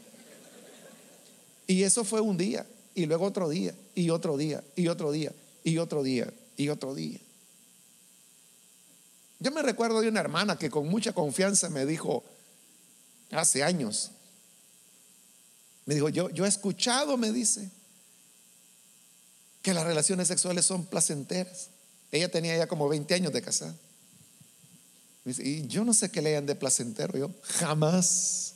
Y 1.66 1.82
eso 1.82 2.04
fue 2.04 2.20
un 2.20 2.36
día, 2.36 2.64
y 2.94 3.06
luego 3.06 3.26
otro 3.26 3.48
día, 3.48 3.74
y 3.94 4.10
otro 4.10 4.36
día, 4.36 4.62
y 4.76 4.88
otro 4.88 5.10
día, 5.10 5.32
y 5.64 5.78
otro 5.78 6.02
día, 6.02 6.32
y 6.56 6.68
otro 6.68 6.94
día. 6.94 7.20
Yo 9.38 9.50
me 9.50 9.62
recuerdo 9.62 10.00
de 10.00 10.08
una 10.08 10.20
hermana 10.20 10.58
que 10.58 10.70
con 10.70 10.88
mucha 10.88 11.12
confianza 11.12 11.68
me 11.68 11.84
dijo, 11.84 12.24
hace 13.30 13.62
años, 13.62 14.10
me 15.84 15.94
dijo, 15.94 16.08
yo, 16.08 16.30
yo 16.30 16.44
he 16.44 16.48
escuchado, 16.48 17.16
me 17.16 17.32
dice, 17.32 17.70
que 19.62 19.74
las 19.74 19.84
relaciones 19.84 20.28
sexuales 20.28 20.64
son 20.64 20.86
placenteras. 20.86 21.68
Ella 22.12 22.30
tenía 22.30 22.56
ya 22.56 22.66
como 22.66 22.88
20 22.88 23.12
años 23.14 23.32
de 23.32 23.42
casada. 23.42 23.74
Y 25.24 25.66
yo 25.66 25.84
no 25.84 25.92
sé 25.92 26.10
qué 26.10 26.22
lean 26.22 26.46
de 26.46 26.54
placentero, 26.54 27.18
yo 27.18 27.30
jamás 27.42 28.54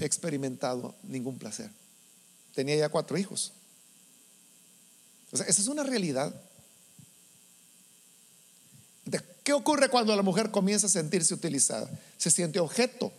he 0.00 0.06
experimentado 0.06 0.94
ningún 1.02 1.38
placer. 1.38 1.70
Tenía 2.54 2.76
ya 2.76 2.88
cuatro 2.88 3.18
hijos. 3.18 3.52
Esa 5.32 5.44
es 5.44 5.68
una 5.68 5.82
realidad. 5.82 6.34
¿Qué 9.46 9.52
ocurre 9.52 9.88
cuando 9.88 10.16
la 10.16 10.22
mujer 10.22 10.50
comienza 10.50 10.88
a 10.88 10.90
sentirse 10.90 11.32
utilizada? 11.32 11.88
Se 12.18 12.32
siente 12.32 12.58
objeto. 12.58 13.12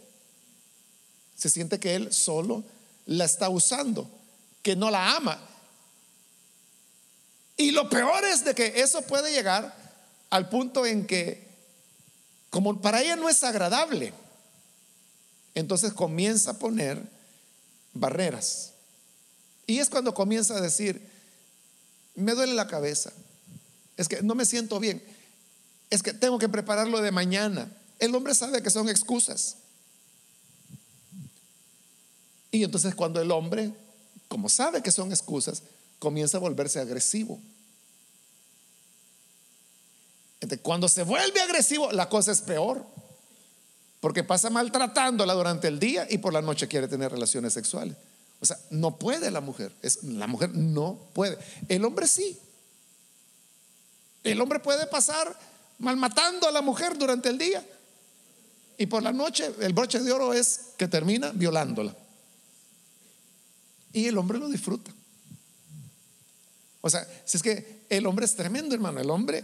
Se 1.37 1.49
siente 1.49 1.79
que 1.79 1.95
él 1.95 2.11
solo 2.11 2.65
la 3.05 3.23
está 3.23 3.47
usando, 3.47 4.09
que 4.61 4.75
no 4.75 4.91
la 4.91 5.15
ama. 5.15 5.39
Y 7.55 7.71
lo 7.71 7.89
peor 7.89 8.25
es 8.25 8.43
de 8.43 8.53
que 8.53 8.81
eso 8.81 9.01
puede 9.03 9.31
llegar 9.31 9.73
al 10.29 10.49
punto 10.49 10.85
en 10.85 11.07
que, 11.07 11.47
como 12.49 12.81
para 12.81 13.01
ella 13.01 13.15
no 13.15 13.29
es 13.29 13.41
agradable, 13.45 14.13
entonces 15.55 15.93
comienza 15.93 16.51
a 16.51 16.59
poner 16.59 17.01
barreras. 17.93 18.73
Y 19.65 19.79
es 19.79 19.89
cuando 19.89 20.13
comienza 20.13 20.57
a 20.57 20.61
decir, 20.61 21.09
me 22.17 22.33
duele 22.33 22.53
la 22.53 22.67
cabeza, 22.67 23.13
es 23.95 24.07
que 24.09 24.21
no 24.21 24.35
me 24.35 24.45
siento 24.45 24.79
bien, 24.79 25.03
es 25.89 26.03
que 26.03 26.13
tengo 26.13 26.39
que 26.39 26.49
prepararlo 26.49 27.01
de 27.01 27.11
mañana. 27.11 27.71
El 27.99 28.13
hombre 28.15 28.35
sabe 28.35 28.61
que 28.61 28.69
son 28.69 28.89
excusas. 28.89 29.57
Y 32.51 32.63
entonces 32.63 32.95
cuando 32.95 33.21
el 33.21 33.31
hombre, 33.31 33.71
como 34.27 34.49
sabe 34.49 34.81
que 34.81 34.91
son 34.91 35.11
excusas, 35.11 35.63
comienza 35.99 36.37
a 36.37 36.41
volverse 36.41 36.79
agresivo. 36.79 37.39
Cuando 40.61 40.87
se 40.87 41.03
vuelve 41.03 41.39
agresivo, 41.39 41.91
la 41.91 42.09
cosa 42.09 42.31
es 42.31 42.41
peor. 42.41 42.85
Porque 43.99 44.23
pasa 44.23 44.49
maltratándola 44.49 45.33
durante 45.33 45.67
el 45.67 45.79
día 45.79 46.07
y 46.09 46.19
por 46.19 46.33
la 46.33 46.41
noche 46.41 46.67
quiere 46.67 46.87
tener 46.87 47.11
relaciones 47.11 47.53
sexuales. 47.53 47.95
O 48.39 48.45
sea, 48.45 48.57
no 48.69 48.97
puede 48.97 49.31
la 49.31 49.41
mujer. 49.41 49.73
Es, 49.81 50.03
la 50.03 50.27
mujer 50.27 50.53
no 50.53 50.99
puede. 51.13 51.37
El 51.67 51.83
hombre 51.85 52.07
sí. 52.07 52.39
El 54.23 54.39
hombre 54.41 54.59
puede 54.59 54.85
pasar 54.87 55.37
malmatando 55.79 56.47
a 56.47 56.51
la 56.51 56.61
mujer 56.61 56.97
durante 56.97 57.29
el 57.29 57.37
día. 57.37 57.65
Y 58.77 58.85
por 58.85 59.01
la 59.01 59.11
noche 59.11 59.51
el 59.59 59.73
broche 59.73 59.99
de 59.99 60.11
oro 60.11 60.33
es 60.33 60.73
que 60.77 60.87
termina 60.87 61.31
violándola. 61.31 61.95
Y 63.93 64.05
el 64.05 64.17
hombre 64.17 64.37
lo 64.37 64.49
disfruta. 64.49 64.91
O 66.81 66.89
sea, 66.89 67.07
si 67.25 67.37
es 67.37 67.43
que 67.43 67.85
el 67.89 68.05
hombre 68.05 68.25
es 68.25 68.35
tremendo, 68.35 68.75
hermano. 68.75 68.99
El 68.99 69.09
hombre 69.09 69.43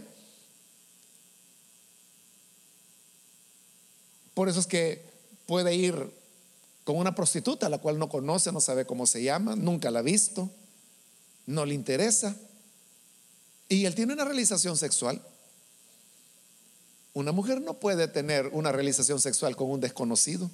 Por 4.34 4.48
eso 4.48 4.60
es 4.60 4.66
que 4.66 5.00
puede 5.46 5.74
ir 5.74 5.94
con 6.84 6.96
una 6.96 7.14
prostituta, 7.14 7.68
la 7.68 7.78
cual 7.78 7.98
no 7.98 8.08
conoce, 8.08 8.52
no 8.52 8.60
sabe 8.60 8.84
cómo 8.84 9.06
se 9.06 9.22
llama, 9.22 9.56
nunca 9.56 9.90
la 9.90 10.00
ha 10.00 10.02
visto, 10.02 10.50
no 11.46 11.64
le 11.64 11.74
interesa. 11.74 12.36
Y 13.68 13.86
él 13.86 13.94
tiene 13.94 14.12
una 14.12 14.24
realización 14.24 14.76
sexual. 14.76 15.20
Una 17.14 17.32
mujer 17.32 17.62
no 17.62 17.74
puede 17.74 18.06
tener 18.08 18.48
una 18.48 18.70
realización 18.70 19.20
sexual 19.20 19.56
con 19.56 19.70
un 19.70 19.80
desconocido, 19.80 20.50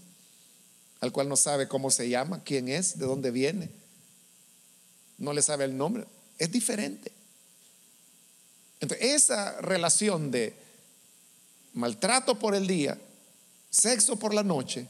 al 1.01 1.11
cual 1.11 1.29
no 1.29 1.37
sabe 1.37 1.67
cómo 1.67 1.91
se 1.91 2.09
llama, 2.09 2.45
quién 2.45 2.69
es, 2.69 2.99
de 2.99 3.07
dónde 3.07 3.31
viene, 3.31 3.71
no 5.19 5.33
le 5.33 5.43
sabe 5.43 5.65
el 5.65 5.77
nombre. 5.77 6.07
Es 6.39 6.53
diferente. 6.53 7.11
Entonces, 8.81 9.15
esa 9.15 9.61
relación 9.61 10.31
de 10.31 10.55
maltrato 11.75 12.39
por 12.39 12.55
el 12.55 12.67
día 12.67 12.99
sexo 13.71 14.17
por 14.17 14.35
la 14.35 14.43
noche, 14.43 14.89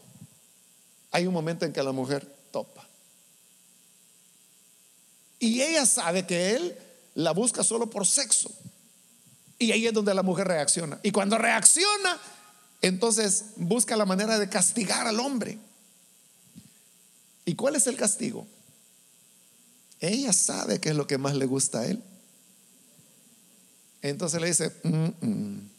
hay 1.11 1.27
un 1.27 1.35
momento 1.35 1.65
en 1.65 1.73
que 1.73 1.83
la 1.83 1.93
mujer 1.93 2.27
topa. 2.53 2.87
Y 5.39 5.63
ella 5.63 5.87
sabe 5.87 6.27
que 6.27 6.55
él 6.55 6.77
la 7.15 7.33
busca 7.33 7.65
solo 7.65 7.89
por 7.89 8.07
sexo. 8.07 8.51
Y 9.59 9.73
ahí 9.73 9.87
es 9.87 9.93
donde 9.93 10.15
la 10.15 10.23
mujer 10.23 10.47
reacciona. 10.47 11.01
Y 11.03 11.11
cuando 11.11 11.37
reacciona, 11.39 12.19
entonces 12.83 13.47
busca 13.57 13.97
la 13.97 14.07
manera 14.07 14.39
de 14.39 14.49
castigar 14.49 15.07
al 15.07 15.19
hombre. 15.21 15.59
¿Y 17.45 17.55
cuál 17.55 17.77
es 17.77 17.87
el 17.87 17.97
castigo? 17.97 18.47
Ella 19.99 20.33
sabe 20.33 20.81
que 20.81 20.91
es 20.91 20.95
lo 20.95 21.07
que 21.07 21.19
más 21.19 21.35
le 21.35 21.47
gusta 21.47 21.81
a 21.81 21.87
él. 21.87 22.03
Entonces 24.03 24.41
le 24.41 24.47
dice, 24.47 24.73
mm, 24.83 25.27
mm". 25.27 25.71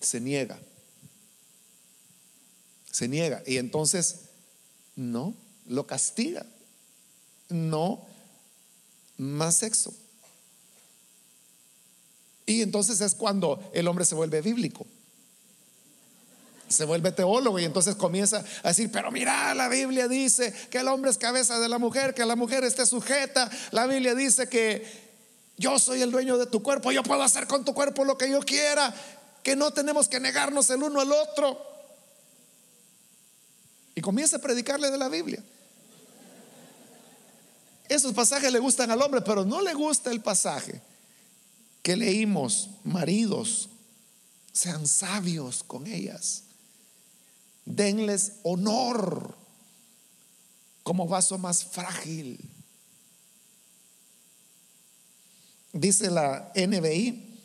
se 0.00 0.20
niega 0.20 0.58
se 2.92 3.08
niega 3.08 3.42
y 3.46 3.56
entonces 3.56 4.20
no, 4.94 5.34
lo 5.66 5.86
castiga. 5.86 6.46
No, 7.48 8.06
más 9.16 9.56
sexo. 9.56 9.92
Y 12.46 12.60
entonces 12.62 13.00
es 13.00 13.14
cuando 13.14 13.70
el 13.72 13.88
hombre 13.88 14.04
se 14.04 14.14
vuelve 14.14 14.42
bíblico. 14.42 14.86
Se 16.68 16.84
vuelve 16.84 17.12
teólogo 17.12 17.58
y 17.58 17.64
entonces 17.64 17.94
comienza 17.96 18.44
a 18.62 18.68
decir, 18.68 18.90
pero 18.92 19.10
mira, 19.10 19.54
la 19.54 19.68
Biblia 19.68 20.08
dice 20.08 20.52
que 20.70 20.78
el 20.78 20.88
hombre 20.88 21.10
es 21.10 21.18
cabeza 21.18 21.58
de 21.58 21.68
la 21.68 21.78
mujer, 21.78 22.14
que 22.14 22.24
la 22.24 22.36
mujer 22.36 22.64
esté 22.64 22.86
sujeta. 22.86 23.50
La 23.70 23.86
Biblia 23.86 24.14
dice 24.14 24.48
que 24.48 24.84
yo 25.56 25.78
soy 25.78 26.02
el 26.02 26.10
dueño 26.10 26.38
de 26.38 26.46
tu 26.46 26.62
cuerpo, 26.62 26.92
yo 26.92 27.02
puedo 27.02 27.22
hacer 27.22 27.46
con 27.46 27.64
tu 27.64 27.72
cuerpo 27.72 28.04
lo 28.04 28.18
que 28.18 28.30
yo 28.30 28.40
quiera, 28.40 28.94
que 29.42 29.56
no 29.56 29.72
tenemos 29.72 30.08
que 30.08 30.20
negarnos 30.20 30.68
el 30.70 30.82
uno 30.82 31.00
al 31.00 31.12
otro. 31.12 31.71
Y 33.94 34.00
comienza 34.00 34.36
a 34.36 34.40
predicarle 34.40 34.90
de 34.90 34.98
la 34.98 35.08
Biblia. 35.08 35.42
Esos 37.88 38.14
pasajes 38.14 38.50
le 38.50 38.58
gustan 38.58 38.90
al 38.90 39.02
hombre, 39.02 39.20
pero 39.20 39.44
no 39.44 39.60
le 39.60 39.74
gusta 39.74 40.10
el 40.10 40.22
pasaje 40.22 40.80
que 41.82 41.96
leímos, 41.96 42.70
maridos, 42.84 43.68
sean 44.52 44.86
sabios 44.86 45.62
con 45.62 45.86
ellas. 45.86 46.44
Denles 47.64 48.34
honor 48.44 49.36
como 50.82 51.06
vaso 51.06 51.38
más 51.38 51.64
frágil. 51.64 52.38
Dice 55.72 56.10
la 56.10 56.52
NBI, 56.54 57.40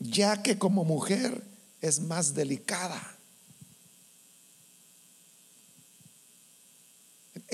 ya 0.00 0.42
que 0.42 0.58
como 0.58 0.84
mujer 0.84 1.42
es 1.80 2.00
más 2.00 2.34
delicada 2.34 3.13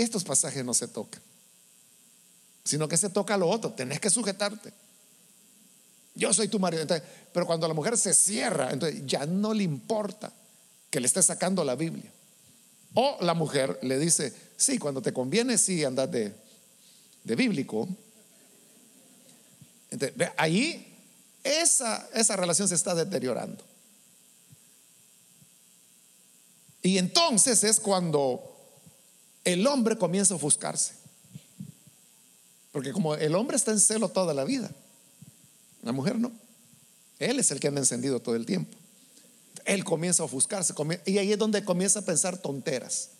estos 0.03 0.25
pasajes 0.25 0.65
no 0.65 0.75
se 0.75 0.89
tocan, 0.89 1.21
sino 2.65 2.89
que 2.89 2.97
se 2.97 3.11
toca 3.11 3.37
lo 3.37 3.49
otro, 3.49 3.73
tenés 3.73 4.01
que 4.01 4.11
sujetarte. 4.11 4.73
Yo 6.15 6.33
soy 6.35 6.49
tu 6.49 6.59
marido. 6.59 6.87
pero 7.33 7.47
cuando 7.47 7.67
la 7.69 7.75
mujer 7.75 7.97
se 7.97 8.15
cierra, 8.15 8.71
entonces 8.73 9.03
ya 9.07 9.27
no 9.27 9.55
le 9.55 9.63
importa 9.63 10.33
que 10.91 11.01
le 11.01 11.07
esté 11.07 11.23
sacando 11.23 11.65
la 11.65 11.77
Biblia. 11.77 12.11
O 12.95 13.17
la 13.21 13.35
mujer 13.35 13.79
le 13.83 13.99
dice, 13.99 14.35
sí, 14.57 14.79
cuando 14.79 15.01
te 15.01 15.13
conviene, 15.13 15.57
sí, 15.57 15.85
andas 15.85 16.11
de, 16.11 16.35
de 17.23 17.37
bíblico. 17.37 17.89
Entonces, 19.91 20.31
ahí 20.37 20.91
esa, 21.45 22.09
esa 22.13 22.37
relación 22.37 22.69
se 22.69 22.75
está 22.75 22.95
deteriorando. 22.95 23.65
Y 26.83 26.99
entonces 26.99 27.63
es 27.63 27.79
cuando 27.79 28.50
el 29.45 29.66
hombre 29.66 29.97
comienza 29.97 30.34
a 30.34 30.36
ofuscarse. 30.36 30.95
Porque 32.72 32.93
como 32.93 33.14
el 33.14 33.34
hombre 33.34 33.57
está 33.57 33.72
en 33.72 33.80
celo 33.80 34.09
toda 34.09 34.32
la 34.32 34.45
vida, 34.45 34.70
la 35.82 35.93
mujer 35.93 36.18
no. 36.18 36.32
Él 37.18 37.38
es 37.38 37.51
el 37.51 37.61
que 37.61 37.68
anda 37.68 37.80
encendido 37.80 38.20
todo 38.20 38.36
el 38.36 38.47
tiempo. 38.47 38.76
Él 39.64 39.84
comienza 39.84 40.22
a 40.22 40.26
ofuscarse 40.26 40.74
y 41.05 41.18
ahí 41.18 41.32
es 41.32 41.38
donde 41.38 41.64
comienza 41.64 42.01
a 42.01 42.03
pensar 42.03 42.38
tonteras. 42.38 43.11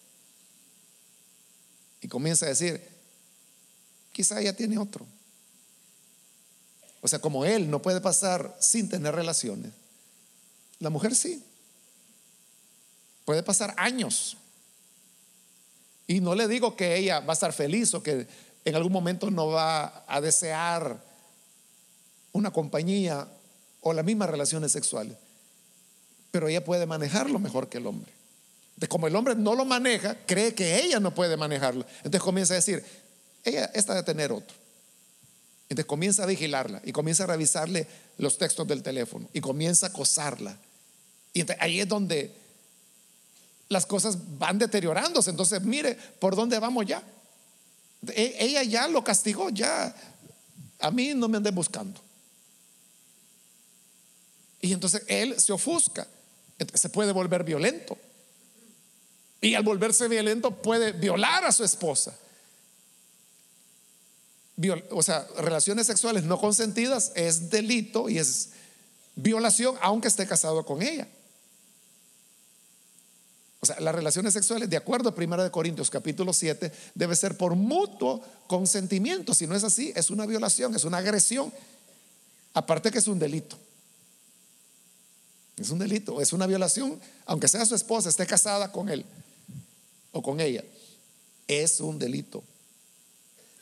Y 2.00 2.08
comienza 2.08 2.46
a 2.46 2.48
decir, 2.48 2.82
quizá 4.12 4.40
ella 4.40 4.56
tiene 4.56 4.78
otro. 4.78 5.06
O 7.02 7.08
sea, 7.08 7.18
como 7.18 7.44
él 7.44 7.70
no 7.70 7.82
puede 7.82 8.00
pasar 8.00 8.56
sin 8.60 8.88
tener 8.88 9.14
relaciones, 9.14 9.72
la 10.78 10.90
mujer 10.90 11.14
sí. 11.14 11.42
Puede 13.24 13.42
pasar 13.42 13.74
años. 13.76 14.36
Y 16.11 16.20
no 16.20 16.34
le 16.34 16.48
digo 16.48 16.74
que 16.74 16.96
ella 16.96 17.20
va 17.20 17.34
a 17.34 17.34
estar 17.34 17.52
feliz 17.52 17.94
o 17.94 18.02
que 18.02 18.26
en 18.64 18.74
algún 18.74 18.90
momento 18.90 19.30
no 19.30 19.46
va 19.46 20.02
a 20.08 20.20
desear 20.20 21.00
una 22.32 22.50
compañía 22.50 23.28
o 23.80 23.92
las 23.92 24.04
mismas 24.04 24.28
relaciones 24.28 24.72
sexuales. 24.72 25.16
Pero 26.32 26.48
ella 26.48 26.64
puede 26.64 26.84
manejarlo 26.84 27.38
mejor 27.38 27.68
que 27.68 27.78
el 27.78 27.86
hombre. 27.86 28.12
De 28.74 28.88
como 28.88 29.06
el 29.06 29.14
hombre 29.14 29.36
no 29.36 29.54
lo 29.54 29.64
maneja, 29.64 30.16
cree 30.26 30.52
que 30.52 30.82
ella 30.82 30.98
no 30.98 31.14
puede 31.14 31.36
manejarlo. 31.36 31.86
Entonces 31.98 32.22
comienza 32.22 32.54
a 32.54 32.56
decir, 32.56 32.84
ella 33.44 33.70
está 33.72 33.94
de 33.94 34.02
tener 34.02 34.32
otro. 34.32 34.56
Entonces 35.68 35.86
comienza 35.86 36.24
a 36.24 36.26
vigilarla 36.26 36.82
y 36.84 36.90
comienza 36.90 37.22
a 37.22 37.28
revisarle 37.28 37.86
los 38.18 38.36
textos 38.36 38.66
del 38.66 38.82
teléfono 38.82 39.28
y 39.32 39.40
comienza 39.40 39.86
a 39.86 39.88
acosarla. 39.90 40.58
Y 41.32 41.44
ahí 41.61 41.78
es 41.78 41.88
donde 41.88 42.34
las 43.70 43.86
cosas 43.86 44.18
van 44.38 44.58
deteriorándose. 44.58 45.30
Entonces, 45.30 45.62
mire, 45.62 45.94
¿por 45.94 46.36
dónde 46.36 46.58
vamos 46.58 46.84
ya? 46.84 47.02
E, 48.08 48.36
ella 48.38 48.62
ya 48.62 48.86
lo 48.88 49.02
castigó, 49.02 49.48
ya. 49.48 49.94
A 50.80 50.90
mí 50.90 51.14
no 51.14 51.26
me 51.26 51.38
andé 51.38 51.50
buscando. 51.50 51.98
Y 54.60 54.74
entonces 54.74 55.02
él 55.06 55.40
se 55.40 55.54
ofusca. 55.54 56.06
se 56.74 56.90
puede 56.90 57.12
volver 57.12 57.44
violento. 57.44 57.96
Y 59.40 59.54
al 59.54 59.62
volverse 59.62 60.06
violento 60.06 60.50
puede 60.50 60.92
violar 60.92 61.46
a 61.46 61.52
su 61.52 61.64
esposa 61.64 62.14
o 64.90 65.02
sea, 65.02 65.26
relaciones 65.38 65.86
sexuales 65.86 66.24
no 66.24 66.38
consentidas 66.38 67.12
es 67.14 67.50
delito 67.50 68.08
y 68.08 68.18
es 68.18 68.50
violación 69.14 69.76
aunque 69.80 70.08
esté 70.08 70.26
casado 70.26 70.64
con 70.64 70.82
ella. 70.82 71.08
O 73.61 73.66
sea, 73.66 73.78
las 73.80 73.94
relaciones 73.94 74.32
sexuales, 74.32 74.70
de 74.70 74.76
acuerdo 74.76 75.11
a 75.11 75.14
1 75.14 75.52
Corintios 75.52 75.90
capítulo 75.90 76.32
7, 76.32 76.72
debe 76.94 77.14
ser 77.14 77.36
por 77.36 77.54
mutuo 77.54 78.22
consentimiento. 78.46 79.34
Si 79.34 79.46
no 79.46 79.54
es 79.54 79.64
así, 79.64 79.92
es 79.94 80.08
una 80.08 80.24
violación, 80.24 80.74
es 80.74 80.84
una 80.84 80.98
agresión. 80.98 81.52
Aparte 82.54 82.90
que 82.90 82.98
es 82.98 83.06
un 83.06 83.18
delito. 83.18 83.58
Es 85.58 85.68
un 85.68 85.78
delito, 85.78 86.22
es 86.22 86.32
una 86.32 86.46
violación, 86.46 86.98
aunque 87.26 87.48
sea 87.48 87.66
su 87.66 87.74
esposa, 87.74 88.08
esté 88.08 88.26
casada 88.26 88.72
con 88.72 88.88
él 88.88 89.04
o 90.12 90.22
con 90.22 90.40
ella. 90.40 90.64
Es 91.46 91.80
un 91.80 91.98
delito. 91.98 92.42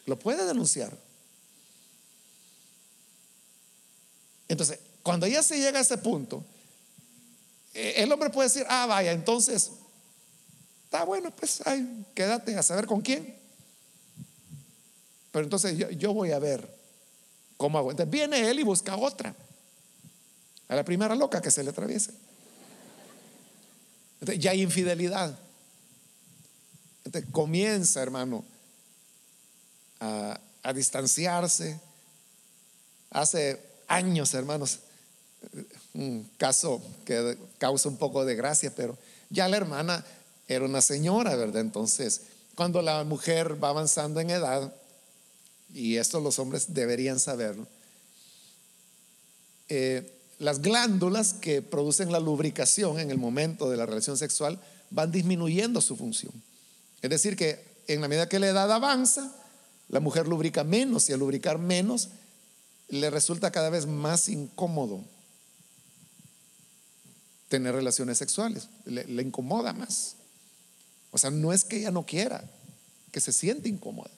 Lo 0.07 0.17
puede 0.17 0.47
denunciar. 0.47 0.97
Entonces, 4.47 4.79
cuando 5.03 5.27
ya 5.27 5.43
se 5.43 5.59
llega 5.59 5.81
a 5.81 5.83
ese 5.83 5.99
punto, 5.99 6.45
eh, 7.75 7.95
el 7.97 8.13
hombre 8.13 8.31
puede 8.31 8.49
decir, 8.49 8.65
ah, 8.69 8.87
vaya, 8.87 9.11
entonces, 9.11 9.73
está 10.89 11.05
bueno, 11.05 11.31
pues, 11.31 11.61
ay, 11.67 12.07
quédate 12.15 12.57
a 12.57 12.63
saber 12.63 12.87
con 12.87 13.03
quién. 13.03 13.37
Pero 15.31 15.45
entonces 15.45 15.77
yo, 15.99 16.15
voy 16.15 16.33
a 16.33 16.39
ver 16.39 16.67
cómo 17.59 17.77
hago. 17.77 17.91
Entonces 17.91 18.11
viene 18.11 18.49
él 18.49 18.61
y 18.61 18.63
busca 18.63 18.97
otra. 18.97 19.35
A 20.67 20.75
la 20.75 20.85
primera 20.85 21.15
loca 21.15 21.43
que 21.43 21.51
se 21.51 21.63
le 21.63 21.71
atraviese. 21.71 22.15
Ya 24.39 24.53
hay 24.53 24.63
infidelidad. 24.63 25.39
Entonces 27.05 27.31
comienza, 27.33 28.03
hermano, 28.03 28.43
a, 30.01 30.41
distanciarse. 30.75 31.79
Hace 33.11 33.63
años, 33.89 34.33
hermanos, 34.33 34.81
un 35.93 36.31
caso 36.39 36.81
que 37.05 37.37
causa 37.59 37.91
un 37.91 37.99
poco 37.99 38.25
de 38.25 38.35
gracia, 38.37 38.75
pero 38.75 38.97
ya 39.29 39.49
la 39.49 39.59
hermana 39.59 40.03
era 40.49 40.65
una 40.65 40.81
señora, 40.81 41.37
¿verdad? 41.37 41.61
Entonces, 41.61 42.23
cuando 42.55 42.83
la 42.83 43.05
mujer 43.05 43.63
va 43.63 43.69
avanzando 43.69 44.21
en 44.21 44.31
edad, 44.31 44.75
y 45.73 45.97
esto 45.97 46.21
los 46.21 46.39
hombres 46.39 46.75
deberían 46.75 47.21
saberlo, 47.21 47.67
eh, 49.69 50.15
las 50.39 50.63
glándulas 50.63 51.35
que 51.35 51.63
producen 51.63 52.11
la 52.11 52.21
lubricación 52.21 52.99
en 52.99 53.11
el 53.11 53.19
momento 53.19 53.69
de 53.69 53.77
la 53.77 53.87
relación 53.87 54.17
sexual 54.17 54.61
van 54.91 55.13
disminuyendo 55.13 55.81
su 55.81 55.97
función. 55.97 56.33
Es 57.03 57.11
decir, 57.11 57.37
que 57.37 57.65
en 57.87 58.01
la 58.01 58.09
medida 58.09 58.29
que 58.29 58.39
la 58.39 58.49
edad 58.49 58.71
avanza, 58.73 59.35
la 59.89 60.01
mujer 60.01 60.29
lubrica 60.29 60.65
menos 60.65 61.09
y 61.09 61.13
al 61.13 61.21
lubricar 61.21 61.59
menos 61.59 62.09
le 62.89 63.11
resulta 63.11 63.51
cada 63.51 63.71
vez 63.71 63.87
más 63.87 64.29
incómodo 64.29 65.05
tener 67.49 67.75
relaciones 67.75 68.19
sexuales, 68.19 68.69
le, 68.85 69.23
incomoda 69.23 69.73
más. 69.73 70.17
O 71.11 71.19
sea, 71.19 71.31
no 71.31 71.53
es 71.53 71.65
que 71.65 71.79
ella 71.79 71.91
no 71.91 72.05
quiera, 72.05 72.45
que 73.11 73.21
se 73.21 73.33
siente 73.33 73.69
incómoda. 73.69 74.11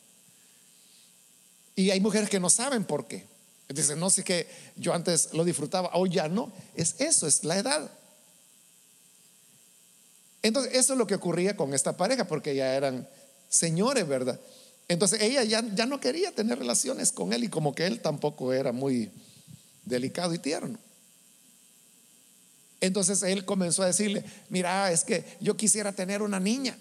Y 1.76 1.90
hay 1.90 2.00
mujeres 2.00 2.28
que 2.28 2.40
no 2.40 2.50
saben 2.50 2.84
por 2.84 3.06
qué. 3.06 3.24
Dicen, 3.68 4.00
no 4.00 4.10
sé 4.10 4.24
que 4.24 4.48
yo 4.76 4.92
antes 4.92 5.32
lo 5.32 5.44
disfrutaba, 5.44 5.90
hoy 5.94 6.10
ya 6.10 6.28
no. 6.28 6.52
Es 6.74 6.96
eso, 6.98 7.26
es 7.26 7.44
la 7.44 7.58
edad. 7.58 7.90
Entonces, 10.42 10.74
eso 10.74 10.94
es 10.94 10.98
lo 10.98 11.06
que 11.06 11.14
ocurría 11.14 11.56
con 11.56 11.72
esta 11.72 11.96
pareja, 11.96 12.26
porque 12.26 12.54
ya 12.54 12.74
eran 12.74 13.08
señores, 13.48 14.06
¿verdad? 14.08 14.40
Entonces 14.88 15.22
ella 15.22 15.44
ya, 15.44 15.64
ya 15.74 15.86
no 15.86 16.00
quería 16.00 16.32
tener 16.32 16.58
relaciones 16.58 17.12
con 17.12 17.32
él 17.32 17.44
y 17.44 17.48
como 17.48 17.74
que 17.74 17.86
él 17.86 18.00
tampoco 18.00 18.52
era 18.52 18.72
muy 18.72 19.10
delicado 19.84 20.34
y 20.34 20.38
tierno. 20.38 20.78
Entonces 22.80 23.22
él 23.22 23.44
comenzó 23.44 23.82
a 23.82 23.86
decirle, 23.86 24.24
mira, 24.48 24.90
es 24.90 25.04
que 25.04 25.24
yo 25.40 25.56
quisiera 25.56 25.92
tener 25.92 26.22
una 26.22 26.40
niña. 26.40 26.78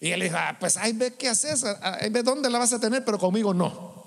Y 0.00 0.10
él 0.10 0.20
dijo, 0.20 0.36
ah, 0.38 0.56
pues 0.58 0.78
ahí 0.78 0.92
ve 0.92 1.14
qué 1.14 1.28
haces, 1.28 1.62
ahí 1.64 2.08
ve 2.08 2.22
dónde 2.22 2.48
la 2.48 2.58
vas 2.58 2.72
a 2.72 2.80
tener, 2.80 3.04
pero 3.04 3.18
conmigo 3.18 3.52
no. 3.52 4.06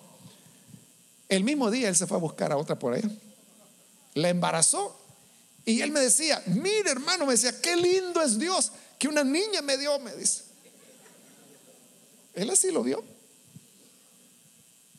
El 1.30 1.44
mismo 1.44 1.70
día 1.70 1.88
él 1.88 1.96
se 1.96 2.08
fue 2.08 2.18
a 2.18 2.20
buscar 2.20 2.52
a 2.52 2.58
otra 2.58 2.78
por 2.78 2.94
ahí. 2.94 3.04
La 4.16 4.30
embarazó. 4.30 5.00
Y 5.66 5.82
él 5.82 5.92
me 5.92 6.00
decía, 6.00 6.42
mire 6.48 6.90
hermano, 6.90 7.26
me 7.26 7.34
decía, 7.34 7.60
qué 7.62 7.76
lindo 7.76 8.22
es 8.22 8.38
Dios 8.38 8.72
que 8.98 9.08
una 9.08 9.24
niña 9.24 9.62
me 9.62 9.78
dio, 9.78 10.00
me 10.00 10.16
dice. 10.16 10.44
Él 12.34 12.50
así 12.50 12.72
lo 12.72 12.84
vio. 12.84 13.04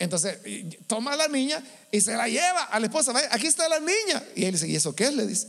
Entonces, 0.04 0.38
toma 0.86 1.14
a 1.14 1.16
la 1.16 1.28
niña 1.28 1.64
y 1.90 1.98
se 1.98 2.14
la 2.14 2.28
lleva 2.28 2.64
a 2.64 2.78
la 2.78 2.86
esposa. 2.86 3.14
aquí 3.30 3.46
está 3.46 3.66
la 3.70 3.80
niña. 3.80 4.22
Y 4.36 4.44
él 4.44 4.52
dice, 4.52 4.68
¿y 4.68 4.76
eso 4.76 4.94
qué 4.94 5.04
es? 5.04 5.14
Le 5.14 5.26
dice. 5.26 5.48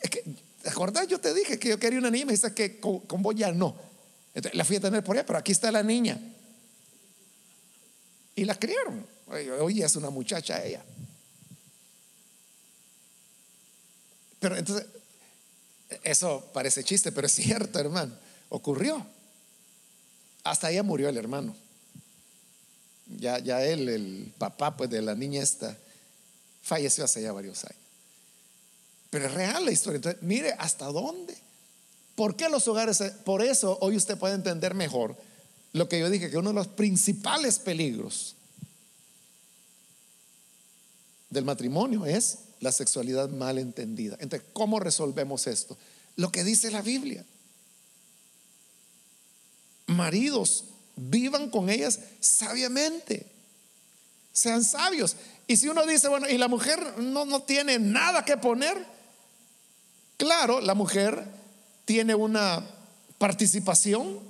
Es 0.00 0.08
que, 0.08 0.22
¿te 0.62 0.68
acordás? 0.68 1.08
Yo 1.08 1.20
te 1.20 1.34
dije 1.34 1.58
que 1.58 1.68
yo 1.68 1.80
quería 1.80 1.98
una 1.98 2.10
niña. 2.10 2.26
Me 2.26 2.32
dice 2.32 2.54
que 2.54 2.78
con, 2.78 3.02
vos 3.08 3.34
ya 3.34 3.50
no. 3.50 3.76
Entonces, 4.34 4.56
la 4.56 4.64
fui 4.64 4.76
a 4.76 4.80
tener 4.80 5.02
por 5.02 5.16
allá, 5.16 5.26
pero 5.26 5.36
aquí 5.36 5.50
está 5.50 5.72
la 5.72 5.82
niña. 5.82 6.16
Y 8.36 8.44
la 8.44 8.54
criaron. 8.54 9.04
Oye, 9.26 9.84
es 9.84 9.96
una 9.96 10.10
muchacha 10.10 10.64
ella. 10.64 10.84
Pero 14.38 14.56
entonces, 14.56 14.86
eso 16.04 16.48
parece 16.54 16.84
chiste, 16.84 17.10
pero 17.10 17.26
es 17.26 17.34
cierto, 17.34 17.80
hermano. 17.80 18.14
Ocurrió. 18.48 19.04
Hasta 20.44 20.68
allá 20.68 20.84
murió 20.84 21.08
el 21.08 21.16
hermano. 21.16 21.56
Ya, 23.16 23.38
ya 23.38 23.64
él, 23.64 23.88
el 23.88 24.32
papá 24.38 24.76
pues 24.76 24.90
de 24.90 25.00
la 25.00 25.14
niña 25.14 25.42
esta, 25.42 25.76
falleció 26.62 27.04
hace 27.04 27.22
ya 27.22 27.32
varios 27.32 27.64
años. 27.64 27.80
Pero 29.10 29.26
es 29.26 29.34
real 29.34 29.64
la 29.64 29.72
historia. 29.72 29.96
Entonces, 29.96 30.22
mire 30.22 30.54
hasta 30.58 30.86
dónde 30.86 31.36
¿Por 32.18 32.34
qué 32.34 32.48
los 32.48 32.66
hogares? 32.66 33.00
Por 33.24 33.42
eso 33.42 33.78
hoy 33.80 33.94
usted 33.94 34.18
puede 34.18 34.34
entender 34.34 34.74
mejor 34.74 35.16
lo 35.72 35.88
que 35.88 36.00
yo 36.00 36.10
dije, 36.10 36.28
que 36.28 36.36
uno 36.36 36.48
de 36.48 36.56
los 36.56 36.66
principales 36.66 37.60
peligros 37.60 38.34
del 41.30 41.44
matrimonio 41.44 42.04
es 42.06 42.38
la 42.58 42.72
sexualidad 42.72 43.28
mal 43.28 43.56
entendida. 43.56 44.16
Entonces, 44.18 44.48
¿cómo 44.52 44.80
resolvemos 44.80 45.46
esto? 45.46 45.78
Lo 46.16 46.32
que 46.32 46.42
dice 46.42 46.72
la 46.72 46.82
Biblia. 46.82 47.24
Maridos, 49.86 50.64
vivan 50.98 51.50
con 51.50 51.70
ellas 51.70 52.00
sabiamente. 52.20 53.26
Sean 54.32 54.64
sabios. 54.64 55.16
Y 55.46 55.56
si 55.56 55.68
uno 55.68 55.86
dice, 55.86 56.08
bueno, 56.08 56.28
y 56.28 56.38
la 56.38 56.48
mujer 56.48 56.98
no, 56.98 57.24
no 57.24 57.42
tiene 57.42 57.78
nada 57.78 58.24
que 58.24 58.36
poner, 58.36 58.84
claro, 60.16 60.60
la 60.60 60.74
mujer 60.74 61.24
tiene 61.84 62.14
una 62.14 62.64
participación 63.16 64.20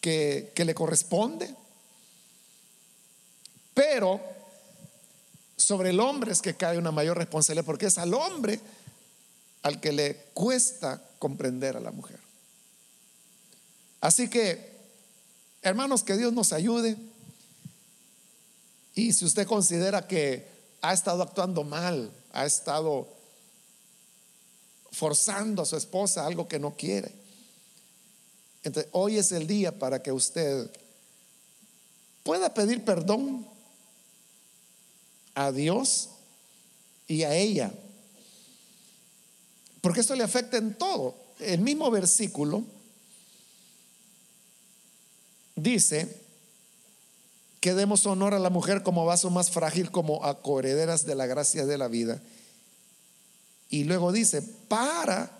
que, 0.00 0.52
que 0.54 0.64
le 0.64 0.74
corresponde, 0.74 1.54
pero 3.74 4.20
sobre 5.56 5.90
el 5.90 6.00
hombre 6.00 6.32
es 6.32 6.42
que 6.42 6.54
cae 6.54 6.76
una 6.76 6.90
mayor 6.90 7.16
responsabilidad, 7.16 7.64
porque 7.64 7.86
es 7.86 7.98
al 7.98 8.12
hombre 8.14 8.60
al 9.62 9.80
que 9.80 9.92
le 9.92 10.16
cuesta 10.34 11.00
comprender 11.18 11.76
a 11.76 11.80
la 11.80 11.92
mujer. 11.92 12.18
Así 14.00 14.28
que, 14.28 14.71
hermanos, 15.62 16.02
que 16.02 16.16
Dios 16.16 16.32
nos 16.32 16.52
ayude. 16.52 16.96
Y 18.94 19.12
si 19.12 19.24
usted 19.24 19.46
considera 19.46 20.06
que 20.06 20.46
ha 20.82 20.92
estado 20.92 21.22
actuando 21.22 21.64
mal, 21.64 22.12
ha 22.32 22.44
estado 22.44 23.08
forzando 24.90 25.62
a 25.62 25.66
su 25.66 25.76
esposa 25.76 26.26
algo 26.26 26.46
que 26.46 26.58
no 26.58 26.76
quiere, 26.76 27.12
entonces 28.64 28.90
hoy 28.92 29.16
es 29.16 29.32
el 29.32 29.46
día 29.46 29.76
para 29.76 30.02
que 30.02 30.12
usted 30.12 30.70
pueda 32.22 32.52
pedir 32.54 32.84
perdón 32.84 33.46
a 35.34 35.50
Dios 35.50 36.10
y 37.08 37.22
a 37.22 37.34
ella. 37.34 37.72
Porque 39.80 40.00
esto 40.00 40.14
le 40.14 40.22
afecta 40.22 40.58
en 40.58 40.74
todo. 40.74 41.16
El 41.40 41.60
mismo 41.60 41.90
versículo 41.90 42.62
dice 45.56 46.20
que 47.60 47.74
demos 47.74 48.06
honor 48.06 48.34
a 48.34 48.38
la 48.38 48.50
mujer 48.50 48.82
como 48.82 49.04
vaso 49.04 49.30
más 49.30 49.50
frágil, 49.50 49.90
como 49.90 50.24
a 50.24 50.42
coherederas 50.42 51.06
de 51.06 51.14
la 51.14 51.26
gracia 51.26 51.64
de 51.64 51.78
la 51.78 51.88
vida. 51.88 52.20
Y 53.70 53.84
luego 53.84 54.12
dice, 54.12 54.42
para 54.42 55.30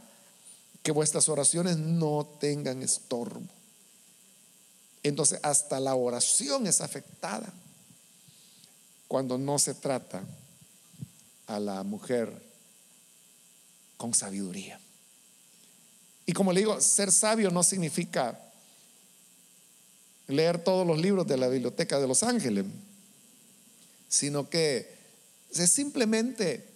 que 0.83 0.93
vuestras 0.93 1.29
oraciones 1.29 1.79
no 1.79 2.27
tengan 2.41 2.83
estorbo. 2.83 3.43
Entonces, 5.03 5.41
hasta 5.43 5.81
la 5.81 5.95
oración 5.95 6.67
es 6.67 6.81
afectada 6.81 7.53
cuando 9.09 9.37
no 9.37 9.59
se 9.59 9.75
trata 9.75 10.23
a 11.47 11.59
la 11.59 11.83
mujer 11.83 12.33
con 13.97 14.15
sabiduría. 14.15 14.81
Y 16.25 16.33
como 16.33 16.53
le 16.53 16.61
digo, 16.61 16.81
ser 16.81 17.11
sabio 17.11 17.51
no 17.51 17.63
significa 17.63 18.39
leer 20.29 20.63
todos 20.63 20.87
los 20.87 20.99
libros 20.99 21.27
de 21.27 21.37
la 21.37 21.49
biblioteca 21.49 21.99
de 21.99 22.09
los 22.09 22.23
ángeles, 22.23 22.65
sino 24.09 24.49
que 24.49 24.95
es 25.55 25.71
simplemente 25.71 26.67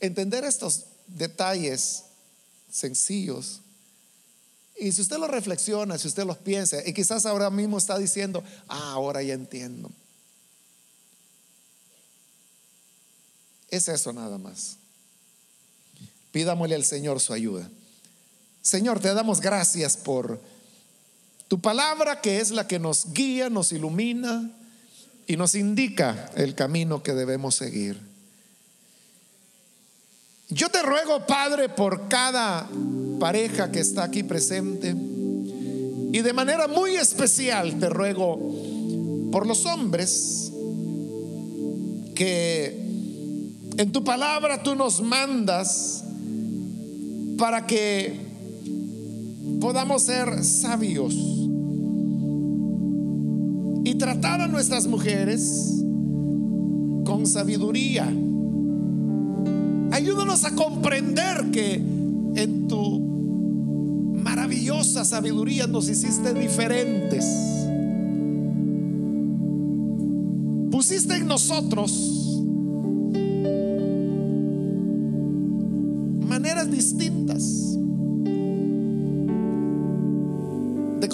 entender 0.00 0.44
estos 0.44 0.84
detalles 1.06 2.04
sencillos. 2.70 3.60
Y 4.78 4.92
si 4.92 5.02
usted 5.02 5.18
los 5.18 5.30
reflexiona, 5.30 5.98
si 5.98 6.08
usted 6.08 6.24
los 6.24 6.36
piensa, 6.38 6.86
y 6.86 6.92
quizás 6.92 7.24
ahora 7.24 7.50
mismo 7.50 7.78
está 7.78 7.98
diciendo, 7.98 8.44
ah, 8.68 8.92
ahora 8.92 9.22
ya 9.22 9.34
entiendo. 9.34 9.90
Es 13.70 13.88
eso 13.88 14.12
nada 14.12 14.38
más. 14.38 14.76
Pidámosle 16.32 16.74
al 16.74 16.84
Señor 16.84 17.20
su 17.20 17.32
ayuda. 17.32 17.68
Señor, 18.60 19.00
te 19.00 19.12
damos 19.14 19.40
gracias 19.40 19.96
por 19.96 20.40
tu 21.48 21.60
palabra 21.60 22.20
que 22.20 22.40
es 22.40 22.50
la 22.50 22.66
que 22.66 22.78
nos 22.78 23.12
guía, 23.12 23.50
nos 23.50 23.72
ilumina 23.72 24.50
y 25.26 25.36
nos 25.36 25.54
indica 25.54 26.30
el 26.36 26.54
camino 26.54 27.02
que 27.02 27.12
debemos 27.12 27.54
seguir. 27.54 28.00
Yo 30.48 30.68
te 30.68 30.82
ruego, 30.82 31.26
Padre, 31.26 31.68
por 31.68 32.08
cada 32.08 32.68
pareja 33.18 33.72
que 33.72 33.80
está 33.80 34.04
aquí 34.04 34.22
presente 34.22 34.94
y 36.12 36.22
de 36.22 36.32
manera 36.32 36.68
muy 36.68 36.94
especial 36.96 37.78
te 37.78 37.88
ruego 37.88 38.38
por 39.32 39.46
los 39.46 39.66
hombres 39.66 40.52
que 42.14 42.86
en 43.76 43.92
tu 43.92 44.04
palabra 44.04 44.62
tú 44.62 44.74
nos 44.74 45.02
mandas 45.02 46.04
para 47.36 47.66
que 47.66 48.18
podamos 49.60 50.02
ser 50.02 50.44
sabios 50.44 51.35
tratar 53.98 54.40
a 54.40 54.48
nuestras 54.48 54.86
mujeres 54.86 55.82
con 57.04 57.26
sabiduría. 57.26 58.06
Ayúdanos 59.92 60.44
a 60.44 60.54
comprender 60.54 61.50
que 61.50 61.74
en 61.74 62.68
tu 62.68 63.00
maravillosa 64.14 65.04
sabiduría 65.04 65.66
nos 65.66 65.88
hiciste 65.88 66.34
diferentes. 66.34 67.24
Pusiste 70.70 71.16
en 71.16 71.26
nosotros 71.26 72.15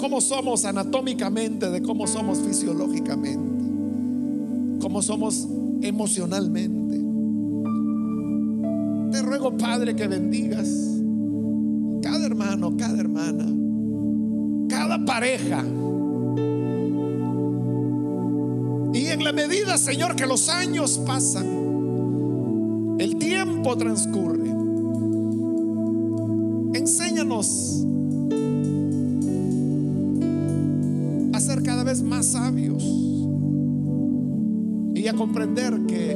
cómo 0.03 0.19
somos 0.19 0.65
anatómicamente, 0.65 1.69
de 1.69 1.81
cómo 1.81 2.05
somos 2.07 2.37
fisiológicamente, 2.39 3.63
cómo 4.81 5.01
somos 5.01 5.47
emocionalmente. 5.81 6.97
Te 9.13 9.21
ruego, 9.21 9.55
Padre, 9.55 9.95
que 9.95 10.05
bendigas 10.09 10.67
cada 12.01 12.25
hermano, 12.25 12.75
cada 12.75 12.99
hermana, 12.99 13.45
cada 14.67 15.05
pareja. 15.05 15.63
Y 18.93 19.07
en 19.07 19.23
la 19.23 19.31
medida, 19.31 19.77
Señor, 19.77 20.17
que 20.17 20.25
los 20.25 20.49
años 20.49 20.99
pasan, 21.07 22.97
el 22.99 23.15
tiempo 23.15 23.77
transcurre 23.77 24.51
enséñanos 26.73 27.85
sabios 32.27 32.83
y 34.95 35.07
a 35.07 35.13
comprender 35.13 35.85
que 35.85 36.11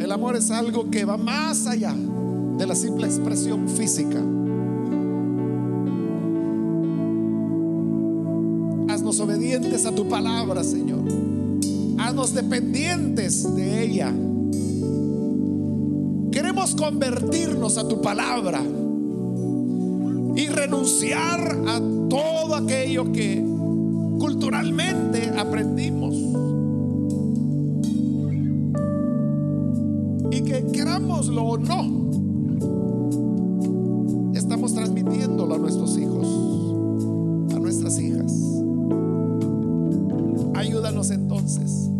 el 0.00 0.12
amor 0.12 0.36
es 0.36 0.50
algo 0.50 0.90
que 0.90 1.04
va 1.04 1.16
más 1.16 1.66
allá 1.66 1.94
de 2.56 2.66
la 2.66 2.74
simple 2.74 3.06
expresión 3.06 3.68
física. 3.68 4.18
Haznos 8.88 9.20
obedientes 9.20 9.86
a 9.86 9.94
tu 9.94 10.08
palabra, 10.08 10.64
Señor. 10.64 11.04
Haznos 11.98 12.34
dependientes 12.34 13.54
de 13.54 13.84
ella. 13.84 14.12
Queremos 16.32 16.74
convertirnos 16.74 17.78
a 17.78 17.86
tu 17.86 18.00
palabra 18.00 18.62
y 20.36 20.46
renunciar 20.48 21.58
a 21.66 21.80
todo 22.08 22.54
aquello 22.54 23.12
que 23.12 23.44
culturalmente 24.18 25.30
aprendimos. 25.36 26.14
Y 30.30 30.42
que 30.42 30.66
querámoslo 30.72 31.42
o 31.42 31.56
no, 31.58 32.08
estamos 34.34 34.74
transmitiéndolo 34.74 35.54
a 35.54 35.58
nuestros 35.58 35.96
hijos, 35.96 36.26
a 37.54 37.58
nuestras 37.58 37.98
hijas. 37.98 38.32
Ayúdanos 40.54 41.10
entonces. 41.10 41.90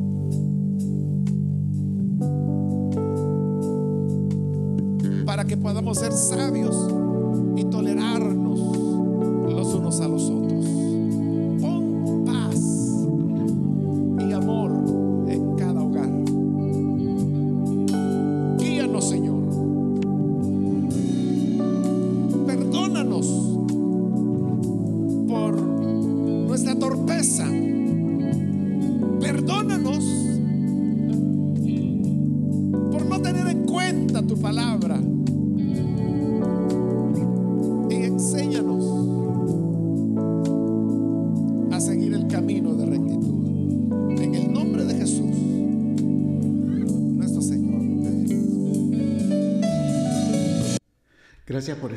Para 5.24 5.44
que 5.44 5.56
podamos 5.56 5.98
ser 5.98 6.12
sabios 6.12 6.87